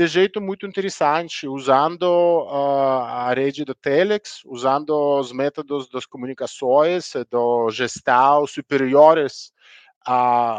de 0.00 0.06
jeito 0.06 0.40
muito 0.40 0.66
interessante, 0.66 1.48
usando 1.48 2.04
uh, 2.04 3.02
a 3.02 3.34
rede 3.34 3.64
do 3.64 3.74
Telex, 3.74 4.40
usando 4.46 4.90
os 5.18 5.32
métodos 5.32 5.88
das 5.90 6.06
comunicações, 6.06 7.12
do 7.28 7.68
gestal 7.70 8.46
superiores 8.46 9.52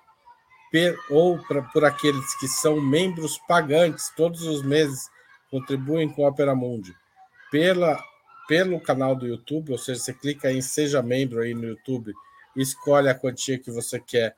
ou 1.09 1.39
pra, 1.39 1.63
por 1.63 1.83
aqueles 1.83 2.37
que 2.37 2.47
são 2.47 2.79
membros 2.79 3.39
pagantes 3.47 4.13
todos 4.15 4.43
os 4.43 4.61
meses 4.61 5.09
contribuem 5.49 6.09
com 6.09 6.23
o 6.23 6.27
Opera 6.27 6.55
Mundi 6.55 6.93
pela, 7.51 8.01
pelo 8.47 8.79
canal 8.79 9.15
do 9.15 9.27
YouTube, 9.27 9.71
ou 9.71 9.77
seja, 9.77 9.99
você 9.99 10.13
clica 10.13 10.51
em 10.51 10.61
Seja 10.61 11.01
Membro 11.01 11.41
aí 11.41 11.53
no 11.53 11.67
YouTube 11.67 12.13
escolhe 12.55 13.09
a 13.09 13.15
quantia 13.15 13.57
que 13.57 13.71
você 13.71 13.99
quer 13.99 14.35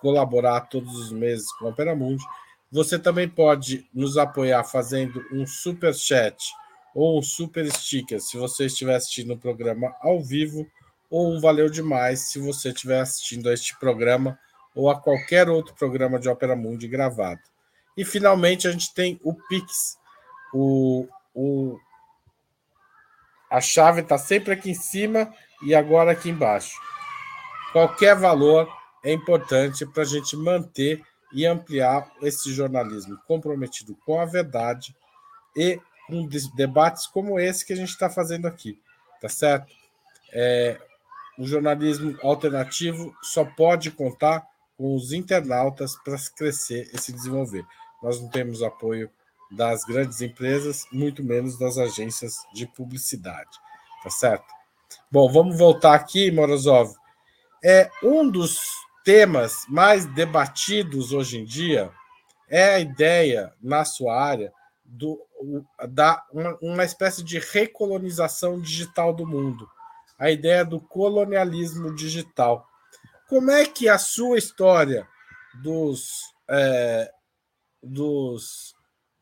colaborar 0.00 0.62
todos 0.62 0.96
os 0.96 1.12
meses 1.12 1.50
com 1.52 1.66
o 1.66 1.68
Opera 1.68 1.94
Mundi. 1.94 2.24
Você 2.70 2.98
também 2.98 3.28
pode 3.28 3.88
nos 3.94 4.16
apoiar 4.16 4.64
fazendo 4.64 5.24
um 5.32 5.46
super 5.46 5.94
chat 5.94 6.36
ou 6.94 7.18
um 7.18 7.22
super 7.22 7.70
sticker 7.72 8.20
se 8.20 8.36
você 8.36 8.66
estiver 8.66 8.96
assistindo 8.96 9.32
o 9.32 9.38
programa 9.38 9.94
ao 10.00 10.20
vivo, 10.20 10.66
ou 11.10 11.32
um 11.32 11.40
valeu 11.40 11.68
demais 11.68 12.30
se 12.30 12.38
você 12.38 12.70
estiver 12.70 13.00
assistindo 13.00 13.48
a 13.48 13.52
este 13.52 13.78
programa 13.78 14.38
ou 14.74 14.90
a 14.90 15.00
qualquer 15.00 15.48
outro 15.48 15.74
programa 15.74 16.18
de 16.18 16.28
Opera 16.28 16.56
Mundi 16.56 16.88
gravado. 16.88 17.40
E 17.96 18.04
finalmente 18.04 18.66
a 18.66 18.72
gente 18.72 18.92
tem 18.92 19.20
o 19.22 19.32
Pix, 19.32 19.96
o, 20.54 21.08
o, 21.34 21.78
a 23.50 23.60
chave 23.60 24.02
está 24.02 24.16
sempre 24.16 24.52
aqui 24.52 24.70
em 24.70 24.74
cima 24.74 25.34
e 25.62 25.74
agora 25.74 26.12
aqui 26.12 26.30
embaixo. 26.30 26.80
Qualquer 27.72 28.16
valor 28.16 28.68
é 29.02 29.12
importante 29.12 29.84
para 29.84 30.04
a 30.04 30.06
gente 30.06 30.36
manter 30.36 31.02
e 31.32 31.44
ampliar 31.44 32.08
esse 32.22 32.52
jornalismo 32.52 33.18
comprometido 33.26 33.96
com 34.06 34.20
a 34.20 34.24
verdade 34.24 34.94
e 35.56 35.80
com 36.06 36.28
debates 36.54 37.08
como 37.08 37.40
esse 37.40 37.66
que 37.66 37.72
a 37.72 37.76
gente 37.76 37.88
está 37.88 38.08
fazendo 38.08 38.46
aqui, 38.46 38.80
tá 39.20 39.28
certo? 39.28 39.74
É, 40.32 40.80
o 41.36 41.44
jornalismo 41.44 42.16
alternativo 42.22 43.12
só 43.20 43.44
pode 43.44 43.90
contar 43.90 44.46
com 44.76 44.94
os 44.94 45.12
internautas 45.12 45.96
para 45.96 46.16
crescer 46.36 46.88
e 46.92 47.00
se 47.00 47.12
desenvolver. 47.12 47.64
Nós 48.00 48.20
não 48.20 48.28
temos 48.28 48.62
apoio 48.62 49.10
das 49.50 49.84
grandes 49.84 50.20
empresas, 50.20 50.86
muito 50.92 51.22
menos 51.22 51.58
das 51.58 51.78
agências 51.78 52.36
de 52.54 52.66
publicidade. 52.66 53.50
Tá 54.02 54.10
certo? 54.10 54.46
Bom, 55.10 55.30
vamos 55.30 55.56
voltar 55.56 55.94
aqui, 55.94 56.30
Morozov. 56.30 56.94
É 57.62 57.90
um 58.02 58.28
dos 58.28 58.58
temas 59.04 59.64
mais 59.68 60.06
debatidos 60.06 61.12
hoje 61.12 61.38
em 61.38 61.44
dia 61.44 61.90
é 62.48 62.74
a 62.74 62.78
ideia 62.78 63.52
na 63.60 63.84
sua 63.84 64.20
área 64.20 64.52
do, 64.84 65.20
da 65.88 66.24
uma, 66.30 66.58
uma 66.60 66.84
espécie 66.84 67.22
de 67.22 67.38
recolonização 67.38 68.60
digital 68.60 69.12
do 69.12 69.26
mundo, 69.26 69.68
a 70.18 70.30
ideia 70.30 70.64
do 70.64 70.80
colonialismo 70.80 71.94
digital. 71.94 72.66
Como 73.28 73.50
é 73.50 73.64
que 73.64 73.88
a 73.88 73.98
sua 73.98 74.38
história 74.38 75.08
dos, 75.62 76.20
é, 76.48 77.10
dos 77.82 78.74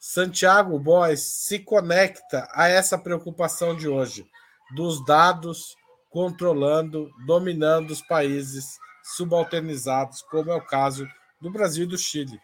Santiago 0.04 0.80
Boys 0.80 1.20
se 1.20 1.60
conecta 1.60 2.48
a 2.50 2.66
essa 2.66 2.98
preocupação 2.98 3.76
de 3.76 3.86
hoje, 3.86 4.28
dos 4.74 5.04
dados 5.04 5.76
controlando, 6.10 7.08
dominando 7.24 7.92
os 7.92 8.02
países 8.02 8.80
subalternizados, 9.04 10.20
como 10.22 10.50
é 10.50 10.56
o 10.56 10.66
caso 10.66 11.06
do 11.40 11.52
Brasil 11.52 11.84
e 11.84 11.86
do 11.86 11.96
Chile. 11.96 12.36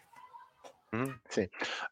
Uhum, 0.93 1.13
sim. 1.29 1.49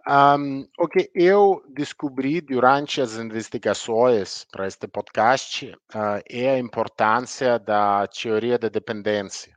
Um, 0.08 0.66
o 0.80 0.88
que 0.88 1.12
eu 1.14 1.62
descobri 1.68 2.40
durante 2.40 3.02
as 3.02 3.18
investigações 3.18 4.46
para 4.50 4.68
este 4.68 4.88
podcast 4.88 5.66
uh, 5.94 6.24
é 6.30 6.52
a 6.52 6.60
importância 6.60 7.60
da 7.60 8.08
teoria 8.08 8.58
da 8.58 8.70
dependência. 8.70 9.57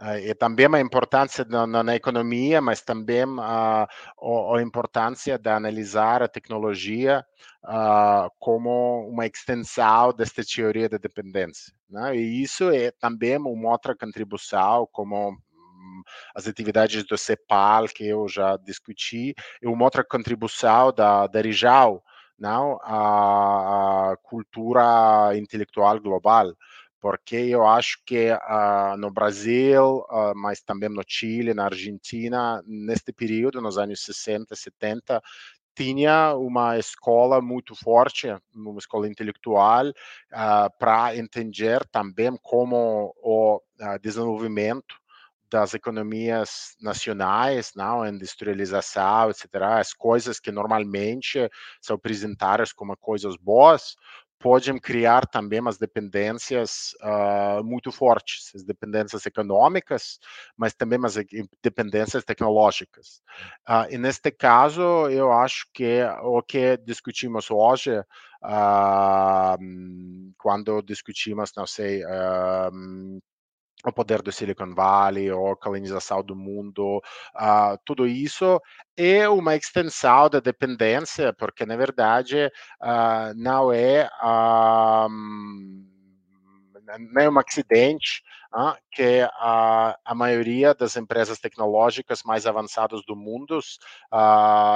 Uh, 0.00 0.16
e 0.18 0.32
também 0.32 0.68
a 0.72 0.80
importância 0.80 1.44
na, 1.44 1.66
na 1.66 1.96
economia, 1.96 2.60
mas 2.60 2.80
também 2.80 3.24
a, 3.40 3.82
a, 3.82 4.62
importância 4.62 5.36
de 5.36 5.50
analisar 5.50 6.22
a 6.22 6.28
tecnologia 6.28 7.26
uh, 7.64 8.30
como 8.38 9.08
uma 9.08 9.26
extensão 9.26 10.12
desta 10.12 10.44
teoria 10.44 10.88
da 10.88 10.98
dependência. 10.98 11.74
Né? 11.90 12.16
E 12.16 12.42
isso 12.42 12.70
é 12.70 12.92
também 12.92 13.38
uma 13.38 13.72
outra 13.72 13.92
contribuição, 13.96 14.88
como 14.92 15.36
as 16.32 16.46
atividades 16.46 17.02
do 17.04 17.18
CEPAL, 17.18 17.88
que 17.88 18.06
eu 18.06 18.28
já 18.28 18.56
discuti, 18.56 19.34
e 19.60 19.66
uma 19.66 19.84
outra 19.84 20.04
contribuição 20.04 20.92
da, 20.92 21.26
da 21.26 21.40
Rijal, 21.40 22.04
não? 22.38 22.78
A, 22.82 24.12
a 24.12 24.16
cultura 24.18 25.36
intelectual 25.36 26.00
global 26.00 26.54
porque 27.00 27.36
eu 27.36 27.66
acho 27.66 28.02
que 28.04 28.30
uh, 28.30 28.96
no 28.98 29.10
Brasil, 29.10 30.04
uh, 30.10 30.34
mas 30.34 30.60
também 30.60 30.88
no 30.88 31.02
Chile, 31.06 31.54
na 31.54 31.64
Argentina, 31.66 32.62
neste 32.66 33.12
período, 33.12 33.60
nos 33.60 33.78
anos 33.78 34.02
60, 34.02 34.54
70, 34.56 35.22
tinha 35.76 36.34
uma 36.34 36.76
escola 36.76 37.40
muito 37.40 37.74
forte, 37.76 38.26
uma 38.52 38.78
escola 38.78 39.06
intelectual, 39.06 39.88
uh, 39.88 40.78
para 40.78 41.16
entender 41.16 41.84
também 41.86 42.36
como 42.42 43.14
o 43.22 43.60
desenvolvimento 44.00 44.96
das 45.50 45.74
economias 45.74 46.76
nacionais, 46.80 47.72
não, 47.74 48.06
industrialização, 48.06 49.30
etc., 49.30 49.48
as 49.78 49.92
coisas 49.94 50.38
que 50.38 50.52
normalmente 50.52 51.48
são 51.80 51.96
apresentadas 51.96 52.72
como 52.72 52.96
coisas 52.96 53.36
boas, 53.36 53.96
podem 54.38 54.78
criar 54.78 55.26
também 55.26 55.60
as 55.66 55.78
dependências 55.78 56.94
uh, 57.02 57.62
muito 57.64 57.90
fortes, 57.90 58.52
as 58.54 58.62
dependências 58.62 59.26
econômicas, 59.26 60.18
mas 60.56 60.74
também 60.74 60.98
as 61.04 61.16
dependências 61.62 62.24
tecnológicas. 62.24 63.20
Uh, 63.68 63.86
e 63.90 63.98
neste 63.98 64.30
caso, 64.30 65.08
eu 65.10 65.32
acho 65.32 65.66
que 65.74 66.02
o 66.22 66.42
que 66.42 66.76
discutimos 66.76 67.50
hoje, 67.50 67.98
uh, 67.98 69.58
quando 70.38 70.82
discutimos, 70.82 71.52
não 71.56 71.66
sei, 71.66 72.02
o 73.84 73.92
poder 73.92 74.22
do 74.22 74.32
Silicon 74.32 74.74
Valley, 74.74 75.30
a 75.30 75.56
colonização 75.56 76.22
do 76.22 76.34
mundo, 76.34 76.98
uh, 77.36 77.78
tudo 77.84 78.06
isso 78.06 78.60
é 78.96 79.28
uma 79.28 79.54
extensão 79.54 80.28
da 80.28 80.40
dependência, 80.40 81.32
porque 81.32 81.64
na 81.64 81.76
verdade 81.76 82.50
uh, 82.82 83.34
não 83.36 83.72
é 83.72 84.08
um, 85.08 85.86
é 87.18 87.30
um 87.30 87.38
acidente 87.38 88.22
que 88.90 89.20
a, 89.34 90.14
maioria 90.14 90.74
das 90.74 90.96
empresas 90.96 91.38
tecnológicas 91.38 92.22
mais 92.24 92.46
avançadas 92.46 93.04
do 93.06 93.14
mundo 93.14 93.60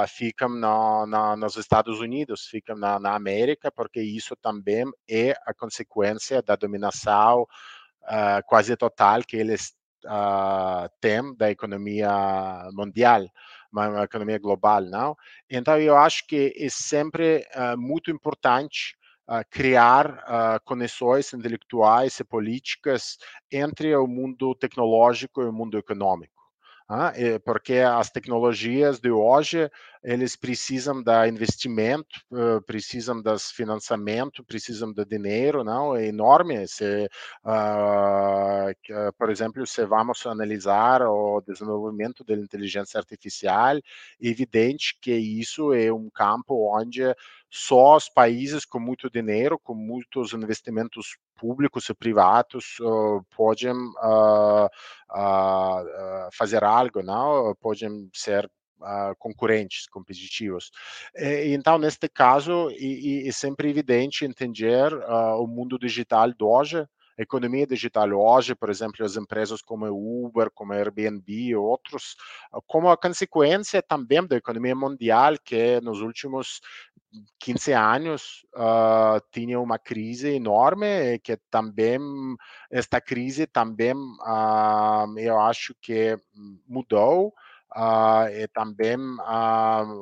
ficam 0.07 0.47
na, 0.47 1.35
nos 1.35 1.57
Estados 1.57 1.99
Unidos, 1.99 2.45
ficam 2.45 2.77
na, 2.77 2.99
na 2.99 3.15
América, 3.15 3.71
porque 3.71 3.99
isso 3.99 4.35
também 4.35 4.85
é 5.09 5.31
a 5.45 5.55
consequência 5.55 6.39
da 6.43 6.55
dominação 6.55 7.47
uh, 8.03 8.43
quase 8.47 8.75
total 8.75 9.21
que 9.23 9.37
eles 9.37 9.73
uh, 10.05 10.89
têm 10.99 11.35
da 11.35 11.51
economia 11.51 12.09
mundial, 12.73 13.25
uma, 13.71 14.03
economia 14.03 14.37
global, 14.37 14.81
não? 14.81 15.15
Então 15.49 15.77
eu 15.79 15.97
acho 15.97 16.25
que 16.27 16.53
é 16.57 16.69
sempre 16.69 17.45
uh, 17.55 17.77
muito 17.77 18.11
importante 18.11 18.95
criar 19.49 20.61
conexões 20.65 21.31
intelectuais 21.33 22.19
e 22.19 22.25
políticas 22.25 23.17
entre 23.49 23.95
o 23.95 24.05
mundo 24.05 24.53
tecnológico 24.53 25.41
e 25.41 25.45
o 25.45 25.53
mundo 25.53 25.77
econômico. 25.77 26.43
Ah, 26.89 27.13
porque 27.45 27.75
as 27.75 28.09
tecnologias 28.09 28.99
de 28.99 29.09
hoje 29.09 29.71
eles 30.03 30.35
precisam 30.35 31.01
da 31.01 31.27
investimento, 31.27 32.19
precisam 32.65 33.21
das 33.21 33.51
financiamento, 33.51 34.43
precisam 34.43 34.91
de 34.91 35.05
dinheiro, 35.05 35.63
não? 35.63 35.95
É 35.95 36.07
enorme. 36.07 36.67
Se, 36.67 37.09
uh, 37.45 39.13
por 39.17 39.29
exemplo, 39.29 39.65
se 39.65 39.85
vamos 39.85 40.25
analisar 40.25 41.01
o 41.03 41.41
desenvolvimento 41.41 42.23
da 42.23 42.33
inteligência 42.33 42.97
artificial, 42.97 43.77
é 43.77 43.81
evidente 44.19 44.97
que 45.01 45.13
isso 45.13 45.73
é 45.73 45.91
um 45.91 46.09
campo 46.09 46.77
onde 46.77 47.03
só 47.49 47.95
os 47.95 48.09
países 48.09 48.65
com 48.65 48.79
muito 48.79 49.09
dinheiro, 49.09 49.59
com 49.59 49.75
muitos 49.75 50.33
investimentos 50.33 51.17
públicos 51.35 51.87
e 51.89 51.93
privados 51.93 52.79
uh, 52.79 53.23
podem 53.35 53.73
uh, 53.73 54.65
uh, 54.65 56.29
fazer 56.33 56.63
algo, 56.63 57.03
não? 57.03 57.55
Podem 57.61 58.09
ser 58.13 58.49
concorrentes 59.17 59.87
competitivos. 59.87 60.71
então, 61.45 61.77
neste 61.77 62.09
caso, 62.09 62.69
é, 62.71 63.31
sempre 63.31 63.69
evidente 63.69 64.25
entender 64.25 64.93
o 65.39 65.47
mundo 65.47 65.77
digital 65.77 66.29
de 66.31 66.43
hoje, 66.43 66.87
a 67.17 67.21
economia 67.21 67.67
digital 67.67 68.09
hoje, 68.11 68.55
por 68.55 68.69
exemplo, 68.69 69.05
as 69.05 69.15
empresas 69.15 69.61
como 69.61 69.85
Uber, 70.25 70.49
como 70.51 70.73
Airbnb 70.73 71.31
e 71.31 71.55
outros, 71.55 72.15
como 72.65 72.89
a 72.89 72.97
consequência 72.97 73.83
também 73.83 74.25
da 74.25 74.35
economia 74.35 74.75
mundial, 74.75 75.35
que 75.43 75.79
nos 75.81 76.01
últimos 76.01 76.59
15 77.39 77.73
anos 77.73 78.45
uh, 78.55 79.21
tinha 79.31 79.59
uma 79.59 79.77
crise 79.77 80.29
enorme 80.29 81.19
que 81.19 81.37
também 81.49 81.99
esta 82.71 82.99
crise 82.99 83.45
também 83.45 83.93
uh, 83.93 85.19
eu 85.19 85.39
acho 85.39 85.75
que 85.79 86.17
mudou 86.67 87.27
uh, 87.27 87.31
e 87.31 87.52
também 88.53 88.97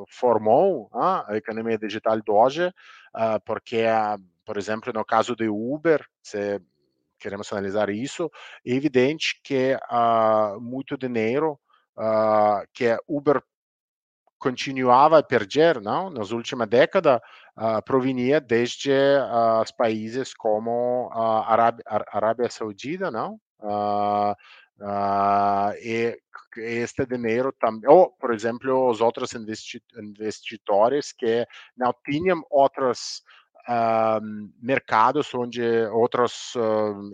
formou 0.09 0.89
a 0.93 1.25
economia 1.31 1.77
digital 1.77 2.19
de 2.19 2.31
hoje 2.31 2.71
porque 3.45 3.85
por 4.45 4.57
exemplo 4.57 4.91
no 4.93 5.05
caso 5.05 5.35
de 5.35 5.47
Uber 5.47 6.05
se 6.21 6.61
queremos 7.19 7.51
analisar 7.51 7.89
isso 7.89 8.29
é 8.65 8.71
evidente 8.71 9.39
que 9.43 9.77
muito 10.59 10.97
dinheiro 10.97 11.59
que 12.73 12.97
Uber 13.07 13.41
continuava 14.41 15.19
a 15.19 15.23
perder, 15.23 15.79
não? 15.79 16.09
Nas 16.09 16.31
últimas 16.31 16.67
décadas, 16.67 17.21
uh, 17.55 18.41
desde 18.47 18.91
uh, 18.91 19.61
países 19.77 20.33
como 20.33 21.09
a 21.13 21.51
Arábia, 21.51 21.83
Arábia 21.87 22.49
Saudita, 22.49 23.11
não? 23.11 23.39
Uh, 24.81 25.73
e 25.79 26.17
este 26.57 27.05
dinheiro 27.05 27.53
também, 27.53 27.87
ou, 27.89 28.11
por 28.11 28.33
exemplo, 28.33 28.89
os 28.89 28.99
outros 28.99 29.31
investidores 29.33 31.11
que 31.13 31.45
não 31.77 31.93
tinham 32.03 32.43
outros 32.49 33.21
mercados 34.59 35.33
onde 35.35 35.61
outras 35.91 36.53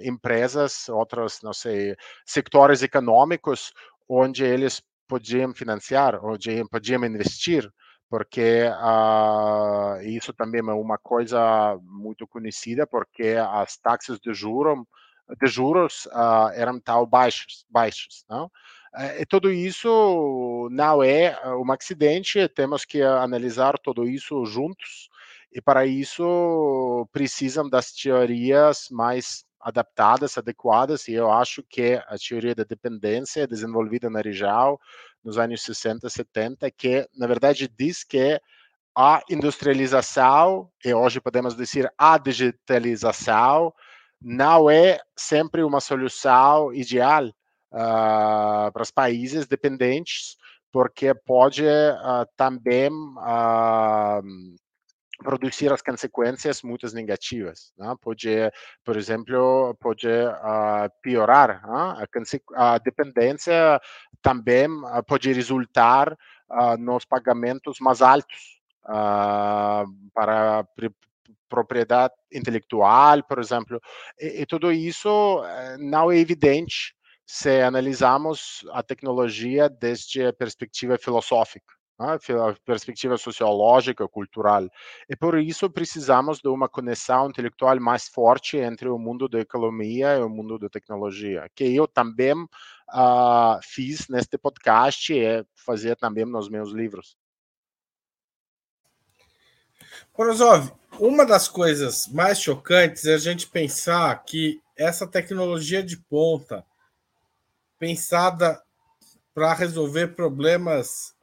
empresas, 0.01 0.87
outros, 0.89 1.41
não 1.43 1.53
sei, 1.53 1.95
setores 2.25 2.81
econômicos 2.81 3.73
onde 4.07 4.43
eles 4.45 4.81
podiam 5.07 5.53
financiar 5.53 6.23
ou 6.23 6.37
podiam 6.71 7.03
investir, 7.05 7.69
porque 8.09 8.63
uh, 8.69 10.01
isso 10.03 10.33
também 10.33 10.61
é 10.61 10.73
uma 10.73 10.97
coisa 10.97 11.77
muito 11.81 12.25
conhecida, 12.25 12.87
porque 12.87 13.35
as 13.37 13.77
taxas 13.77 14.17
de 14.19 14.33
juros 14.33 14.79
de 15.39 15.47
juros 15.47 16.05
uh, 16.07 16.49
eram 16.53 16.79
tão 16.79 17.05
baixas, 17.05 17.65
baixas, 17.69 18.25
não? 18.29 18.49
E 19.19 19.25
tudo 19.27 19.51
isso 19.51 20.67
não 20.71 21.03
é 21.03 21.37
um 21.55 21.71
acidente, 21.71 22.47
temos 22.47 22.83
que 22.83 23.01
analisar 23.03 23.77
tudo 23.77 24.07
isso 24.07 24.43
juntos, 24.45 25.09
e 25.51 25.61
para 25.61 25.85
isso 25.85 27.07
precisam 27.11 27.69
das 27.69 27.91
teorias 27.91 28.87
mais 28.89 29.45
adaptadas, 29.59 30.37
adequadas, 30.37 31.07
e 31.07 31.13
eu 31.13 31.31
acho 31.31 31.61
que 31.63 32.01
a 32.07 32.15
teoria 32.17 32.55
da 32.55 32.63
dependência 32.63 33.47
desenvolvida 33.47 34.09
na 34.09 34.21
Rijal 34.21 34.79
nos 35.23 35.37
anos 35.37 35.61
60, 35.61 36.09
70, 36.09 36.71
que 36.71 37.07
na 37.15 37.27
verdade 37.27 37.67
diz 37.67 38.03
que 38.03 38.39
a 38.95 39.21
industrialização, 39.29 40.71
e 40.83 40.93
hoje 40.93 41.21
podemos 41.21 41.55
dizer 41.55 41.91
a 41.97 42.17
digitalização, 42.17 43.73
não 44.21 44.69
é 44.69 44.99
sempre 45.15 45.63
uma 45.63 45.79
solução 45.79 46.73
ideal 46.73 47.27
uh, 47.27 48.71
para 48.71 48.81
os 48.81 48.91
países 48.91 49.47
dependentes, 49.47 50.37
porque 50.71 51.13
pode 51.13 51.63
uh, 51.63 52.27
também 52.35 52.89
uh, 52.91 54.21
produzir 55.19 55.71
as 55.73 55.81
consequências 55.81 56.61
muitas 56.61 56.93
negativas. 56.93 57.73
Né? 57.77 57.93
Pode, 58.01 58.29
por 58.83 58.97
exemplo, 58.97 59.75
pode 59.79 60.07
uh, 60.07 60.89
piorar. 61.01 61.61
Né? 61.67 62.05
A, 62.55 62.73
a, 62.73 62.77
dependência 62.77 63.81
também 64.21 64.67
pode 65.07 65.31
resultar 65.33 66.13
uh, 66.13 66.77
nos 66.77 67.05
pagamentos 67.05 67.79
mais 67.79 68.01
altos 68.01 68.59
uh, 68.85 69.85
para 70.13 70.65
propriedade 71.49 72.13
intelectual, 72.31 73.23
por 73.23 73.39
exemplo, 73.39 73.81
e, 74.19 74.41
e 74.41 74.45
tudo 74.45 74.71
isso 74.71 75.43
eh, 75.45 75.77
não 75.79 76.11
é 76.11 76.17
evidente 76.17 76.95
se 77.25 77.61
analisarmos 77.61 78.65
a 78.71 78.81
tecnologia 78.83 79.69
desde 79.69 80.25
a 80.25 80.33
perspectiva 80.33 80.97
filosófica 80.97 81.77
a 81.99 82.53
perspectiva 82.63 83.17
sociológica, 83.17 84.07
cultural. 84.07 84.69
E 85.09 85.15
por 85.15 85.39
isso 85.39 85.69
precisamos 85.69 86.39
de 86.39 86.47
uma 86.47 86.69
conexão 86.69 87.27
intelectual 87.27 87.79
mais 87.79 88.07
forte 88.07 88.57
entre 88.57 88.87
o 88.87 88.99
mundo 88.99 89.27
da 89.27 89.39
economia 89.39 90.15
e 90.15 90.21
o 90.21 90.29
mundo 90.29 90.59
da 90.59 90.69
tecnologia, 90.69 91.49
que 91.55 91.63
eu 91.75 91.87
também 91.87 92.33
uh, 92.33 93.59
fiz 93.63 94.07
neste 94.09 94.37
podcast 94.37 95.11
e 95.11 95.43
fazia 95.55 95.95
também 95.95 96.25
nos 96.25 96.49
meus 96.49 96.71
livros. 96.71 97.17
Porozov, 100.13 100.71
uma 100.99 101.25
das 101.25 101.47
coisas 101.47 102.07
mais 102.07 102.39
chocantes 102.39 103.05
é 103.05 103.13
a 103.13 103.19
gente 103.19 103.47
pensar 103.47 104.15
que 104.23 104.61
essa 104.75 105.07
tecnologia 105.07 105.83
de 105.83 105.97
ponta, 105.97 106.65
pensada 107.79 108.61
para 109.33 109.53
resolver 109.53 110.15
problemas 110.15 111.15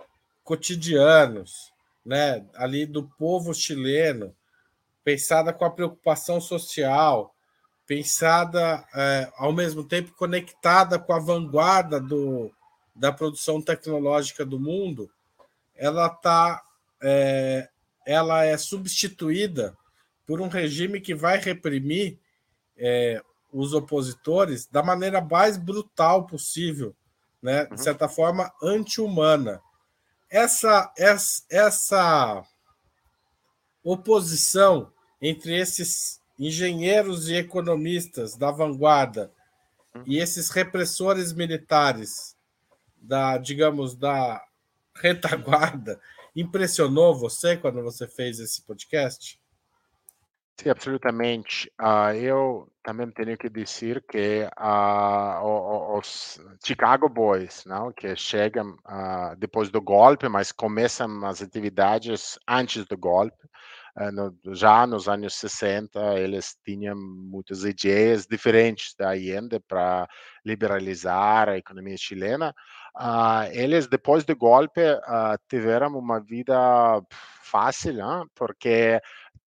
cotidianos, 0.42 1.72
né, 2.04 2.46
ali 2.54 2.86
do 2.86 3.08
povo 3.18 3.54
chileno, 3.54 4.34
pensada 5.02 5.52
com 5.52 5.64
a 5.64 5.70
preocupação 5.70 6.40
social, 6.40 7.34
pensada 7.86 8.84
é, 8.94 9.30
ao 9.36 9.52
mesmo 9.52 9.84
tempo 9.84 10.12
conectada 10.14 10.98
com 10.98 11.12
a 11.12 11.18
vanguarda 11.18 12.00
do, 12.00 12.50
da 12.94 13.12
produção 13.12 13.60
tecnológica 13.60 14.44
do 14.44 14.58
mundo, 14.58 15.10
ela 15.74 16.08
tá, 16.08 16.62
é, 17.02 17.68
ela 18.06 18.44
é 18.44 18.56
substituída 18.56 19.76
por 20.26 20.40
um 20.40 20.48
regime 20.48 21.00
que 21.00 21.14
vai 21.14 21.38
reprimir 21.38 22.18
é, 22.76 23.22
os 23.52 23.72
opositores 23.72 24.66
da 24.66 24.82
maneira 24.82 25.20
mais 25.20 25.56
brutal 25.56 26.26
possível, 26.26 26.94
né? 27.42 27.66
de 27.66 27.72
uhum. 27.72 27.78
certa 27.78 28.08
forma 28.08 28.52
anti-humana 28.62 29.60
essa, 30.34 30.92
essa, 30.98 31.44
essa 31.48 32.44
oposição 33.84 34.92
entre 35.22 35.56
esses 35.56 36.20
engenheiros 36.36 37.28
e 37.28 37.36
economistas 37.36 38.36
da 38.36 38.50
vanguarda 38.50 39.30
e 40.04 40.18
esses 40.18 40.50
repressores 40.50 41.32
militares 41.32 42.36
da, 42.96 43.38
digamos, 43.38 43.94
da 43.94 44.42
retaguarda 44.96 46.00
impressionou 46.34 47.14
você 47.14 47.56
quando 47.56 47.82
você 47.82 48.08
fez 48.08 48.38
esse 48.38 48.62
podcast? 48.62 49.40
Sim, 50.60 50.70
absolutamente. 50.70 51.70
Uh, 51.80 52.14
eu 52.14 52.72
também 52.82 53.10
tenho 53.10 53.36
que 53.36 53.48
dizer 53.48 54.04
que 54.08 54.48
uh, 54.56 55.98
os 55.98 56.40
Chicago 56.64 57.08
Boys, 57.08 57.64
não, 57.66 57.92
que 57.92 58.14
chegam 58.14 58.70
uh, 58.86 59.36
depois 59.36 59.68
do 59.68 59.80
golpe, 59.80 60.28
mas 60.28 60.52
começam 60.52 61.26
as 61.26 61.42
atividades 61.42 62.38
antes 62.48 62.86
do 62.86 62.96
golpe, 62.96 63.36
no, 64.12 64.36
já 64.56 64.88
nos 64.88 65.08
anos 65.08 65.34
60, 65.34 66.18
eles 66.18 66.56
tinham 66.64 66.96
muitas 66.96 67.62
ideias 67.62 68.26
diferentes 68.26 68.92
da 68.98 69.10
Allende 69.10 69.60
para 69.60 70.08
liberalizar 70.44 71.48
a 71.48 71.58
economia 71.58 71.96
chilena. 71.96 72.52
Eles, 73.52 73.86
depois 73.86 74.24
do 74.24 74.36
golpe, 74.36 74.80
tiveram 75.48 75.98
uma 75.98 76.20
vida 76.20 77.02
fácil, 77.42 77.94
não? 77.94 78.28
porque 78.34 79.00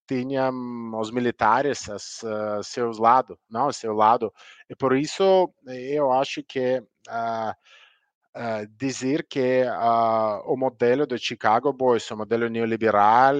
tinha 0.07 0.49
os 0.95 1.11
militares 1.11 1.89
a, 1.89 2.63
seus 2.63 2.97
lado, 2.97 3.37
não, 3.49 3.71
seu 3.71 3.93
lado. 3.93 4.33
E 4.69 4.75
por 4.75 4.95
isso 4.95 5.53
eu 5.67 6.11
acho 6.11 6.41
que 6.43 6.79
uh, 6.79 7.51
uh, 8.35 8.67
dizer 8.77 9.27
que 9.29 9.63
uh, 9.63 10.41
o 10.51 10.55
modelo 10.55 11.05
do 11.05 11.17
Chicago 11.17 11.73
Boys, 11.73 12.09
o 12.09 12.17
modelo 12.17 12.47
neoliberal, 12.47 13.35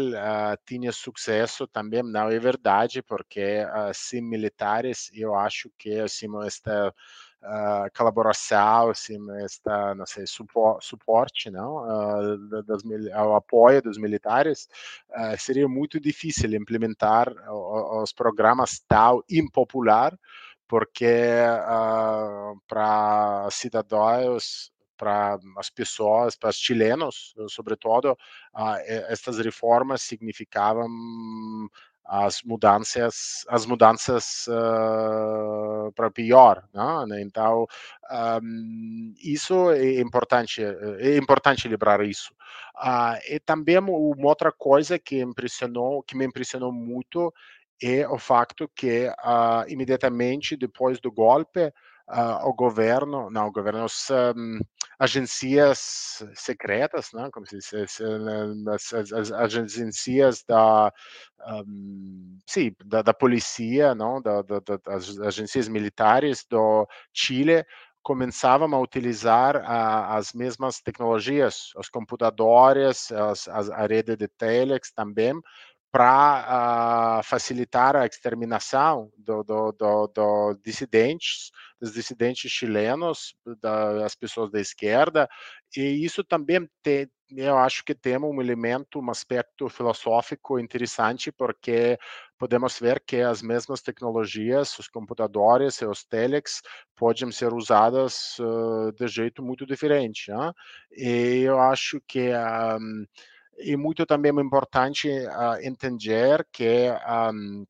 tinha 0.65 0.91
sucesso 0.91 1.65
também 1.67 2.03
não 2.03 2.29
é 2.29 2.37
verdade, 2.37 3.01
porque 3.01 3.65
sem 3.93 4.21
militares 4.21 5.09
eu 5.13 5.33
acho 5.33 5.71
que 5.77 5.99
assim 5.99 6.27
esta 6.45 6.93
uh, 7.47 7.89
colaboração, 7.97 8.89
assim, 8.89 9.17
esta, 9.43 9.95
não 9.95 10.05
sei, 10.05 10.27
supor, 10.27 10.77
suporte, 10.81 11.49
não, 11.49 11.77
uh, 11.77 12.63
das, 12.63 12.81
ao 13.13 13.35
apoio 13.35 13.81
dos 13.81 13.97
militares, 13.97 14.67
uh, 15.11 15.37
seria 15.39 15.67
muito 15.67 15.99
difícil 15.99 16.53
implementar 16.53 17.33
os 18.01 18.11
programas 18.13 18.79
tal 18.87 19.23
impopular, 19.29 20.17
porque 20.67 21.05
para 22.67 23.47
cidadãos 23.51 24.71
para 24.97 25.37
as 25.57 25.69
pessoas, 25.69 26.35
para 26.35 26.49
os 26.49 26.55
chilenos, 26.55 27.35
sobretudo, 27.49 28.17
estas 29.09 29.37
reformas 29.37 30.01
significavam 30.01 30.89
as 32.07 32.41
mudanças 32.41 33.45
as 33.49 33.65
mudanças 33.65 34.47
uh, 34.47 35.91
para 35.93 36.09
pior 36.09 36.63
né? 36.73 37.21
então 37.21 37.67
um, 38.41 39.13
isso 39.21 39.71
é 39.71 39.99
importante 39.99 40.63
é 40.63 41.17
importante 41.17 41.67
lembrar 41.67 42.01
isso 42.05 42.33
uh, 42.77 43.19
e 43.29 43.39
também 43.39 43.77
uma 43.77 44.27
outra 44.27 44.51
coisa 44.51 44.97
que 44.97 45.19
impressionou 45.19 46.01
que 46.01 46.15
me 46.15 46.25
impressionou 46.25 46.71
muito 46.71 47.33
é 47.81 48.07
o 48.07 48.17
fato 48.17 48.69
que 48.73 49.07
uh, 49.07 49.67
imediatamente 49.67 50.55
depois 50.55 50.99
do 50.99 51.11
golpe 51.11 51.71
uh, 52.09 52.47
o 52.47 52.53
governo, 52.53 53.29
não, 53.29 53.47
o 53.47 53.51
governo, 53.51 53.83
as 53.83 54.09
um, 54.09 54.59
agências 54.99 56.23
secretas, 56.35 57.09
não, 57.13 57.29
como 57.29 57.45
se 57.45 57.57
diz, 57.57 57.73
as, 57.73 58.93
as, 58.93 59.13
as 59.13 59.31
agências 59.31 60.43
da, 60.43 60.91
um, 61.47 62.37
sim, 62.45 62.73
da, 62.85 63.01
da 63.01 63.13
polícia, 63.13 63.93
não, 63.93 64.21
da, 64.21 64.41
da, 64.41 64.59
das 64.85 65.19
agências 65.19 65.67
militares 65.67 66.45
do 66.49 66.87
Chile 67.13 67.65
começavam 68.07 68.73
a 68.73 68.79
utilizar 68.79 69.61
as 69.65 70.31
mesmas 70.31 70.79
tecnologias, 70.79 71.73
os 71.75 71.89
computadores, 71.89 73.11
as, 73.11 73.49
as, 73.49 73.69
a 73.69 73.85
rede 73.85 74.15
de 74.15 74.29
telex 74.29 74.93
também, 74.93 75.33
para 75.97 77.21
uh, 77.21 77.23
facilitar 77.23 77.95
a 77.95 78.05
exterminação 78.05 79.11
do, 79.17 79.41
do, 79.43 79.71
do, 79.71 80.07
do, 80.07 80.59
dissidentes, 80.63 81.49
dos 81.81 81.91
dissidentes 81.91 82.51
chilenos, 82.51 83.35
das 83.59 84.13
pessoas 84.13 84.51
da 84.51 84.61
esquerda, 84.61 85.27
e 85.75 86.05
isso 86.05 86.23
também 86.23 86.69
tem, 86.83 87.09
eu 87.31 87.57
acho 87.57 87.83
que 87.83 87.95
tem 87.95 88.15
um 88.15 88.39
elemento, 88.39 88.99
um 88.99 89.09
aspecto 89.09 89.67
filosófico 89.69 90.59
interessante, 90.59 91.31
porque 91.31 91.97
podemos 92.37 92.77
ver 92.77 93.01
que 93.03 93.21
as 93.21 93.41
mesmas 93.41 93.81
tecnologias, 93.81 94.77
os 94.77 94.87
computadores 94.87 95.81
e 95.81 95.85
os 95.87 96.05
telex, 96.05 96.61
podem 96.95 97.31
ser 97.31 97.51
usadas 97.55 98.37
uh, 98.37 98.91
de 98.91 99.07
jeito 99.07 99.41
muito 99.41 99.65
diferente. 99.65 100.29
Né? 100.29 100.53
E 100.91 101.39
eu 101.39 101.59
acho 101.59 101.99
que 102.07 102.29
um, 102.29 103.03
e 103.57 103.75
muito 103.75 104.05
também 104.05 104.31
é 104.37 104.41
importante 104.41 105.09
uh, 105.09 105.59
entender 105.61 106.45
que 106.51 106.89
um, 107.33 107.65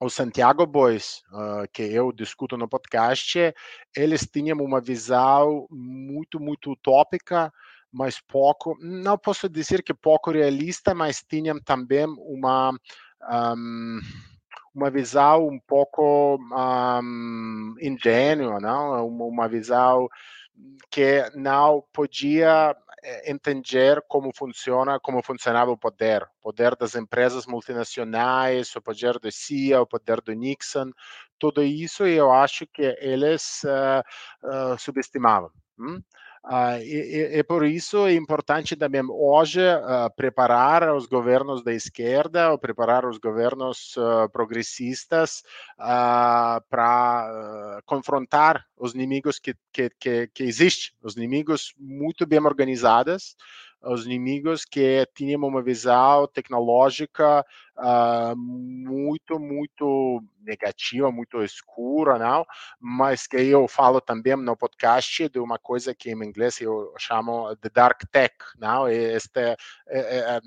o 0.00 0.10
Santiago 0.10 0.66
Boys, 0.66 1.22
uh, 1.32 1.68
que 1.72 1.82
eu 1.82 2.12
discuto 2.12 2.56
no 2.56 2.68
podcast, 2.68 3.54
eles 3.96 4.26
tinham 4.26 4.58
uma 4.58 4.80
visão 4.80 5.66
muito, 5.70 6.40
muito 6.40 6.72
utópica, 6.72 7.52
mas 7.92 8.20
pouco, 8.20 8.76
não 8.80 9.16
posso 9.16 9.48
dizer 9.48 9.82
que 9.82 9.94
pouco 9.94 10.30
realista, 10.30 10.94
mas 10.94 11.22
tinham 11.22 11.60
também 11.60 12.06
uma, 12.06 12.72
um, 13.30 14.00
uma 14.74 14.90
visão 14.90 15.46
um 15.46 15.60
pouco 15.60 16.36
um, 16.36 17.74
ingênua, 17.80 18.58
não? 18.58 19.06
Uma, 19.06 19.24
uma 19.26 19.48
visão 19.48 20.08
que 20.90 21.30
não 21.34 21.84
podia 21.92 22.70
eh, 22.70 22.74
entender 23.24 24.02
como 24.08 24.30
funciona, 24.34 25.00
como 25.00 25.22
funcionava 25.22 25.70
o 25.70 25.76
poder, 25.76 26.22
o 26.22 26.42
poder 26.42 26.76
das 26.76 26.94
empresas 26.94 27.46
multinacionais, 27.46 28.74
o 28.76 28.80
poder 28.80 29.18
do 29.18 29.30
CIA, 29.30 29.82
o 29.82 29.86
poder 29.86 30.20
do 30.20 30.32
Nixon, 30.32 30.90
tudo 31.38 31.62
isso 31.62 32.06
eu 32.06 32.32
acho 32.32 32.66
que 32.66 32.96
eles 33.00 33.62
uh, 33.64 34.02
uh, 34.46 34.78
subestimavam. 34.78 35.50
Hum? 35.78 36.00
Uh, 36.44 36.82
e, 36.82 37.38
e, 37.38 37.42
por 37.44 37.64
isso 37.64 38.04
é 38.04 38.14
importante 38.14 38.74
também 38.74 39.00
hoje 39.08 39.60
uh, 39.60 40.12
preparar 40.16 40.92
os 40.92 41.06
governos 41.06 41.62
da 41.62 41.72
esquerda, 41.72 42.50
ou 42.50 42.58
preparar 42.58 43.06
os 43.06 43.16
governos 43.16 43.96
uh, 43.96 44.28
progressistas 44.32 45.44
para 46.68 47.80
confrontar 47.86 48.66
os 48.76 48.92
inimigos 48.92 49.38
que, 49.38 49.54
que, 49.72 49.88
que, 50.00 50.26
que 50.34 50.42
existem, 50.42 50.92
os 51.00 51.16
inimigos 51.16 51.72
muito 51.78 52.26
bem 52.26 52.40
organizados, 52.40 53.36
os 53.84 54.06
inimigos 54.06 54.64
que 54.64 55.06
tinham 55.14 55.42
uma 55.42 55.62
visão 55.62 56.26
tecnológica 56.28 57.44
uh, 57.76 58.36
muito, 58.36 59.38
muito 59.38 60.22
negativa, 60.40 61.10
muito 61.10 61.42
escura, 61.42 62.18
não? 62.18 62.46
Mas 62.80 63.26
que 63.26 63.36
eu 63.36 63.66
falo 63.66 64.00
também 64.00 64.36
no 64.36 64.56
podcast 64.56 65.28
de 65.28 65.38
uma 65.38 65.58
coisa 65.58 65.94
que 65.94 66.10
em 66.10 66.24
inglês 66.24 66.60
eu 66.60 66.94
chamo 66.98 67.54
de 67.56 67.68
dark 67.70 68.02
tech, 68.10 68.34
não? 68.58 68.88
Este, 68.88 69.40
é, 69.40 69.56
é, 69.88 70.40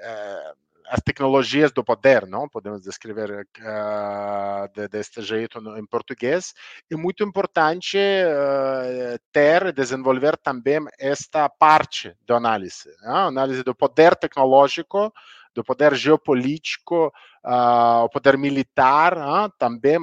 é, 0.00 0.54
as 0.88 1.00
tecnologias 1.00 1.72
do 1.72 1.84
poder, 1.84 2.26
não? 2.26 2.48
Podemos 2.48 2.82
descrever 2.82 3.46
uh, 3.58 4.68
de, 4.74 4.88
deste 4.88 5.22
jeito 5.22 5.60
no, 5.60 5.76
em 5.78 5.86
português. 5.86 6.54
É 6.90 6.96
muito 6.96 7.24
importante 7.24 7.96
uh, 7.96 9.18
ter, 9.32 9.72
desenvolver 9.72 10.36
também 10.36 10.80
esta 10.98 11.48
parte 11.48 12.14
da 12.26 12.36
análise, 12.36 12.90
não? 13.02 13.28
análise 13.28 13.62
do 13.62 13.74
poder 13.74 14.14
tecnológico, 14.16 15.12
do 15.54 15.64
poder 15.64 15.94
geopolítico, 15.94 17.12
uh, 17.46 18.04
o 18.04 18.08
poder 18.08 18.36
militar, 18.36 19.16
uh, 19.16 19.52
também 19.58 19.98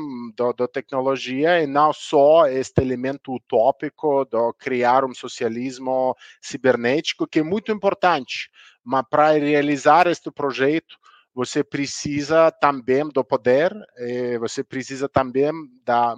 da 0.58 0.68
tecnologia, 0.68 1.62
e 1.62 1.68
não 1.68 1.92
só 1.92 2.48
este 2.48 2.82
elemento 2.82 3.34
utópico 3.34 4.26
de 4.26 4.54
criar 4.58 5.04
um 5.04 5.14
socialismo 5.14 6.16
cibernético, 6.42 7.28
que 7.28 7.40
é 7.40 7.44
muito 7.44 7.72
importante, 7.72 8.50
mas 8.84 9.04
para 9.10 9.32
realizar 9.34 10.08
este 10.08 10.32
projeto, 10.32 10.96
você 11.36 11.64
precisa 11.64 12.52
também 12.52 13.10
do 13.10 13.24
poder, 13.24 13.74
você 14.40 14.64
precisa 14.64 15.10
também 15.10 15.52
da, 15.84 16.14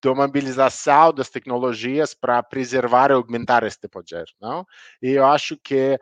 da 0.00 0.14
mobilização 0.14 1.12
das 1.12 1.28
tecnologias 1.28 2.14
para 2.14 2.40
preservar 2.42 3.10
e 3.10 3.14
aumentar 3.14 3.64
este 3.64 3.88
poder, 3.88 4.24
não? 4.40 4.64
E 5.02 5.10
eu 5.10 5.26
acho 5.26 5.56
que 5.56 5.98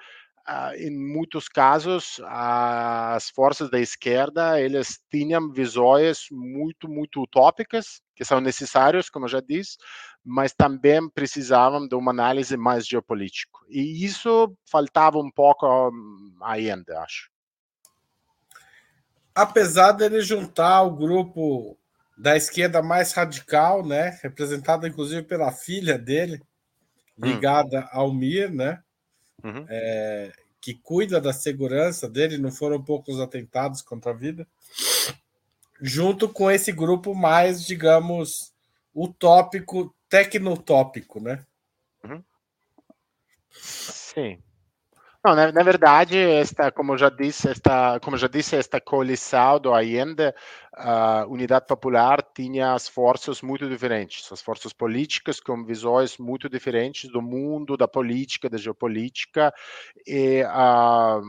em 0.77 0.91
muitos 0.91 1.49
casos 1.49 2.21
as 2.25 3.29
forças 3.31 3.71
da 3.71 3.79
esquerda 3.79 4.61
eles 4.61 4.99
tinham 5.11 5.53
visões 5.53 6.27
muito 6.31 6.89
muito 6.89 7.23
utópicas 7.23 8.01
que 8.19 8.25
são 8.25 8.41
necessárias, 8.41 9.09
como 9.09 9.27
eu 9.27 9.31
já 9.31 9.41
disse, 9.41 9.79
mas 10.25 10.53
também 10.53 11.09
precisavam 11.09 11.87
de 11.87 11.95
uma 11.95 12.11
análise 12.11 12.57
mais 12.57 12.85
geopolítica. 12.85 13.57
E 13.69 14.05
isso 14.05 14.53
faltava 14.69 15.19
um 15.19 15.31
pouco 15.31 15.93
ainda, 16.43 17.01
acho. 17.01 17.31
Apesar 19.33 19.93
dele 19.93 20.21
juntar 20.21 20.83
o 20.83 20.97
grupo 20.97 21.79
da 22.17 22.37
esquerda 22.37 22.83
mais 22.83 23.13
radical, 23.13 23.87
né, 23.87 24.19
representada 24.21 24.89
inclusive 24.89 25.23
pela 25.23 25.53
filha 25.53 25.97
dele, 25.97 26.43
hum. 27.17 27.27
ligada 27.27 27.83
hum. 27.83 27.89
ao 27.93 28.13
Mir, 28.13 28.51
né, 28.51 28.83
uhum. 29.43 29.67
é, 29.69 30.33
que 30.61 30.75
cuida 30.75 31.21
da 31.21 31.33
segurança 31.33 32.09
dele, 32.09 32.39
não 32.39 32.51
foram 32.51 32.83
poucos 32.83 33.21
atentados 33.21 33.83
contra 33.83 34.11
a 34.11 34.15
vida, 34.15 34.47
junto 35.81 36.29
com 36.29 36.51
esse 36.51 36.73
grupo 36.73 37.15
mais, 37.15 37.65
digamos, 37.65 38.53
utópico 38.95 39.95
tecnotópico, 40.09 41.21
né? 41.21 41.45
Uhum. 42.05 42.23
Sim. 43.51 44.43
Não, 45.25 45.35
na, 45.35 45.51
na, 45.51 45.63
verdade, 45.65 46.17
esta, 46.17 46.71
como 46.71 46.97
já 46.97 47.11
disse, 47.11 47.49
esta, 47.49 47.99
como 47.99 48.17
já 48.17 48.29
disse, 48.29 48.55
esta 48.55 48.81
coalição 48.81 49.59
do 49.59 49.75
Allende, 49.75 50.33
a 50.73 51.27
Unidade 51.27 51.67
Popular 51.67 52.23
tinha 52.23 52.73
as 52.73 52.89
forças 52.89 53.43
muito 53.43 53.69
diferentes, 53.69 54.31
as 54.31 54.41
forças 54.41 54.73
políticas 54.73 55.41
com 55.41 55.65
visões 55.65 56.19
muito 56.19 56.49
diferentes 56.49 57.11
do 57.11 57.21
mundo, 57.21 57.77
da 57.77 57.89
política, 57.89 58.49
da 58.49 58.57
geopolítica. 58.57 59.53
E 60.07 60.45
uh, 60.45 61.21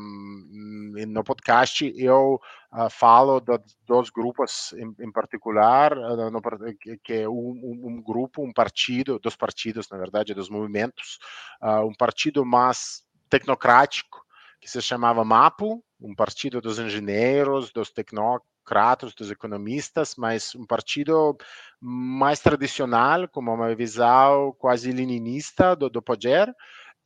no 1.07 1.23
podcast 1.23 1.91
eu 1.97 2.39
uh, 2.71 2.89
falo 2.91 3.39
do, 3.39 3.59
dos 3.87 4.11
grupos 4.11 4.71
em, 4.73 4.93
em 5.03 5.11
particular, 5.11 5.97
uh, 5.97 6.29
no, 6.29 6.39
que 7.03 7.13
é 7.13 7.27
um, 7.27 7.81
um, 7.87 8.03
grupo, 8.03 8.43
um 8.43 8.53
partido, 8.53 9.17
dos 9.17 9.35
partidos, 9.35 9.89
na 9.89 9.97
verdade, 9.97 10.35
dos 10.35 10.47
movimentos, 10.47 11.17
um 11.83 11.93
partido 11.95 12.45
mais 12.45 13.08
tecnocrático 13.29 14.25
que 14.59 14.69
se 14.69 14.81
chamava 14.81 15.23
MAPO, 15.23 15.83
um 16.01 16.13
partido 16.13 16.59
dos 16.59 16.79
engenheiros, 16.79 17.71
dos 17.71 17.89
tecnocratas, 17.89 19.13
dos 19.13 19.31
economistas, 19.31 20.15
mas 20.17 20.53
um 20.55 20.65
partido 20.65 21.37
mais 21.79 22.39
tradicional, 22.39 23.27
com 23.27 23.39
uma 23.39 23.73
visão 23.73 24.53
quase 24.59 24.91
leninista 24.91 25.75
do, 25.75 25.89
do 25.89 26.01
poder, 26.01 26.53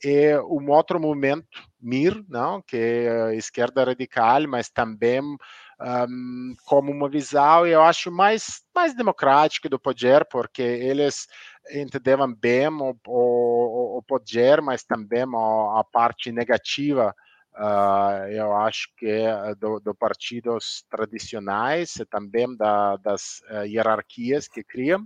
e 0.04 0.36
um 0.50 0.70
outro 0.70 1.00
movimento, 1.00 1.48
MIR, 1.80 2.26
não, 2.28 2.62
que 2.62 2.76
é 2.76 3.36
esquerda 3.36 3.86
radical, 3.86 4.46
mas 4.48 4.70
também 4.70 5.22
um, 5.22 6.56
como 6.66 6.92
uma 6.92 7.10
visão, 7.10 7.66
eu 7.66 7.82
acho, 7.82 8.12
mais, 8.12 8.62
mais 8.76 8.94
democrática 8.94 9.70
do 9.70 9.80
poder, 9.80 10.26
porque 10.26 10.62
eles 10.62 11.28
entenderam 11.72 12.34
bem 12.34 12.68
o, 12.68 12.95
o, 13.07 13.97
o 13.97 14.03
poder, 14.03 14.61
mas 14.61 14.84
também 14.84 15.24
a, 15.24 15.80
a 15.80 15.84
parte 15.91 16.32
negativa 16.32 17.14
Uh, 17.55 18.32
eu 18.32 18.55
acho 18.55 18.89
que 18.97 19.05
é 19.05 19.53
do, 19.53 19.80
do, 19.80 19.93
partidos 19.93 20.84
tradicionais 20.89 21.97
e 21.97 22.05
também 22.05 22.55
da, 22.57 22.97
das 22.97 23.41
uh, 23.51 23.64
hierarquias 23.64 24.47
que 24.47 24.64
criam. 24.64 25.01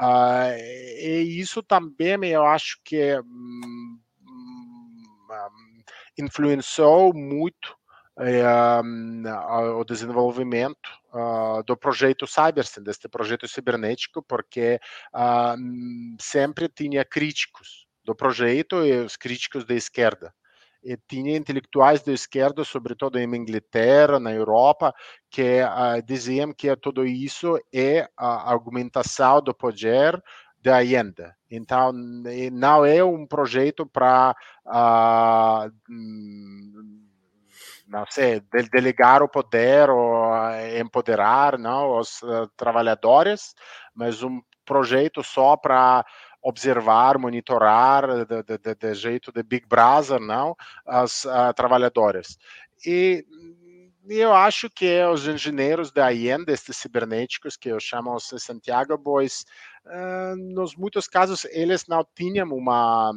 Uh, 0.00 0.56
e 0.56 1.38
isso 1.38 1.62
também 1.62 2.24
eu 2.30 2.46
acho 2.46 2.80
que 2.82 3.20
um, 3.20 3.98
um, 4.22 5.82
influenciou 6.18 7.12
muito 7.12 7.76
o 9.78 9.84
desenvolvimento 9.84 10.88
uh, 11.16 11.62
do 11.64 11.76
projeto 11.76 12.26
Cybersyn, 12.26 12.82
deste 12.82 13.08
projeto 13.08 13.48
cibernético, 13.48 14.22
porque 14.22 14.78
uh, 15.14 15.56
sempre 16.20 16.68
tinha 16.68 17.04
críticos 17.04 17.86
do 18.04 18.14
projeto 18.14 18.84
e 18.84 18.92
os 19.00 19.16
críticos 19.16 19.64
da 19.64 19.74
esquerda. 19.74 20.32
E 20.84 20.96
tinha 21.08 21.36
intelectuais 21.36 22.02
da 22.02 22.12
esquerda, 22.12 22.62
sobretudo 22.62 23.18
em 23.18 23.24
Inglaterra, 23.34 24.20
na 24.20 24.32
Europa, 24.32 24.94
que 25.28 25.60
uh, 25.62 26.00
diziam 26.04 26.52
que 26.52 26.74
tudo 26.76 27.04
isso 27.04 27.58
é 27.74 28.08
a 28.16 28.52
argumentação 28.52 29.42
do 29.42 29.52
poder 29.52 30.22
da 30.62 30.78
Allende. 30.78 31.32
Então, 31.50 31.92
não 32.52 32.84
é 32.84 33.02
um 33.02 33.26
projeto 33.26 33.86
para 33.86 34.34
uh, 34.66 35.70
não 37.86 38.04
sei, 38.10 38.42
delegar 38.72 39.22
o 39.22 39.28
poder 39.28 39.88
ou 39.88 40.34
eh, 40.34 40.80
empoderar 40.80 41.58
não, 41.58 41.98
os 41.98 42.20
uh, 42.22 42.48
trabalhadores, 42.56 43.54
mas 43.94 44.22
um 44.22 44.40
projeto 44.64 45.22
só 45.22 45.56
para 45.56 46.04
observar, 46.42 47.18
monitorar 47.18 48.24
de, 48.24 48.42
de, 48.42 48.74
de, 48.74 48.94
jeito 48.94 49.32
de 49.32 49.42
Big 49.42 49.66
Brother, 49.66 50.20
não, 50.20 50.56
as 50.84 51.24
uh, 51.24 51.52
trabalhadoras. 51.54 52.38
E 52.84 53.24
eu 54.08 54.32
acho 54.32 54.70
que 54.70 55.02
os 55.04 55.26
engenheiros 55.26 55.90
da 55.90 56.06
Allende, 56.06 56.52
estes 56.52 56.76
cibernéticos 56.76 57.56
que 57.56 57.68
eu 57.68 57.80
chamo 57.80 58.16
de 58.16 58.40
Santiago 58.40 58.96
Boys, 58.96 59.44
uh, 59.86 60.36
nos 60.36 60.76
muitos 60.76 61.08
casos 61.08 61.44
eles 61.46 61.86
não 61.86 62.06
tinham 62.14 62.48
uma 62.48 63.12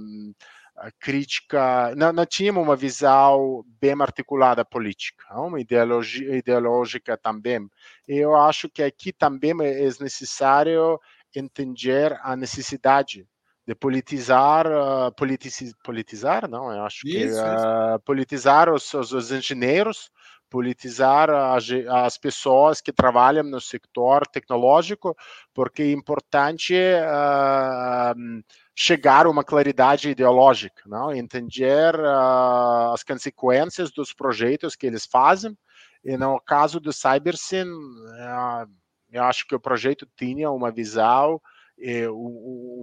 crítica, 1.00 1.94
não, 1.96 2.12
não 2.12 2.26
tínhamos 2.26 2.64
uma 2.64 2.76
visão 2.76 3.64
bem 3.80 3.96
articulada 4.00 4.64
política, 4.64 5.24
uma 5.40 5.60
ideologia 5.60 6.38
ideológica 6.38 7.18
também. 7.18 7.68
Eu 8.08 8.36
acho 8.36 8.70
que 8.70 8.84
aqui 8.84 9.12
também 9.12 9.54
é 9.62 9.84
necessário 10.00 11.00
entender 11.36 12.18
a 12.24 12.36
necessidade 12.36 13.28
de 13.70 13.76
politizar, 13.76 14.66
uh, 14.66 15.12
politici, 15.16 15.72
politizar, 15.84 16.50
não, 16.50 16.72
eu 16.72 16.84
acho 16.84 17.08
isso, 17.08 17.36
que 17.36 17.40
uh, 17.40 18.00
politizar 18.04 18.68
os, 18.68 18.92
os, 18.96 19.14
os, 19.14 19.32
engenheiros, 19.32 20.10
politizar 20.50 21.30
as, 21.30 21.68
as, 21.88 22.18
pessoas 22.18 22.82
que 22.82 22.92
trabalham 22.92 23.44
no 23.44 23.62
setor 23.62 24.26
tecnológico, 24.28 25.16
porque 25.54 25.84
é 25.84 25.92
importante 25.92 26.74
uh, 26.74 28.44
chegar 28.76 29.26
a 29.26 29.30
uma 29.30 29.44
claridade 29.44 30.10
ideológica, 30.10 30.84
não? 30.88 31.14
entender 31.14 31.96
uh, 31.96 32.94
as 32.94 33.04
consequências 33.04 33.92
dos 33.92 34.14
projetos 34.14 34.76
que 34.76 34.88
eles 34.88 35.06
fazem. 35.06 35.58
E 36.04 36.18
no 36.18 36.40
caso 36.40 36.80
do 36.80 36.92
CyberSyn, 36.92 37.68
uh, 37.70 38.70
eu 39.12 39.24
acho 39.24 39.46
que 39.48 39.56
o 39.56 39.60
projeto 39.60 40.08
tinha 40.18 40.50
uma 40.50 40.72
visão, 40.72 41.42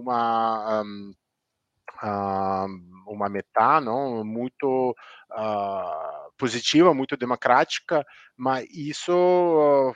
uma 0.05 0.83
um, 0.83 1.11
uma 2.03 3.29
meta, 3.29 3.81
não, 3.81 4.23
muito 4.23 4.95
uh, 5.31 6.31
positiva, 6.37 6.93
muito 6.93 7.17
democrática, 7.17 8.05
mas 8.35 8.65
isso 8.71 9.93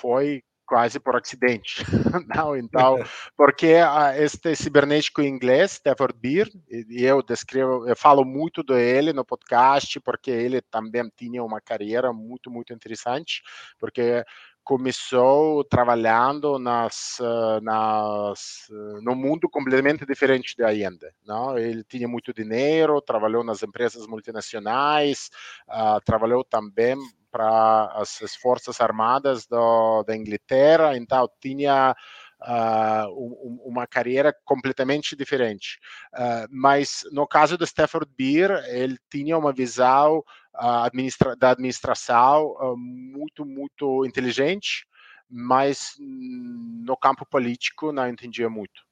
foi 0.00 0.42
quase 0.72 0.98
por 0.98 1.14
acidente. 1.16 1.82
Não, 2.34 2.56
então, 2.56 2.96
porque 3.36 3.74
uh, 3.74 4.16
este 4.16 4.56
cibernético 4.56 5.20
inglês, 5.20 5.72
Stafford 5.72 6.14
Beer, 6.18 6.48
eu 6.88 7.22
descrevo, 7.22 7.86
eu 7.86 7.94
falo 7.94 8.24
muito 8.24 8.62
dele 8.62 9.12
no 9.12 9.22
podcast, 9.22 10.00
porque 10.00 10.30
ele 10.30 10.62
também 10.62 11.10
tinha 11.14 11.44
uma 11.44 11.60
carreira 11.60 12.10
muito, 12.12 12.50
muito 12.50 12.72
interessante, 12.72 13.42
porque 13.78 14.24
começou 14.64 15.64
trabalhando 15.64 16.58
nas, 16.58 17.18
nas, 17.62 18.68
no 19.02 19.14
mundo 19.14 19.48
completamente 19.48 20.06
diferente 20.06 20.56
da 20.56 20.68
ainda. 20.68 21.12
Não? 21.26 21.58
Ele 21.58 21.84
tinha 21.84 22.08
muito 22.08 22.32
dinheiro, 22.32 23.00
trabalhou 23.00 23.44
nas 23.44 23.62
empresas 23.62 24.06
multinacionais, 24.06 25.30
uh, 25.68 26.00
trabalhou 26.04 26.44
também 26.44 26.96
para 27.30 27.90
as, 27.94 28.22
as, 28.22 28.36
forças 28.36 28.80
armadas 28.80 29.46
do, 29.46 30.02
da 30.04 30.14
Inglaterra, 30.14 30.96
então 30.96 31.28
tinha 31.40 31.96
uh, 32.42 33.08
um, 33.10 33.60
uma 33.64 33.86
carreira 33.86 34.34
completamente 34.44 35.16
diferente. 35.16 35.78
Uh, 36.14 36.46
mas 36.50 37.04
no 37.12 37.26
caso 37.26 37.56
do 37.56 37.64
Stafford 37.64 38.10
Beer, 38.16 38.50
ele 38.68 38.98
tinha 39.10 39.38
uma 39.38 39.52
visão 39.52 40.18
uh, 40.54 40.84
administra 40.84 41.36
da 41.36 41.50
administração 41.50 42.54
muito, 42.76 43.44
muito 43.44 44.04
inteligente, 44.04 44.86
mas 45.28 45.94
no 45.98 46.96
campo 46.96 47.24
político 47.24 47.92
não 47.92 48.08
entendia 48.08 48.50
muito 48.50 48.82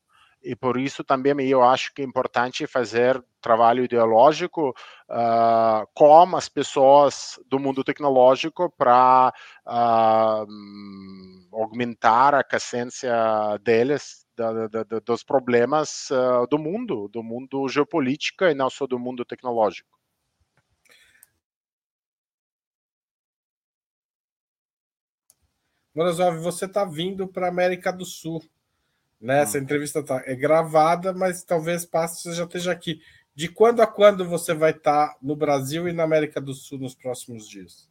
e 0.42 0.56
por 0.56 0.78
isso 0.78 1.04
também 1.04 1.32
eu 1.48 1.62
acho 1.62 1.92
que 1.92 2.02
é 2.02 2.04
importante 2.04 2.66
fazer 2.66 3.22
trabalho 3.40 3.84
ideológico 3.84 4.70
uh, 4.70 5.86
com 5.94 6.36
as 6.36 6.48
pessoas 6.48 7.38
do 7.46 7.58
mundo 7.58 7.84
tecnológico 7.84 8.70
para 8.70 9.32
uh, 9.66 10.46
aumentar 11.52 12.34
a 12.34 12.44
consciência 12.44 13.12
deles 13.62 14.26
da, 14.36 14.68
da, 14.68 14.82
da, 14.84 14.98
dos 15.00 15.22
problemas 15.22 16.08
uh, 16.10 16.46
do 16.48 16.58
mundo, 16.58 17.08
do 17.08 17.22
mundo 17.22 17.68
geopolítico 17.68 18.44
e 18.44 18.54
não 18.54 18.70
só 18.70 18.86
do 18.86 18.98
mundo 18.98 19.24
tecnológico. 19.24 20.00
Morozov, 25.94 26.38
você 26.38 26.66
está 26.66 26.84
vindo 26.84 27.26
para 27.26 27.46
a 27.46 27.50
América 27.50 27.92
do 27.92 28.04
Sul. 28.04 28.40
Né? 29.20 29.42
Essa 29.42 29.58
entrevista 29.58 30.02
tá, 30.02 30.22
é 30.24 30.34
gravada, 30.34 31.12
mas 31.12 31.44
talvez 31.44 31.84
passe 31.84 32.22
você 32.22 32.32
já 32.32 32.44
esteja 32.44 32.72
aqui. 32.72 33.00
De 33.34 33.48
quando 33.48 33.80
a 33.80 33.86
quando 33.86 34.24
você 34.24 34.54
vai 34.54 34.70
estar 34.70 35.08
tá 35.08 35.16
no 35.22 35.36
Brasil 35.36 35.86
e 35.88 35.92
na 35.92 36.02
América 36.02 36.40
do 36.40 36.54
Sul 36.54 36.78
nos 36.78 36.94
próximos 36.94 37.48
dias? 37.48 37.90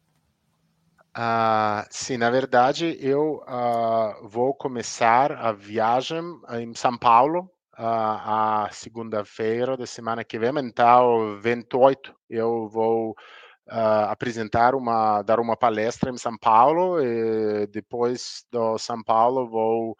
Uh, 1.16 1.82
sim, 1.90 2.16
na 2.16 2.30
verdade, 2.30 2.96
eu 3.00 3.42
uh, 3.48 4.28
vou 4.28 4.54
começar 4.54 5.32
a 5.32 5.50
viagem 5.50 6.22
em 6.52 6.72
São 6.74 6.96
Paulo 6.96 7.50
uh, 7.76 7.82
a 7.82 8.68
segunda-feira 8.70 9.76
da 9.76 9.86
semana 9.86 10.22
que 10.22 10.38
vem, 10.38 10.52
então 10.62 11.40
28 11.40 12.14
eu 12.28 12.68
vou 12.68 13.16
apresentar 14.08 14.74
uma, 14.74 15.22
dar 15.22 15.38
uma 15.38 15.56
palestra 15.56 16.10
em 16.10 16.18
São 16.18 16.36
Paulo 16.36 17.00
e 17.00 17.68
depois 17.68 18.44
do 18.50 18.76
São 18.78 19.00
Paulo 19.00 19.48
vou 19.48 19.96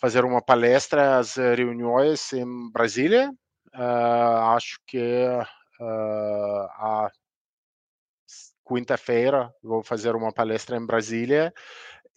fazer 0.00 0.24
uma 0.24 0.42
palestra 0.42 1.18
às 1.18 1.36
reuniões 1.36 2.32
em 2.32 2.70
Brasília. 2.70 3.30
Uh, 3.74 4.54
acho 4.54 4.78
que 4.86 5.26
uh, 5.80 5.82
a 5.82 7.10
quinta-feira 8.66 9.52
vou 9.62 9.82
fazer 9.82 10.14
uma 10.14 10.32
palestra 10.32 10.76
em 10.76 10.86
Brasília 10.86 11.52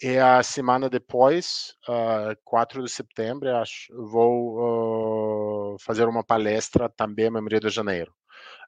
e 0.01 0.17
a 0.17 0.41
semana 0.41 0.89
depois, 0.89 1.75
uh, 1.87 2.35
4 2.43 2.83
de 2.83 2.89
setembro, 2.89 3.55
acho, 3.55 3.93
vou 3.93 5.75
uh, 5.75 5.77
fazer 5.79 6.07
uma 6.07 6.23
palestra 6.23 6.89
também 6.89 7.27
em 7.27 7.47
Rio 7.47 7.59
de 7.59 7.69
Janeiro. 7.69 8.11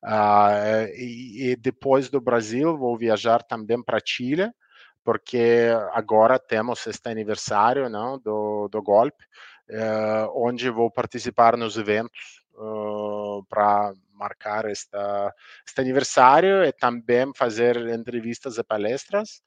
Uh, 0.04 0.86
e, 0.96 1.52
e, 1.52 1.56
depois 1.56 2.08
do 2.08 2.22
Brasil, 2.22 2.78
vou 2.78 2.96
viajar 2.96 3.42
também 3.42 3.82
para 3.82 4.00
Chile, 4.06 4.52
porque 5.04 5.70
agora 5.92 6.40
temos 6.40 6.86
este 6.88 7.10
aniversário 7.10 7.90
não, 7.90 8.18
do, 8.18 8.68
do 8.70 8.82
golpe, 8.82 9.24
eh, 9.70 10.28
onde 10.34 10.70
vou 10.70 10.92
participar 10.92 11.58
nos 11.58 11.78
eventos 11.78 12.44
uh, 12.56 13.44
para 13.50 13.94
marcar 14.14 14.66
esta, 14.66 15.34
este 15.66 15.82
aniversário 15.82 16.64
e 16.64 16.72
também 16.72 17.32
fazer 17.36 17.78
entrevistas 17.88 18.58
e 18.58 18.64
palestras 18.64 19.42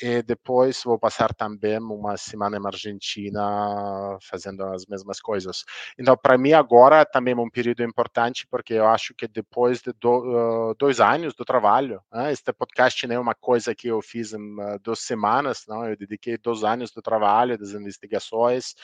e 0.00 0.22
depois 0.22 0.82
vou 0.84 0.98
passar 0.98 1.34
também 1.34 1.78
uma 1.78 2.16
semana 2.16 2.56
em 2.56 2.66
Argentina 2.66 4.18
fazendo 4.20 4.64
as 4.64 4.86
mesmas 4.86 5.20
coisas. 5.20 5.64
Então, 5.98 6.16
para 6.16 6.38
mim 6.38 6.52
agora 6.52 7.04
também 7.04 7.34
é 7.34 7.36
um 7.36 7.50
período 7.50 7.82
importante 7.82 8.46
porque 8.46 8.74
eu 8.74 8.86
acho 8.86 9.14
que 9.14 9.28
depois 9.28 9.80
de 9.80 9.92
do, 9.92 10.70
uh, 10.70 10.74
dois 10.78 11.00
anos 11.00 11.34
do 11.34 11.44
trabalho, 11.44 12.00
né, 12.12 12.32
este 12.32 12.52
podcast 12.52 13.06
não 13.06 13.16
é 13.16 13.18
uma 13.18 13.34
coisa 13.34 13.74
que 13.74 13.88
eu 13.88 14.00
fiz 14.00 14.32
em 14.32 14.60
uh, 14.60 14.78
duas 14.82 15.00
semanas, 15.00 15.64
não, 15.68 15.86
eu 15.86 15.96
dediquei 15.96 16.36
dois 16.38 16.64
anos 16.64 16.90
do 16.90 17.02
trabalho, 17.02 17.58
das 17.58 17.70
investigações. 17.70 18.74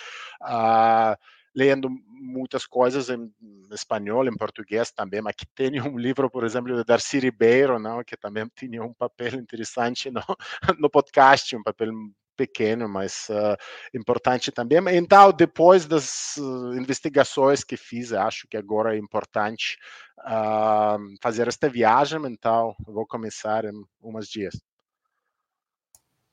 Uh, 0.43 1.17
lendo 1.59 1.91
muitas 2.09 2.65
coisas 2.65 3.11
em 3.11 3.33
espanhol, 3.73 4.29
em 4.29 4.37
português 4.37 4.93
também, 4.93 5.21
mas 5.21 5.35
que 5.35 5.45
tem 5.45 5.81
um 5.83 5.99
livro, 5.99 6.31
por 6.31 6.45
exemplo, 6.45 6.77
de 6.77 6.85
Darcy 6.85 7.19
Ribeiro, 7.19 7.81
não, 7.81 8.05
que 8.05 8.17
também 8.17 8.49
tinha 8.55 8.83
um 8.83 8.95
papel 8.95 9.35
interessante 9.35 10.09
no, 10.09 10.23
no 10.79 10.89
podcast, 10.89 11.57
um 11.57 11.63
papel 11.63 11.91
pequeno, 12.37 12.89
mas 12.89 13.29
uh, 13.31 13.57
importante 13.93 14.53
também. 14.53 14.79
Então, 14.97 15.33
depois 15.33 15.85
das 15.85 16.37
uh, 16.37 16.75
investigações 16.75 17.65
que 17.65 17.77
fiz, 17.77 18.13
acho 18.13 18.47
que 18.47 18.57
agora 18.57 18.95
é 18.95 18.99
importante 18.99 19.77
uh, 20.21 20.99
fazer 21.21 21.49
esta 21.49 21.69
viagem, 21.69 22.21
então 22.27 22.77
vou 22.87 23.05
começar 23.05 23.65
em 23.65 23.85
uns 24.01 24.29
dias. 24.29 24.55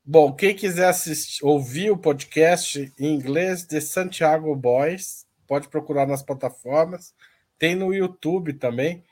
Bom, 0.07 0.31
quem 0.31 0.55
quiser 0.55 0.87
assistir, 0.87 1.43
ouvir 1.43 1.89
o 1.89 1.97
podcast 1.97 2.93
em 2.99 3.15
inglês 3.15 3.65
de 3.65 3.81
Santiago 3.81 4.55
Boys, 4.55 5.25
pode 5.47 5.67
procurar 5.67 6.05
nas 6.05 6.21
plataformas. 6.21 7.15
Tem 7.57 7.73
no 7.73 7.91
YouTube 7.91 8.53
também. 8.53 9.03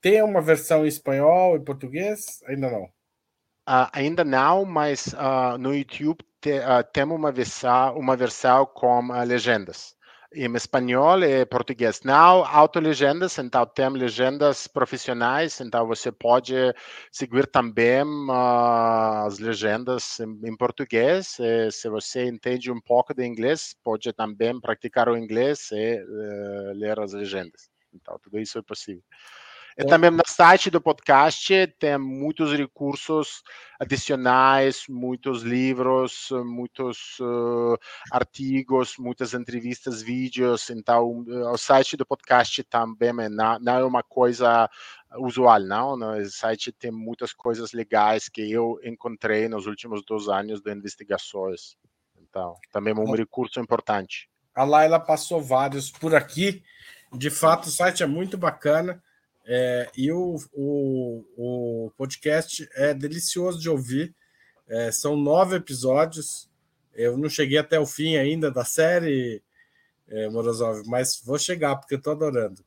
Tem 0.00 0.22
uma 0.22 0.40
versão 0.40 0.84
em 0.84 0.88
espanhol 0.88 1.56
e 1.56 1.60
português? 1.60 2.44
Ainda 2.46 2.70
não. 2.70 2.84
Uh, 2.84 3.90
ainda 3.92 4.22
não, 4.22 4.64
mas 4.64 5.08
uh, 5.14 5.58
no 5.58 5.74
YouTube 5.74 6.24
te, 6.40 6.60
uh, 6.60 6.84
temos 6.92 7.16
uma 7.16 7.32
versão, 7.32 7.98
uma 7.98 8.16
versão 8.16 8.64
com 8.66 9.08
legendas 9.24 9.95
em 10.32 10.54
espanhol 10.54 11.22
e 11.22 11.44
português. 11.46 12.02
Não 12.02 12.44
autolegendas, 12.44 13.38
então 13.38 13.66
tem 13.66 13.88
legendas 13.88 14.66
profissionais, 14.66 15.60
então 15.60 15.86
você 15.86 16.10
pode 16.12 16.54
seguir 17.10 17.46
também 17.46 18.02
uh, 18.02 19.26
as 19.26 19.38
legendas 19.38 20.20
em, 20.20 20.48
em 20.48 20.56
português. 20.56 21.38
E, 21.38 21.70
se 21.70 21.88
você 21.88 22.26
entende 22.26 22.70
um 22.70 22.80
pouco 22.80 23.14
de 23.14 23.24
inglês, 23.24 23.74
pode 23.82 24.12
também 24.12 24.60
praticar 24.60 25.08
o 25.08 25.16
inglês 25.16 25.70
e 25.72 26.00
uh, 26.02 26.72
ler 26.74 26.98
as 27.00 27.12
legendas. 27.12 27.70
Então, 27.94 28.18
tudo 28.22 28.38
isso 28.38 28.58
é 28.58 28.62
possível. 28.62 29.02
E 29.78 29.84
também 29.84 30.10
no 30.10 30.22
site 30.26 30.70
do 30.70 30.80
podcast 30.80 31.66
tem 31.78 31.98
muitos 31.98 32.50
recursos 32.56 33.42
adicionais, 33.78 34.84
muitos 34.88 35.42
livros, 35.42 36.28
muitos 36.30 37.18
uh, 37.20 37.78
artigos, 38.10 38.96
muitas 38.98 39.34
entrevistas, 39.34 40.00
vídeos. 40.00 40.70
Então, 40.70 41.26
o 41.28 41.58
site 41.58 41.94
do 41.94 42.06
podcast 42.06 42.64
também 42.64 43.12
não, 43.28 43.58
não 43.58 43.78
é 43.78 43.84
uma 43.84 44.02
coisa 44.02 44.66
usual, 45.18 45.60
não. 45.60 45.92
O 45.92 46.24
site 46.24 46.72
tem 46.72 46.90
muitas 46.90 47.34
coisas 47.34 47.72
legais 47.72 48.30
que 48.30 48.50
eu 48.50 48.80
encontrei 48.82 49.46
nos 49.46 49.66
últimos 49.66 50.02
dois 50.06 50.26
anos 50.26 50.62
de 50.62 50.72
investigações. 50.72 51.76
Então, 52.18 52.54
também 52.72 52.94
é 52.94 52.98
um 52.98 53.14
recurso 53.14 53.60
importante. 53.60 54.28
A 54.54 54.64
Laila 54.64 54.98
passou 54.98 55.42
vários 55.42 55.90
por 55.90 56.14
aqui. 56.14 56.62
De 57.12 57.28
fato, 57.28 57.66
o 57.66 57.70
site 57.70 58.02
é 58.02 58.06
muito 58.06 58.38
bacana. 58.38 59.02
É, 59.48 59.88
e 59.96 60.10
o, 60.10 60.36
o, 60.52 61.24
o, 61.36 61.90
podcast 61.96 62.68
é 62.74 62.92
delicioso 62.92 63.60
de 63.60 63.70
ouvir. 63.70 64.12
É, 64.68 64.90
são 64.90 65.16
nove 65.16 65.56
episódios. 65.56 66.50
Eu 66.92 67.16
não 67.16 67.28
cheguei 67.28 67.56
até 67.56 67.78
o 67.78 67.86
fim 67.86 68.16
ainda 68.16 68.50
da 68.50 68.64
série, 68.64 69.40
é, 70.08 70.28
Morozov, 70.28 70.82
mas 70.86 71.20
vou 71.24 71.38
chegar 71.38 71.76
porque 71.76 71.94
estou 71.94 72.12
adorando. 72.12 72.64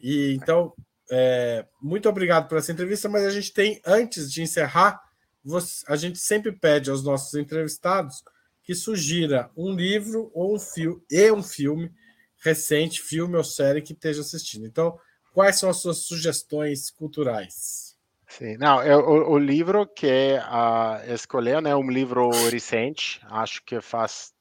E 0.00 0.34
então, 0.34 0.72
é, 1.10 1.66
muito 1.80 2.08
obrigado 2.08 2.48
por 2.48 2.58
essa 2.58 2.70
entrevista. 2.70 3.08
Mas 3.08 3.24
a 3.24 3.30
gente 3.30 3.52
tem, 3.52 3.80
antes 3.84 4.32
de 4.32 4.42
encerrar, 4.42 5.02
você, 5.44 5.84
a 5.88 5.96
gente 5.96 6.20
sempre 6.20 6.52
pede 6.52 6.88
aos 6.88 7.02
nossos 7.02 7.34
entrevistados 7.34 8.22
que 8.62 8.76
sugira 8.76 9.50
um 9.56 9.74
livro 9.74 10.30
ou 10.32 10.54
um 10.54 10.58
filme 10.58 11.02
e 11.10 11.32
um 11.32 11.42
filme 11.42 11.92
recente, 12.38 13.02
filme 13.02 13.36
ou 13.36 13.42
série 13.42 13.82
que 13.82 13.92
esteja 13.92 14.20
assistindo. 14.20 14.66
Então, 14.66 14.96
Quais 15.32 15.58
são 15.58 15.70
as 15.70 15.78
suas 15.78 15.98
sugestões 15.98 16.90
culturais? 16.90 17.96
Sim, 18.28 18.56
não, 18.56 18.80
é 18.80 18.96
o, 18.96 19.32
o 19.32 19.38
livro 19.38 19.86
que 19.86 20.36
uh, 20.38 21.12
escolheu, 21.12 21.60
né, 21.60 21.74
um 21.76 21.90
livro 21.90 22.30
recente, 22.50 23.20
acho 23.30 23.62
que 23.64 23.80
faz 23.80 24.32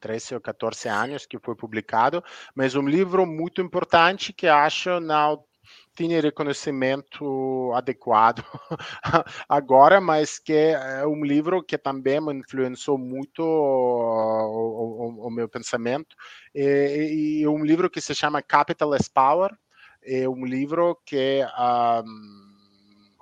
13 0.00 0.34
ou 0.34 0.40
14 0.40 0.88
anos 0.88 1.26
que 1.26 1.38
foi 1.38 1.54
publicado, 1.54 2.24
mas 2.54 2.74
um 2.74 2.88
livro 2.88 3.24
muito 3.26 3.60
importante 3.60 4.32
que 4.32 4.48
acho 4.48 4.98
não 4.98 5.44
tinha 5.96 6.20
reconhecimento 6.20 7.72
adequado 7.74 8.42
agora, 9.48 10.00
mas 10.00 10.38
que 10.38 10.52
é 10.52 11.06
um 11.06 11.24
livro 11.24 11.62
que 11.62 11.76
também 11.76 12.20
me 12.20 12.32
influenciou 12.34 12.96
muito 12.96 13.42
o, 13.42 15.22
o, 15.22 15.26
o 15.26 15.30
meu 15.30 15.48
pensamento. 15.48 16.16
E, 16.54 17.42
e, 17.42 17.46
um 17.46 17.64
livro 17.64 17.90
que 17.90 18.00
se 18.00 18.14
chama 18.14 18.42
Capital 18.42 18.90
Power, 19.12 19.50
é 20.02 20.28
um 20.28 20.44
livro 20.44 20.98
que 21.04 21.42
um, 22.04 22.50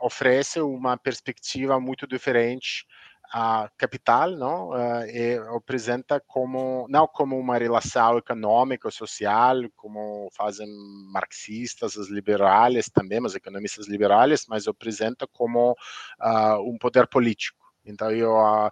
oferece 0.01 0.61
uma 0.61 0.97
perspectiva 0.97 1.81
muito 1.81 2.07
diferente 2.07 2.87
a 3.31 3.71
capital 3.77 4.31
não? 4.31 4.71
E 5.07 5.37
apresenta 5.55 6.19
como 6.27 6.87
não 6.89 7.07
como 7.07 7.39
uma 7.39 7.59
relação 7.59 8.17
econômica 8.17 8.91
social 8.91 9.57
como 9.77 10.31
fazem 10.33 10.67
marxistas 11.13 11.97
os 11.97 12.09
liberais 12.09 12.89
também 12.89 13.23
os 13.25 13.35
economistas 13.35 13.87
liberais 13.87 14.47
mas 14.49 14.67
apresenta 14.67 15.27
como 15.27 15.73
uh, 15.73 16.61
um 16.65 16.79
poder 16.79 17.07
político. 17.07 17.59
Então 17.85 18.11
eu 18.11 18.33
uh, 18.33 18.71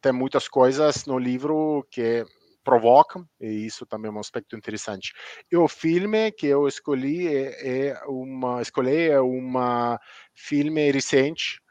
tem 0.00 0.12
muitas 0.12 0.48
coisas 0.48 1.06
no 1.06 1.18
livro 1.18 1.86
que 1.90 2.24
provocam, 2.62 3.26
e 3.40 3.66
isso 3.66 3.84
também 3.86 4.10
é 4.10 4.14
um 4.14 4.18
aspecto 4.18 4.56
interessante. 4.56 5.12
E 5.50 5.56
o 5.56 5.68
filme 5.68 6.32
que 6.32 6.46
eu 6.46 6.66
escolhi 6.66 7.28
é, 7.28 7.88
é 7.88 8.04
uma 8.06 8.62
escolhi 8.62 9.08
é 9.10 9.20
uma 9.20 9.98
filme 10.34 10.90
recente 10.90 11.62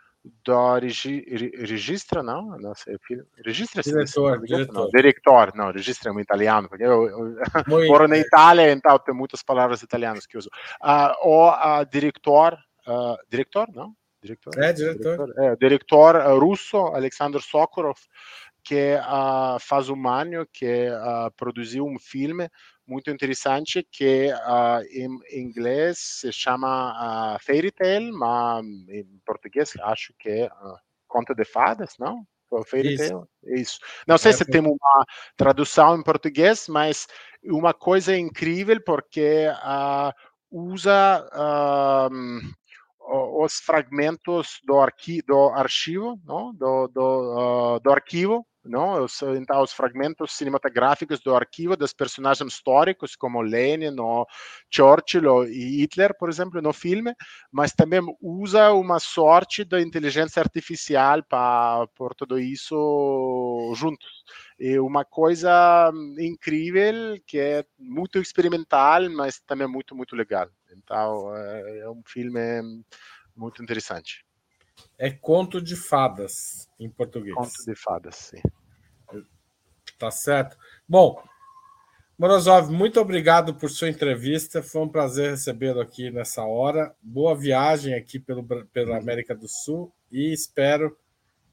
da 0.45 0.77
regi, 0.77 1.25
registra, 1.57 2.21
não? 2.21 2.57
não 2.59 2.75
sei, 2.75 2.95
registra 3.43 3.81
diretor, 3.81 4.39
diretor. 4.41 4.73
Não, 4.73 4.89
diretor, 4.89 5.55
não, 5.55 5.71
registra 5.71 6.11
é 6.11 6.13
um 6.13 6.19
italiano, 6.19 6.69
porque 6.69 6.83
eu, 6.83 7.07
eu 7.09 7.87
moro 7.87 8.07
na 8.07 8.17
Itália, 8.17 8.71
então 8.71 8.97
tem 8.99 9.15
muitas 9.15 9.41
palavras 9.41 9.81
italianas 9.81 10.27
que 10.27 10.37
uso. 10.37 10.49
Uh, 10.81 11.27
o 11.27 11.49
uh, 11.49 11.85
diretor, 11.91 12.53
uh, 12.87 13.17
diretor, 13.29 13.67
não? 13.73 13.95
Diretor, 14.21 14.53
é, 14.59 14.71
diretor. 14.71 15.17
Diretor, 15.17 15.43
é, 15.43 15.55
diretor 15.55 16.39
russo, 16.39 16.77
Alexander 16.77 17.41
Sokurov, 17.41 17.97
que 18.63 18.95
uh, 18.95 19.59
faz 19.59 19.89
um 19.89 20.07
ano 20.07 20.47
que 20.51 20.87
uh, 20.89 21.31
produziu 21.35 21.85
um 21.85 21.99
filme 21.99 22.47
muito 22.91 23.09
interessante 23.09 23.87
que 23.89 24.31
uh, 24.33 24.83
em 24.91 25.17
inglês 25.41 25.97
se 25.97 26.33
chama 26.33 27.35
uh, 27.35 27.39
Fairy 27.41 27.71
Tale, 27.71 28.11
mas 28.11 28.65
em 28.89 29.21
português 29.25 29.71
acho 29.83 30.13
que 30.19 30.29
é 30.29 30.45
uh, 30.47 30.77
Conta 31.07 31.33
de 31.33 31.45
Fadas, 31.45 31.95
não? 31.97 32.25
Fairy 32.65 32.95
Isso. 32.95 33.09
Tale? 33.09 33.61
Isso. 33.61 33.79
Não 34.05 34.17
sei 34.17 34.31
é, 34.31 34.33
se 34.33 34.45
tem 34.45 34.59
uma 34.59 35.05
tradução 35.37 35.97
em 35.97 36.03
português, 36.03 36.67
mas 36.67 37.07
uma 37.45 37.73
coisa 37.73 38.15
incrível 38.15 38.81
porque 38.85 39.47
usa 40.51 41.25
os 43.07 43.53
fragmentos 43.61 44.59
do, 44.65 44.79
arqui 44.79 45.21
do 45.21 45.47
arquivo, 45.49 46.19
não? 46.25 46.53
Do, 46.53 46.89
do, 46.89 47.79
do 47.79 47.89
arquivo 47.89 48.45
não? 48.63 49.05
Então, 49.35 49.61
os 49.61 49.73
fragmentos 49.73 50.33
cinematográficos 50.33 51.19
do 51.19 51.35
arquivo 51.35 51.75
dos 51.75 51.93
personagens 51.93 52.53
históricos, 52.53 53.15
como 53.15 53.41
Lenin, 53.41 53.99
ou 53.99 54.25
Churchill 54.69 55.25
ou 55.31 55.43
Hitler, 55.43 56.15
por 56.17 56.29
exemplo, 56.29 56.61
no 56.61 56.71
filme, 56.73 57.13
mas 57.51 57.73
também 57.73 58.01
usa 58.21 58.71
uma 58.71 58.99
sorte 58.99 59.63
da 59.63 59.81
inteligência 59.81 60.41
artificial 60.41 61.23
para 61.23 61.87
por 61.95 62.13
tudo 62.15 62.39
isso 62.39 63.73
juntos. 63.75 64.23
É 64.59 64.79
uma 64.79 65.03
coisa 65.03 65.91
incrível 66.19 67.19
que 67.25 67.39
é 67.39 67.65
muito 67.79 68.19
experimental, 68.19 69.09
mas 69.09 69.39
também 69.41 69.67
muito, 69.67 69.95
muito 69.95 70.15
legal. 70.15 70.47
Então, 70.77 71.35
é, 71.35 71.79
é 71.79 71.89
um 71.89 72.01
filme 72.05 72.39
muito 73.35 73.63
interessante. 73.63 74.23
É 74.97 75.09
conto 75.09 75.61
de 75.61 75.75
fadas 75.75 76.69
em 76.79 76.89
português. 76.89 77.35
Conto 77.35 77.65
de 77.65 77.75
fadas, 77.75 78.15
sim. 78.15 78.41
Tá 79.97 80.09
certo. 80.09 80.57
Bom, 80.87 81.23
Morozov, 82.17 82.71
muito 82.71 82.99
obrigado 82.99 83.55
por 83.55 83.69
sua 83.69 83.89
entrevista. 83.89 84.61
Foi 84.61 84.81
um 84.81 84.89
prazer 84.89 85.31
recebê-lo 85.31 85.81
aqui 85.81 86.11
nessa 86.11 86.43
hora. 86.43 86.95
Boa 87.01 87.35
viagem 87.35 87.93
aqui 87.95 88.19
pelo, 88.19 88.43
pela 88.67 88.97
América 88.97 89.35
do 89.35 89.47
Sul 89.47 89.91
e 90.11 90.31
espero 90.31 90.95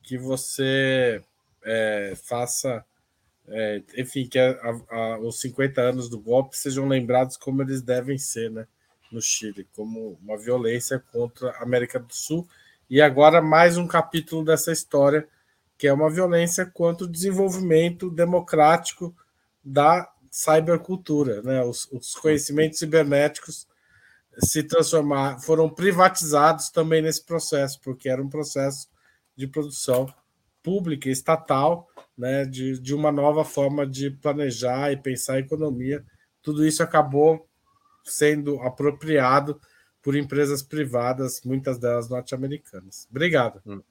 que 0.03 0.19
você 0.19 1.23
é, 1.64 2.14
faça, 2.23 2.85
é, 3.49 3.83
enfim, 3.97 4.27
que 4.27 4.39
a, 4.39 4.59
a, 4.91 5.19
os 5.21 5.41
50 5.41 5.81
anos 5.81 6.09
do 6.09 6.21
golpe 6.21 6.57
sejam 6.57 6.87
lembrados 6.87 7.37
como 7.37 7.62
eles 7.62 7.83
devem 7.83 8.19
ser, 8.19 8.51
né, 8.51 8.66
no 9.12 9.21
Chile, 9.21 9.66
como 9.75 10.19
uma 10.23 10.37
violência 10.37 10.99
contra 10.99 11.51
a 11.51 11.62
América 11.62 11.99
do 11.99 12.14
Sul 12.14 12.49
e 12.91 13.01
agora 13.01 13.43
mais 13.43 13.76
um 13.76 13.86
capítulo 13.86 14.45
dessa 14.45 14.72
história, 14.72 15.28
que 15.76 15.86
é 15.86 15.93
uma 15.93 16.11
violência 16.11 16.64
contra 16.64 17.07
o 17.07 17.11
desenvolvimento 17.11 18.11
democrático 18.11 19.14
da 19.62 20.11
cybercultura. 20.30 21.43
Né? 21.43 21.62
Os, 21.62 21.86
os 21.93 22.14
conhecimentos 22.14 22.78
cibernéticos 22.78 23.66
se 24.43 24.62
transformar, 24.62 25.41
foram 25.41 25.68
privatizados 25.68 26.70
também 26.70 27.03
nesse 27.03 27.24
processo, 27.24 27.80
porque 27.80 28.09
era 28.09 28.22
um 28.22 28.28
processo 28.28 28.89
de 29.36 29.47
produção 29.47 30.12
pública, 30.62 31.09
estatal, 31.09 31.89
né, 32.16 32.45
de, 32.45 32.78
de 32.78 32.95
uma 32.95 33.11
nova 33.12 33.45
forma 33.45 33.86
de 33.86 34.11
planejar 34.11 34.93
e 34.93 34.97
pensar 34.97 35.34
a 35.34 35.41
economia. 35.41 36.05
Tudo 36.43 36.66
isso 36.66 36.82
acabou 36.82 37.49
sendo 38.05 38.61
apropriado 38.62 39.61
por 40.09 40.16
empresas 40.16 40.62
privadas, 40.62 41.42
muitas 41.44 41.78
delas 41.78 42.09
norte-americanas. 42.09 43.06
Obrigado. 43.11 43.61
Hum. 43.66 43.82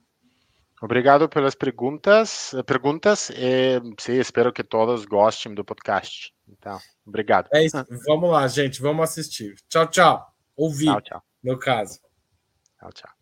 Obrigado 0.82 1.30
pelas 1.30 1.54
perguntas. 1.54 2.56
Perguntas. 2.66 3.30
E, 3.30 3.80
sim, 4.00 4.14
espero 4.14 4.52
que 4.52 4.64
todos 4.64 5.06
gostem 5.06 5.54
do 5.54 5.64
podcast. 5.64 6.34
Então, 6.50 6.80
obrigado. 7.06 7.50
É 7.54 7.64
isso. 7.64 7.78
Vamos 8.08 8.32
lá, 8.32 8.48
gente. 8.48 8.82
Vamos 8.82 9.04
assistir. 9.04 9.58
Tchau, 9.70 9.86
tchau. 9.86 10.26
Ouvir. 10.56 10.86
Tchau, 10.86 11.02
tchau. 11.02 11.24
No 11.44 11.60
caso. 11.60 12.00
Tchau, 12.80 12.92
tchau. 12.92 13.17